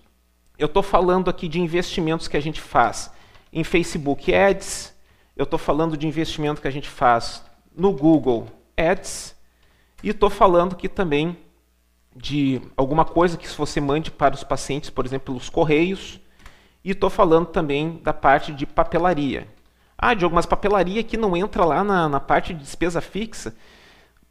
eu 0.58 0.66
estou 0.66 0.82
falando 0.82 1.30
aqui 1.30 1.46
de 1.46 1.60
investimentos 1.60 2.26
que 2.26 2.36
a 2.36 2.42
gente 2.42 2.60
faz 2.60 3.12
em 3.52 3.62
Facebook 3.62 4.34
Ads, 4.34 4.92
eu 5.36 5.44
estou 5.44 5.58
falando 5.58 5.96
de 5.96 6.08
investimento 6.08 6.60
que 6.60 6.66
a 6.66 6.72
gente 6.72 6.88
faz 6.88 7.44
no 7.76 7.92
Google 7.92 8.48
Ads 8.76 9.36
e 10.02 10.08
estou 10.08 10.28
falando 10.28 10.72
aqui 10.72 10.88
também 10.88 11.38
de 12.16 12.60
alguma 12.76 13.04
coisa 13.04 13.36
que 13.36 13.46
você 13.46 13.80
mande 13.80 14.10
para 14.10 14.34
os 14.34 14.42
pacientes, 14.42 14.90
por 14.90 15.06
exemplo, 15.06 15.26
pelos 15.26 15.48
correios, 15.48 16.18
e 16.82 16.90
estou 16.90 17.08
falando 17.08 17.46
também 17.46 18.00
da 18.02 18.12
parte 18.12 18.52
de 18.52 18.66
papelaria. 18.66 19.46
Ah, 19.96 20.12
Diogo, 20.12 20.34
mas 20.34 20.44
papelaria 20.44 21.04
que 21.04 21.16
não 21.16 21.36
entra 21.36 21.64
lá 21.64 21.84
na, 21.84 22.08
na 22.08 22.18
parte 22.18 22.52
de 22.52 22.60
despesa 22.60 23.00
fixa. 23.00 23.54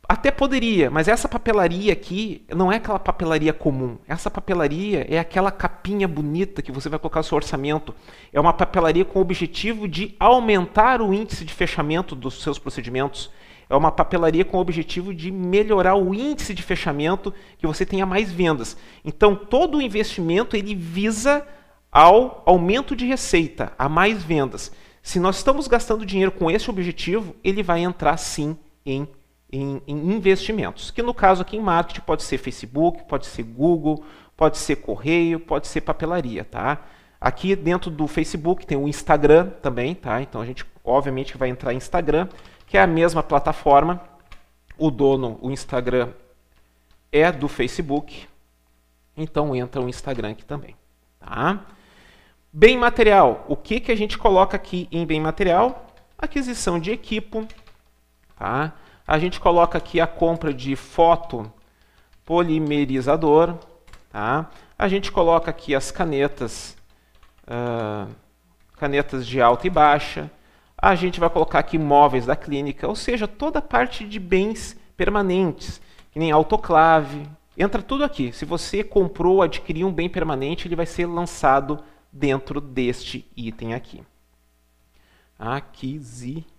Até 0.08 0.30
poderia, 0.30 0.92
mas 0.92 1.08
essa 1.08 1.28
papelaria 1.28 1.92
aqui 1.92 2.46
não 2.56 2.72
é 2.72 2.76
aquela 2.76 3.00
papelaria 3.00 3.52
comum. 3.52 3.98
Essa 4.08 4.30
papelaria 4.30 5.06
é 5.10 5.18
aquela 5.18 5.52
capinha 5.52 6.08
bonita 6.08 6.62
que 6.62 6.72
você 6.72 6.88
vai 6.88 7.00
colocar 7.00 7.22
no 7.22 7.24
seu 7.24 7.36
orçamento. 7.36 7.94
É 8.32 8.40
uma 8.40 8.54
papelaria 8.54 9.04
com 9.04 9.18
o 9.18 9.22
objetivo 9.22 9.88
de 9.88 10.16
aumentar 10.20 11.02
o 11.02 11.12
índice 11.12 11.44
de 11.44 11.52
fechamento 11.52 12.16
dos 12.16 12.44
seus 12.44 12.60
procedimentos. 12.60 13.32
É 13.68 13.76
uma 13.76 13.92
papelaria 13.92 14.46
com 14.46 14.58
o 14.58 14.62
objetivo 14.62 15.12
de 15.12 15.32
melhorar 15.32 15.96
o 15.96 16.14
índice 16.14 16.54
de 16.54 16.62
fechamento, 16.62 17.34
que 17.58 17.66
você 17.66 17.84
tenha 17.84 18.06
mais 18.06 18.32
vendas. 18.32 18.78
Então, 19.04 19.36
todo 19.36 19.80
o 19.80 19.82
investimento 19.82 20.56
ele 20.56 20.76
visa 20.76 21.46
ao 21.92 22.44
aumento 22.46 22.96
de 22.96 23.08
receita, 23.08 23.74
a 23.76 23.90
mais 23.90 24.24
vendas. 24.24 24.72
Se 25.02 25.20
nós 25.20 25.38
estamos 25.38 25.68
gastando 25.68 26.06
dinheiro 26.06 26.32
com 26.32 26.52
esse 26.52 26.70
objetivo, 26.70 27.36
ele 27.44 27.64
vai 27.64 27.80
entrar 27.80 28.18
sim 28.18 28.56
em 28.86 29.08
em, 29.56 29.82
em, 29.88 30.16
investimentos, 30.16 30.92
que 30.92 31.02
no 31.02 31.14
caso 31.14 31.42
aqui 31.42 31.58
em 31.58 31.62
marketing 31.62 32.02
pode 32.02 32.24
ser 32.24 32.38
Facebook, 32.38 33.04
pode 33.06 33.26
ser 33.26 33.44
Google, 33.44 34.04
pode 34.36 34.58
ser 34.58 34.78
correio, 34.78 35.40
pode 35.40 35.68
ser 35.68 35.82
papelaria, 35.82 36.44
tá? 36.44 36.84
Aqui 37.20 37.56
dentro 37.56 37.90
do 37.90 38.08
Facebook 38.08 38.66
tem 38.66 38.78
o 38.78 38.88
Instagram 38.88 39.50
também, 39.62 39.96
tá? 39.96 40.22
Então 40.22 40.42
a 40.42 40.46
gente 40.46 40.66
obviamente 40.84 41.38
vai 41.38 41.50
entrar 41.50 41.74
em 41.74 41.78
Instagram, 41.78 42.28
que 42.68 42.78
é 42.78 42.82
a 42.82 42.88
mesma 42.88 43.24
plataforma. 43.24 44.02
O 44.78 44.92
dono, 44.92 45.40
o 45.42 45.50
Instagram 45.50 46.10
é 47.12 47.32
do 47.32 47.48
Facebook, 47.48 48.28
então 49.16 49.56
entra 49.56 49.82
o 49.82 49.88
Instagram 49.88 50.32
aqui 50.32 50.44
também, 50.44 50.76
tá? 51.18 51.66
Bem 52.52 52.78
material, 52.78 53.46
o 53.48 53.56
que 53.56 53.80
que 53.80 53.92
a 53.92 53.96
gente 53.96 54.18
coloca 54.18 54.56
aqui 54.58 54.90
em 54.92 55.06
bem 55.06 55.22
material? 55.22 55.88
Aquisição 56.18 56.78
de 56.78 56.92
equipo, 56.92 57.48
tá? 58.38 58.74
A 59.08 59.20
gente 59.20 59.40
coloca 59.40 59.78
aqui 59.78 60.02
a 60.02 60.08
compra 60.08 60.52
de 60.52 60.76
foto 60.76 61.52
polimerizador. 62.26 63.56
Tá? 64.10 64.50
A 64.78 64.88
gente 64.88 65.12
coloca 65.12 65.52
aqui 65.52 65.76
as 65.76 65.92
canetas, 65.92 66.76
uh, 67.44 68.12
canetas 68.78 69.28
de 69.28 69.40
alta 69.40 69.68
e 69.68 69.70
baixa. 69.70 70.32
A 70.76 70.96
gente 70.96 71.20
vai 71.20 71.30
colocar 71.30 71.60
aqui 71.60 71.78
móveis 71.78 72.26
da 72.26 72.36
clínica, 72.36 72.88
ou 72.88 72.96
seja, 72.96 73.28
toda 73.28 73.60
a 73.60 73.62
parte 73.62 74.06
de 74.06 74.20
bens 74.20 74.76
permanentes, 74.98 75.80
que 76.12 76.18
nem 76.18 76.32
autoclave. 76.32 77.28
Entra 77.58 77.82
tudo 77.82 78.04
aqui. 78.04 78.32
Se 78.34 78.44
você 78.44 78.84
comprou, 78.84 79.42
adquiriu 79.42 79.88
um 79.88 79.94
bem 79.94 80.10
permanente, 80.10 80.68
ele 80.68 80.76
vai 80.76 80.86
ser 80.86 81.06
lançado 81.06 81.80
dentro 82.12 82.60
deste 82.60 83.26
item 83.36 83.74
aqui. 83.74 84.04
Aquisição 85.38 86.55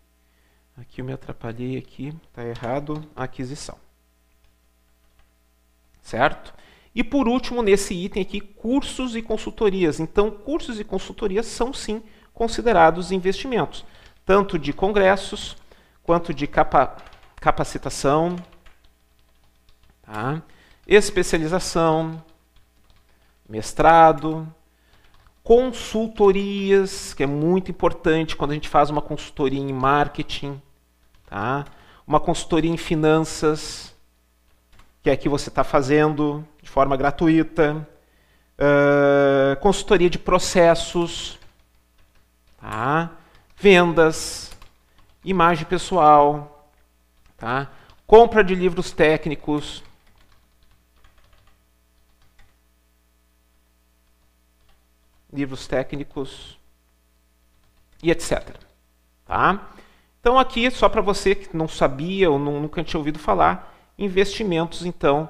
Aqui 0.78 1.00
eu 1.00 1.04
me 1.04 1.12
atrapalhei 1.12 1.78
aqui, 1.78 2.14
está 2.28 2.44
errado, 2.44 3.02
aquisição. 3.16 3.78
Certo? 6.02 6.52
E 6.94 7.02
por 7.02 7.26
último, 7.26 7.62
nesse 7.62 7.94
item 7.94 8.22
aqui, 8.22 8.40
cursos 8.40 9.16
e 9.16 9.22
consultorias. 9.22 10.00
Então, 10.00 10.30
cursos 10.30 10.78
e 10.78 10.84
consultorias 10.84 11.46
são 11.46 11.72
sim 11.72 12.02
considerados 12.32 13.10
investimentos, 13.10 13.84
tanto 14.24 14.58
de 14.58 14.72
congressos 14.72 15.56
quanto 16.02 16.32
de 16.32 16.46
capa 16.46 16.96
capacitação, 17.36 18.36
tá? 20.02 20.42
especialização, 20.86 22.22
mestrado, 23.48 24.46
consultorias, 25.42 27.14
que 27.14 27.22
é 27.22 27.26
muito 27.26 27.70
importante 27.70 28.36
quando 28.36 28.50
a 28.52 28.54
gente 28.54 28.68
faz 28.68 28.90
uma 28.90 29.02
consultoria 29.02 29.60
em 29.60 29.72
marketing, 29.72 30.60
Tá? 31.26 31.64
Uma 32.06 32.20
consultoria 32.20 32.70
em 32.70 32.76
finanças, 32.76 33.94
que 35.06 35.10
é 35.10 35.16
que 35.16 35.28
você 35.28 35.48
está 35.48 35.62
fazendo 35.62 36.44
de 36.60 36.68
forma 36.68 36.96
gratuita. 36.96 37.88
Uh, 38.58 39.54
consultoria 39.60 40.10
de 40.10 40.18
processos, 40.18 41.38
tá? 42.60 43.12
vendas, 43.56 44.50
imagem 45.24 45.64
pessoal, 45.64 46.72
tá? 47.36 47.70
compra 48.04 48.42
de 48.42 48.52
livros 48.56 48.90
técnicos, 48.90 49.84
livros 55.32 55.68
técnicos 55.68 56.58
e 58.02 58.10
etc. 58.10 58.56
Tá? 59.24 59.68
Então 60.26 60.40
aqui, 60.40 60.68
só 60.72 60.88
para 60.88 61.00
você 61.00 61.36
que 61.36 61.56
não 61.56 61.68
sabia 61.68 62.28
ou 62.28 62.36
nunca 62.36 62.82
tinha 62.82 62.98
ouvido 62.98 63.16
falar, 63.16 63.72
investimentos 63.96 64.84
então 64.84 65.28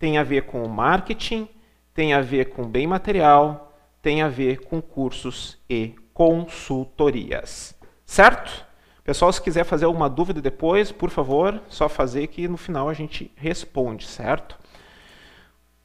tem 0.00 0.18
a 0.18 0.24
ver 0.24 0.46
com 0.46 0.66
marketing, 0.66 1.48
tem 1.94 2.12
a 2.12 2.20
ver 2.20 2.46
com 2.46 2.64
bem 2.64 2.84
material, 2.84 3.72
tem 4.02 4.20
a 4.20 4.28
ver 4.28 4.62
com 4.62 4.82
cursos 4.82 5.58
e 5.70 5.94
consultorias. 6.12 7.72
Certo? 8.04 8.66
Pessoal, 9.04 9.32
se 9.32 9.40
quiser 9.40 9.62
fazer 9.62 9.84
alguma 9.84 10.10
dúvida 10.10 10.42
depois, 10.42 10.90
por 10.90 11.10
favor, 11.10 11.62
só 11.68 11.88
fazer 11.88 12.26
que 12.26 12.48
no 12.48 12.56
final 12.56 12.88
a 12.88 12.94
gente 12.94 13.30
responde, 13.36 14.04
certo? 14.08 14.58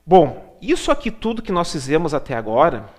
Bom, 0.04 0.58
isso 0.60 0.92
aqui 0.92 1.12
tudo 1.12 1.44
que 1.44 1.52
nós 1.52 1.72
fizemos 1.72 2.12
até 2.12 2.34
agora, 2.34 2.90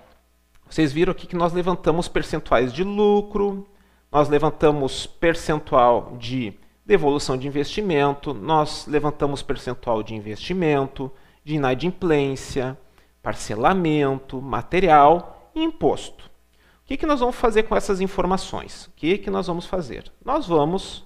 vocês 0.69 0.93
viram 0.93 1.11
aqui 1.11 1.27
que 1.27 1.35
nós 1.35 1.51
levantamos 1.51 2.07
percentuais 2.07 2.71
de 2.71 2.85
lucro, 2.85 3.67
nós 4.11 4.27
levantamos 4.27 5.05
percentual 5.05 6.15
de 6.17 6.53
devolução 6.85 7.37
de 7.37 7.47
investimento, 7.47 8.33
nós 8.33 8.87
levantamos 8.87 9.43
percentual 9.43 10.01
de 10.01 10.15
investimento, 10.15 11.11
de 11.43 11.55
inadimplência, 11.55 12.77
parcelamento, 13.21 14.41
material 14.41 15.51
e 15.53 15.63
imposto. 15.63 16.25
O 16.25 16.85
que, 16.85 16.97
que 16.97 17.05
nós 17.05 17.19
vamos 17.19 17.35
fazer 17.35 17.63
com 17.63 17.75
essas 17.75 18.01
informações? 18.01 18.87
O 18.87 18.91
que, 18.95 19.19
que 19.19 19.29
nós 19.29 19.45
vamos 19.45 19.67
fazer? 19.67 20.11
Nós 20.25 20.47
vamos 20.47 21.05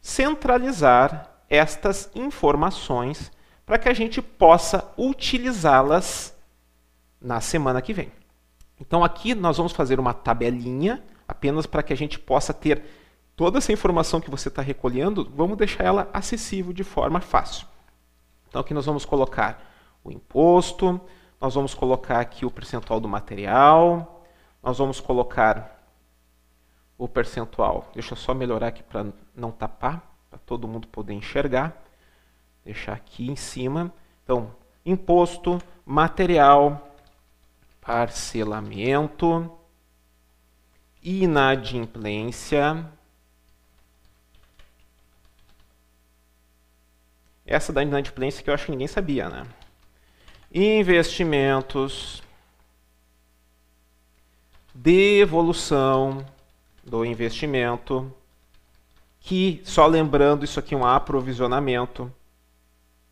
centralizar 0.00 1.30
estas 1.50 2.10
informações 2.14 3.30
para 3.66 3.78
que 3.78 3.88
a 3.90 3.92
gente 3.92 4.22
possa 4.22 4.90
utilizá-las 4.96 6.34
na 7.20 7.40
semana 7.42 7.82
que 7.82 7.92
vem. 7.92 8.10
Então 8.80 9.04
aqui 9.04 9.34
nós 9.34 9.58
vamos 9.58 9.72
fazer 9.72 10.00
uma 10.00 10.14
tabelinha 10.14 11.04
apenas 11.28 11.66
para 11.66 11.82
que 11.82 11.92
a 11.92 11.96
gente 11.96 12.18
possa 12.18 12.54
ter 12.54 12.82
toda 13.36 13.58
essa 13.58 13.72
informação 13.72 14.20
que 14.20 14.30
você 14.30 14.48
está 14.48 14.62
recolhendo, 14.62 15.30
vamos 15.36 15.58
deixar 15.58 15.84
ela 15.84 16.08
acessível 16.12 16.72
de 16.72 16.82
forma 16.82 17.20
fácil. 17.20 17.66
Então 18.48 18.62
aqui 18.62 18.72
nós 18.72 18.86
vamos 18.86 19.04
colocar 19.04 19.62
o 20.02 20.10
imposto, 20.10 20.98
nós 21.40 21.54
vamos 21.54 21.74
colocar 21.74 22.18
aqui 22.18 22.46
o 22.46 22.50
percentual 22.50 22.98
do 22.98 23.06
material, 23.06 24.24
nós 24.62 24.78
vamos 24.78 25.00
colocar 25.00 25.78
o 26.96 27.06
percentual. 27.06 27.88
Deixa 27.94 28.14
eu 28.14 28.16
só 28.16 28.34
melhorar 28.34 28.68
aqui 28.68 28.82
para 28.82 29.06
não 29.36 29.52
tapar, 29.52 30.02
para 30.28 30.38
todo 30.40 30.66
mundo 30.66 30.88
poder 30.88 31.12
enxergar. 31.12 31.80
Deixar 32.64 32.94
aqui 32.94 33.30
em 33.30 33.36
cima. 33.36 33.92
Então, 34.24 34.50
imposto, 34.84 35.58
material, 35.86 36.92
parcelamento, 37.80 39.57
inadimplência. 41.02 42.84
Essa 47.46 47.72
da 47.72 47.82
inadimplência 47.82 48.42
que 48.42 48.50
eu 48.50 48.54
acho 48.54 48.66
que 48.66 48.72
ninguém 48.72 48.86
sabia, 48.86 49.28
né? 49.28 49.46
Investimentos, 50.52 52.22
devolução 54.74 56.24
do 56.84 57.04
investimento, 57.04 58.14
que, 59.20 59.60
só 59.64 59.86
lembrando, 59.86 60.44
isso 60.44 60.58
aqui 60.58 60.74
é 60.74 60.78
um 60.78 60.86
aprovisionamento. 60.86 62.12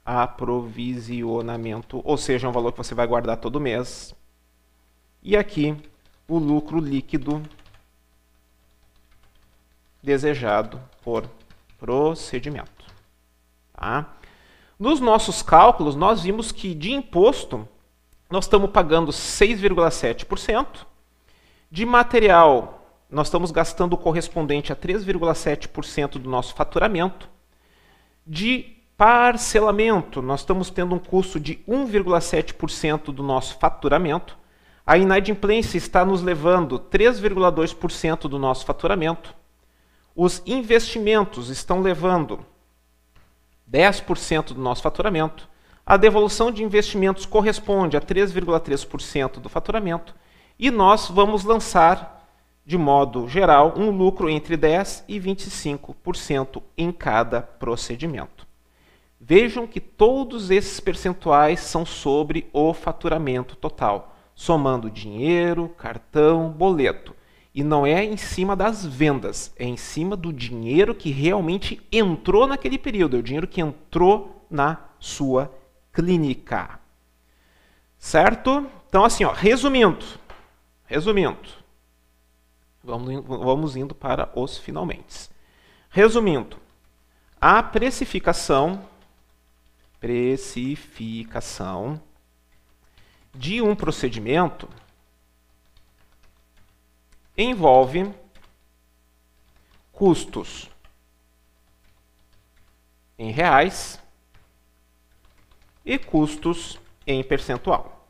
Aprovisionamento, 0.05 2.01
ou 2.05 2.17
seja, 2.17 2.47
é 2.47 2.51
um 2.51 2.53
valor 2.53 2.73
que 2.73 2.79
você 2.79 2.95
vai 2.95 3.07
guardar 3.07 3.39
todo 3.39 3.61
mês. 3.61 4.15
E 5.23 5.37
aqui, 5.37 5.77
o 6.29 6.39
lucro 6.39 6.79
líquido 6.79 7.43
desejado 10.07 10.81
por 11.03 11.29
procedimento. 11.77 12.87
Tá? 13.73 14.07
Nos 14.79 15.01
nossos 15.01 15.43
cálculos, 15.43 15.97
nós 15.97 16.23
vimos 16.23 16.53
que 16.53 16.73
de 16.75 16.93
imposto, 16.93 17.69
nós 18.31 18.45
estamos 18.45 18.71
pagando 18.71 19.11
6,7%. 19.11 20.87
De 21.69 21.85
material, 21.85 22.87
nós 23.11 23.27
estamos 23.27 23.51
gastando 23.51 23.95
o 23.95 23.99
correspondente 23.99 24.73
a 24.73 24.77
3,7% 24.77 26.19
do 26.19 26.31
nosso 26.31 26.55
faturamento. 26.55 27.29
De 28.25 28.77
parcelamento, 28.97 30.23
nós 30.23 30.41
estamos 30.41 30.71
tendo 30.71 30.95
um 30.95 31.01
custo 31.01 31.41
de 31.41 31.57
1,7% 31.69 33.13
do 33.13 33.25
nosso 33.25 33.59
faturamento. 33.59 34.39
A 34.87 34.97
inadimplência 34.97 35.77
está 35.77 36.05
nos 36.05 36.23
levando 36.23 36.79
3,2% 36.79 38.29
do 38.29 38.39
nosso 38.39 38.65
faturamento. 38.65 39.35
Os 40.19 40.43
investimentos 40.47 41.51
estão 41.51 41.83
levando 41.83 42.41
10% 43.71 44.55
do 44.55 44.61
nosso 44.63 44.81
faturamento. 44.81 45.47
A 45.85 45.99
devolução 45.99 46.51
de 46.51 46.65
investimentos 46.65 47.27
corresponde 47.27 47.99
a 47.99 48.01
3,3% 48.01 49.33
do 49.33 49.51
faturamento. 49.51 50.15
E 50.59 50.71
nós 50.71 51.11
vamos 51.11 51.45
lançar, 51.45 52.27
de 52.65 52.79
modo 52.79 53.29
geral, 53.29 53.75
um 53.77 53.91
lucro 53.91 54.31
entre 54.31 54.57
10% 54.57 55.05
e 55.07 55.21
25% 55.21 56.63
em 56.79 56.91
cada 56.91 57.43
procedimento. 57.43 58.47
Vejam 59.21 59.67
que 59.67 59.81
todos 59.81 60.51
esses 60.51 60.81
percentuais 60.81 61.61
são 61.61 61.85
sobre 61.85 62.49
o 62.55 62.73
faturamento 62.73 63.55
total, 63.55 64.17
somando 64.35 64.91
dinheiro, 64.91 65.69
cartão, 65.77 66.49
boleto. 66.49 67.16
E 67.57 67.65
não 67.65 67.87
é 67.87 68.05
em 68.05 68.19
cima 68.19 68.55
das 68.55 68.85
vendas, 68.85 69.51
é 69.57 69.65
em 69.65 69.79
cima 69.79 70.15
do 70.15 70.31
dinheiro 70.31 70.95
que 70.95 71.11
realmente 71.11 71.81
entrou 71.91 72.47
naquele 72.47 72.77
período, 72.77 73.17
é 73.17 73.19
o 73.19 73.23
dinheiro 73.23 73.49
que 73.49 73.63
entrou 73.63 74.47
na 74.51 74.79
sua 75.01 75.51
clínica. 75.91 76.79
Certo? 77.97 78.71
Então, 78.87 79.07
assim, 79.07 79.25
ó, 79.25 79.33
resumindo, 79.33 80.05
resumindo, 80.85 81.49
vamos, 82.85 83.25
vamos 83.25 83.75
indo 83.75 83.95
para 83.95 84.31
os 84.39 84.59
finalmente. 84.59 85.31
Resumindo, 85.89 86.59
a 87.41 87.63
precificação, 87.63 88.87
precificação 89.99 91.99
de 93.35 93.63
um 93.63 93.75
procedimento 93.75 94.69
envolve 97.37 98.11
custos 99.93 100.71
em 103.19 103.31
reais 103.31 104.01
e 105.85 105.99
custos 105.99 106.79
em 107.07 107.23
percentual. 107.23 108.09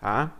Tá? 0.00 0.36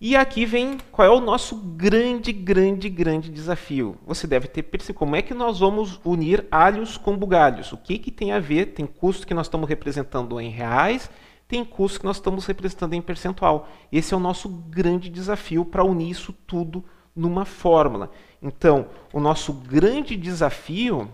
E 0.00 0.14
aqui 0.14 0.46
vem 0.46 0.78
qual 0.92 1.08
é 1.08 1.10
o 1.10 1.20
nosso 1.20 1.56
grande, 1.56 2.32
grande, 2.32 2.88
grande 2.88 3.30
desafio. 3.30 3.98
Você 4.06 4.28
deve 4.28 4.46
ter 4.46 4.62
percebido 4.62 4.98
como 4.98 5.16
é 5.16 5.22
que 5.22 5.34
nós 5.34 5.58
vamos 5.58 6.00
unir 6.04 6.46
alhos 6.50 6.96
com 6.96 7.16
bugalhos. 7.16 7.72
O 7.72 7.76
que, 7.76 7.98
que 7.98 8.12
tem 8.12 8.30
a 8.30 8.38
ver? 8.38 8.66
Tem 8.66 8.86
custo 8.86 9.26
que 9.26 9.34
nós 9.34 9.46
estamos 9.46 9.68
representando 9.68 10.40
em 10.40 10.50
reais, 10.50 11.10
tem 11.48 11.64
custo 11.64 11.98
que 11.98 12.06
nós 12.06 12.16
estamos 12.16 12.46
representando 12.46 12.94
em 12.94 13.02
percentual. 13.02 13.68
Esse 13.90 14.14
é 14.14 14.16
o 14.16 14.20
nosso 14.20 14.48
grande 14.48 15.08
desafio 15.08 15.64
para 15.64 15.82
unir 15.82 16.10
isso 16.10 16.32
tudo 16.32 16.84
numa 17.14 17.44
fórmula. 17.44 18.10
Então, 18.40 18.88
o 19.12 19.20
nosso 19.20 19.52
grande 19.52 20.16
desafio 20.16 21.10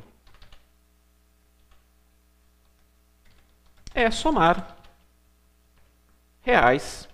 é 3.94 4.10
somar 4.10 4.76
reais 6.42 7.08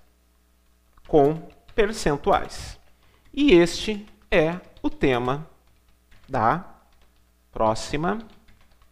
com 1.06 1.48
percentuais. 1.74 2.78
E 3.32 3.52
este 3.52 4.06
é 4.30 4.60
o 4.82 4.90
tema 4.90 5.46
da 6.28 6.64
próxima 7.52 8.18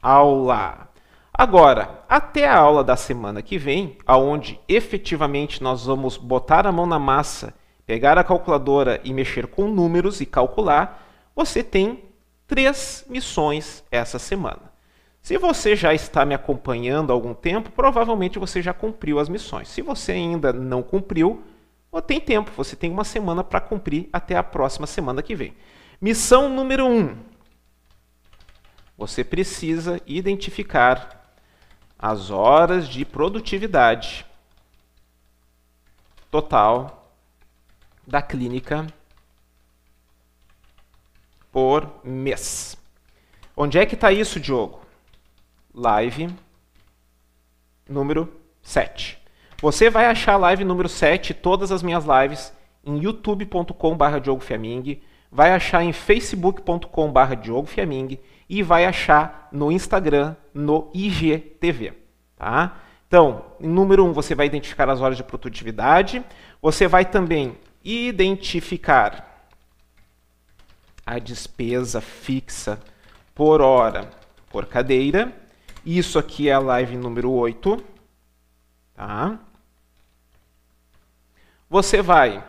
aula. 0.03 0.89
Agora, 1.32 2.05
até 2.09 2.49
a 2.49 2.59
aula 2.59 2.82
da 2.82 2.97
semana 2.97 3.43
que 3.43 3.59
vem, 3.59 3.97
aonde 4.07 4.61
efetivamente 4.68 5.62
nós 5.62 5.86
vamos 5.86 6.16
botar 6.16 6.66
a 6.66 6.72
mão 6.72 6.86
na 6.86 6.99
massa 6.99 7.55
pegar 7.89 8.18
a 8.18 8.22
calculadora 8.22 9.01
e 9.03 9.14
mexer 9.14 9.47
com 9.47 9.66
números 9.66 10.20
e 10.20 10.26
calcular, 10.26 11.09
você 11.34 11.62
tem 11.64 12.05
três 12.47 13.03
missões 13.09 13.82
essa 13.91 14.18
semana. 14.18 14.70
Se 15.22 15.39
você 15.39 15.74
já 15.74 15.95
está 15.95 16.22
me 16.26 16.34
acompanhando 16.34 17.11
há 17.11 17.14
algum 17.14 17.32
tempo, 17.32 17.70
provavelmente 17.70 18.39
você 18.39 18.61
já 18.61 18.74
cumpriu 18.74 19.18
as 19.18 19.30
missões. 19.30 19.68
Se 19.68 19.80
você 19.80 20.12
ainda 20.12 20.53
não 20.53 20.82
cumpriu, 20.82 21.43
tem 22.07 22.20
tempo, 22.20 22.51
você 22.55 22.76
tem 22.76 22.91
uma 22.91 23.05
semana 23.05 23.43
para 23.43 23.59
cumprir 23.59 24.11
até 24.12 24.36
a 24.36 24.43
próxima 24.43 24.86
semana 24.86 25.22
que 25.22 25.34
vem. 25.34 25.55
Missão 25.99 26.51
número 26.51 26.86
um: 26.86 27.16
você 28.99 29.24
precisa 29.24 29.99
identificar 30.07 31.32
as 31.99 32.30
horas 32.30 32.86
de 32.86 33.03
produtividade 33.07 34.26
total 36.30 36.97
da 38.09 38.22
clínica 38.22 38.86
por 41.52 42.00
mês. 42.02 42.74
Onde 43.54 43.78
é 43.78 43.84
que 43.84 43.94
está 43.94 44.11
isso, 44.11 44.40
Diogo? 44.40 44.80
Live 45.74 46.34
número 47.86 48.32
7. 48.62 49.18
Você 49.61 49.90
vai 49.90 50.06
achar 50.06 50.34
a 50.34 50.38
live 50.38 50.64
número 50.64 50.88
7, 50.88 51.34
todas 51.34 51.70
as 51.70 51.82
minhas 51.82 52.04
lives, 52.06 52.52
em 52.82 52.98
youtube.com.br 52.98 54.18
Diogo 54.22 54.40
Fiaming, 54.40 55.02
vai 55.30 55.52
achar 55.52 55.82
em 55.82 55.92
facebook.com.br 55.92 57.34
Diogo 57.42 57.66
Fiaming 57.66 58.18
e 58.48 58.62
vai 58.62 58.86
achar 58.86 59.48
no 59.52 59.70
Instagram, 59.70 60.34
no 60.54 60.90
IGTV. 60.94 61.92
Tá? 62.36 62.78
Então, 63.06 63.44
número 63.61 64.04
1, 64.04 64.09
um, 64.09 64.12
você 64.14 64.34
vai 64.34 64.46
identificar 64.46 64.88
as 64.88 65.00
horas 65.00 65.16
de 65.16 65.24
produtividade. 65.24 66.24
Você 66.62 66.86
vai 66.86 67.04
também 67.04 67.56
identificar 67.91 69.49
a 71.07 71.18
despesa 71.18 72.03
fixa 72.03 72.78
por 73.34 73.62
hora 73.62 74.11
por 74.51 74.66
cadeira. 74.66 75.34
Isso 75.86 76.18
aqui 76.18 76.51
é 76.51 76.53
a 76.53 76.59
live 76.59 76.99
número 76.99 77.30
8. 77.30 77.82
Tá? 78.95 79.39
Você 81.70 82.03
vai 82.03 82.47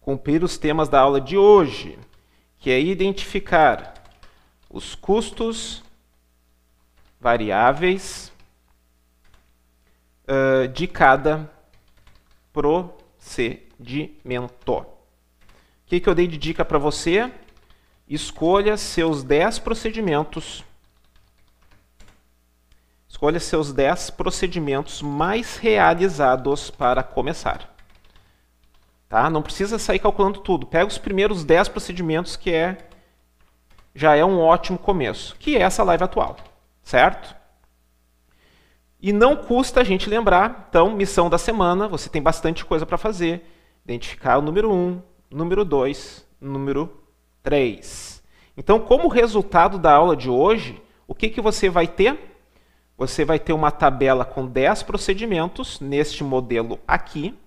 cumprir 0.00 0.42
os 0.42 0.58
temas 0.58 0.88
da 0.88 0.98
aula 0.98 1.20
de 1.20 1.36
hoje, 1.36 1.96
que 2.58 2.68
é 2.68 2.80
identificar 2.80 3.94
os 4.68 4.96
custos 4.96 5.84
variáveis 7.20 8.32
uh, 10.24 10.66
de 10.66 10.88
cada 10.88 11.48
procedimento 12.52 13.65
procedimento. 13.76 14.72
O 14.72 14.86
que, 15.86 16.00
que 16.00 16.08
eu 16.08 16.14
dei 16.14 16.26
de 16.26 16.36
dica 16.36 16.64
para 16.64 16.78
você? 16.78 17.30
Escolha 18.08 18.76
seus 18.76 19.22
10 19.22 19.58
procedimentos. 19.60 20.64
Escolha 23.08 23.40
seus 23.40 23.72
10 23.72 24.10
procedimentos 24.10 25.00
mais 25.00 25.56
realizados 25.56 26.70
para 26.70 27.02
começar. 27.02 27.74
Tá? 29.08 29.30
Não 29.30 29.42
precisa 29.42 29.78
sair 29.78 29.98
calculando 29.98 30.40
tudo. 30.40 30.66
Pega 30.66 30.86
os 30.86 30.98
primeiros 30.98 31.44
10 31.44 31.68
procedimentos 31.68 32.36
que 32.36 32.52
é 32.52 32.78
já 33.94 34.14
é 34.14 34.22
um 34.22 34.38
ótimo 34.38 34.76
começo, 34.76 35.34
que 35.38 35.56
é 35.56 35.62
essa 35.62 35.82
live 35.82 36.04
atual, 36.04 36.36
certo? 36.82 37.34
E 39.00 39.10
não 39.10 39.34
custa 39.34 39.80
a 39.80 39.84
gente 39.84 40.10
lembrar, 40.10 40.66
então, 40.68 40.94
missão 40.94 41.30
da 41.30 41.38
semana, 41.38 41.88
você 41.88 42.10
tem 42.10 42.20
bastante 42.20 42.62
coisa 42.62 42.84
para 42.84 42.98
fazer 42.98 43.55
identificar 43.86 44.38
o 44.38 44.42
número 44.42 44.72
1, 44.72 45.00
número 45.30 45.64
2, 45.64 46.26
número 46.40 46.90
3. 47.42 48.22
Então, 48.56 48.80
como 48.80 49.06
resultado 49.06 49.78
da 49.78 49.92
aula 49.92 50.16
de 50.16 50.28
hoje, 50.28 50.82
o 51.06 51.14
que, 51.14 51.28
que 51.28 51.40
você 51.40 51.70
vai 51.70 51.86
ter? 51.86 52.18
Você 52.98 53.24
vai 53.24 53.38
ter 53.38 53.52
uma 53.52 53.70
tabela 53.70 54.24
com 54.24 54.44
10 54.44 54.82
procedimentos 54.82 55.78
neste 55.78 56.24
modelo 56.24 56.80
aqui. 56.86 57.38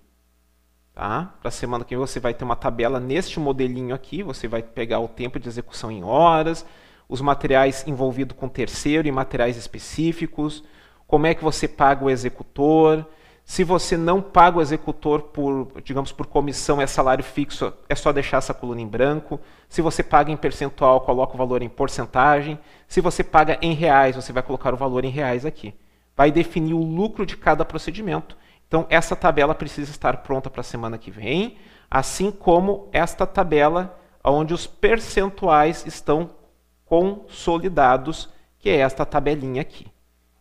Tá? 0.94 1.34
Para 1.42 1.50
a 1.50 1.52
semana 1.52 1.84
que 1.84 1.96
vem 1.96 2.00
você 2.00 2.20
vai 2.20 2.34
ter 2.34 2.46
uma 2.46 2.56
tabela 2.56 3.00
neste 3.00 3.40
modelinho 3.40 3.94
aqui. 3.94 4.24
Você 4.24 4.48
vai 4.48 4.64
pegar 4.64 5.00
o 5.00 5.10
tempo 5.10 5.40
de 5.40 5.50
execução 5.50 5.92
em 5.92 6.04
horas, 6.04 6.66
os 7.10 7.20
materiais 7.20 7.86
envolvidos 7.86 8.38
com 8.38 8.48
terceiro 8.48 9.08
e 9.08 9.12
materiais 9.12 9.58
específicos, 9.58 10.64
como 11.06 11.26
é 11.28 11.34
que 11.34 11.44
você 11.44 11.68
paga 11.68 12.06
o 12.06 12.10
executor, 12.10 13.06
se 13.50 13.64
você 13.64 13.98
não 13.98 14.22
paga 14.22 14.60
o 14.60 14.62
executor 14.62 15.24
por, 15.24 15.72
digamos, 15.84 16.12
por 16.12 16.28
comissão, 16.28 16.80
é 16.80 16.86
salário 16.86 17.24
fixo, 17.24 17.74
é 17.90 17.96
só 17.96 18.12
deixar 18.12 18.38
essa 18.38 18.54
coluna 18.54 18.80
em 18.80 18.88
branco. 18.88 19.40
Se 19.68 19.82
você 19.82 20.04
paga 20.04 20.32
em 20.32 20.38
percentual, 20.38 21.02
coloca 21.02 21.34
o 21.34 21.38
valor 21.38 21.64
em 21.64 21.68
porcentagem. 21.68 22.60
Se 22.88 23.02
você 23.02 23.24
paga 23.24 23.58
em 23.60 23.74
reais, 23.74 24.16
você 24.16 24.32
vai 24.32 24.44
colocar 24.44 24.72
o 24.72 24.78
valor 24.78 25.04
em 25.04 25.10
reais 25.10 25.48
aqui. 25.48 25.74
Vai 26.16 26.32
definir 26.32 26.76
o 26.76 26.84
lucro 26.84 27.26
de 27.26 27.36
cada 27.36 27.66
procedimento. 27.66 28.38
Então, 28.68 28.86
essa 28.88 29.16
tabela 29.16 29.56
precisa 29.56 29.90
estar 29.90 30.18
pronta 30.18 30.48
para 30.48 30.62
a 30.62 30.64
semana 30.64 31.00
que 31.00 31.10
vem, 31.10 31.58
assim 31.90 32.30
como 32.30 32.88
esta 32.94 33.26
tabela 33.26 34.00
onde 34.24 34.54
os 34.54 34.68
percentuais 34.68 35.88
estão 35.88 36.30
consolidados, 36.86 38.30
que 38.60 38.70
é 38.70 38.76
esta 38.76 39.04
tabelinha 39.08 39.64
aqui 39.64 39.88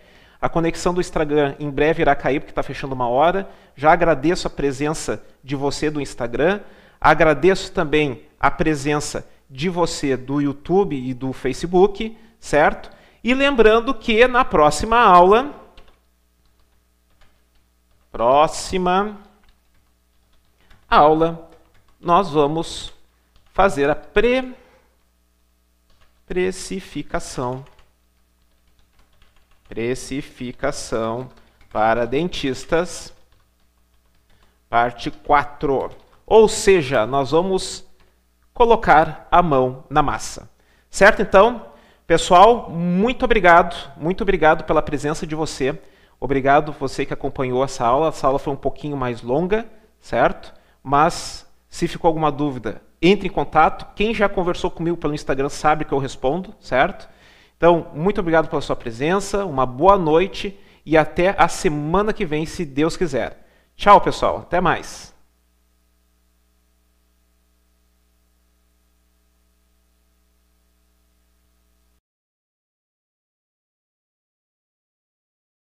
A 0.41 0.49
conexão 0.49 0.95
do 0.95 0.99
Instagram 0.99 1.53
em 1.59 1.69
breve 1.69 2.01
irá 2.01 2.15
cair, 2.15 2.39
porque 2.39 2.53
está 2.53 2.63
fechando 2.63 2.95
uma 2.95 3.07
hora. 3.07 3.47
Já 3.75 3.91
agradeço 3.91 4.47
a 4.47 4.49
presença 4.49 5.23
de 5.43 5.55
você 5.55 5.91
do 5.91 6.01
Instagram. 6.01 6.61
Agradeço 6.99 7.71
também 7.71 8.27
a 8.39 8.49
presença 8.49 9.27
de 9.49 9.67
você 9.67 10.15
do 10.15 10.39
YouTube 10.39 10.95
e 10.95 11.13
do 11.13 11.33
Facebook, 11.33 12.17
certo? 12.39 12.89
E 13.23 13.33
lembrando 13.33 13.93
que 13.93 14.27
na 14.27 14.45
próxima 14.45 14.97
aula, 14.97 15.53
próxima 18.11 19.17
aula, 20.87 21.49
nós 21.99 22.29
vamos 22.29 22.93
fazer 23.51 23.89
a 23.89 23.95
pre 23.95 24.55
precificação. 26.25 27.65
Precificação 29.67 31.29
para 31.71 32.05
dentistas, 32.05 33.13
parte 34.69 35.11
4. 35.11 35.91
Ou 36.25 36.47
seja, 36.47 37.05
nós 37.05 37.31
vamos 37.31 37.88
colocar 38.60 39.26
a 39.32 39.41
mão 39.41 39.86
na 39.89 40.03
massa. 40.03 40.49
Certo? 40.89 41.22
Então, 41.22 41.68
pessoal, 42.05 42.70
muito 42.70 43.24
obrigado, 43.24 43.74
muito 43.95 44.22
obrigado 44.22 44.66
pela 44.66 44.82
presença 44.82 45.26
de 45.26 45.34
você. 45.34 45.80
Obrigado 46.20 46.76
você 46.78 47.05
que 47.05 47.14
acompanhou 47.14 47.64
essa 47.64 47.86
aula. 47.86 48.10
Essa 48.10 48.28
aula 48.28 48.38
foi 48.38 48.51
um 48.51 48.57
pouquinho 48.57 48.97
mais 48.97 49.22
longa, 49.22 49.66
certo? 50.01 50.53
Mas 50.84 51.49
se 51.70 51.88
ficou 51.88 52.10
alguma 52.10 52.30
dúvida, 52.30 52.82
entre 53.01 53.30
em 53.30 53.32
contato. 53.32 53.93
Quem 53.95 54.14
já 54.14 54.28
conversou 54.28 54.70
comigo 54.70 54.97
pelo 54.97 55.14
Instagram 55.14 55.47
sabe 55.47 55.86
que 55.86 55.93
eu 55.93 55.97
respondo, 55.97 56.53
certo? 56.60 57.07
Então, 57.55 57.88
muito 57.93 58.20
obrigado 58.20 58.49
pela 58.49 58.62
sua 58.62 58.76
presença, 58.76 59.45
uma 59.45 59.66
boa 59.66 59.97
noite 59.97 60.60
e 60.86 60.97
até 60.97 61.34
a 61.38 61.47
semana 61.47 62.12
que 62.12 62.26
vem, 62.26 62.45
se 62.45 62.66
Deus 62.66 62.97
quiser. 62.97 63.47
Tchau, 63.78 64.01
pessoal. 64.01 64.39
Até 64.39 64.60
mais. 64.60 65.09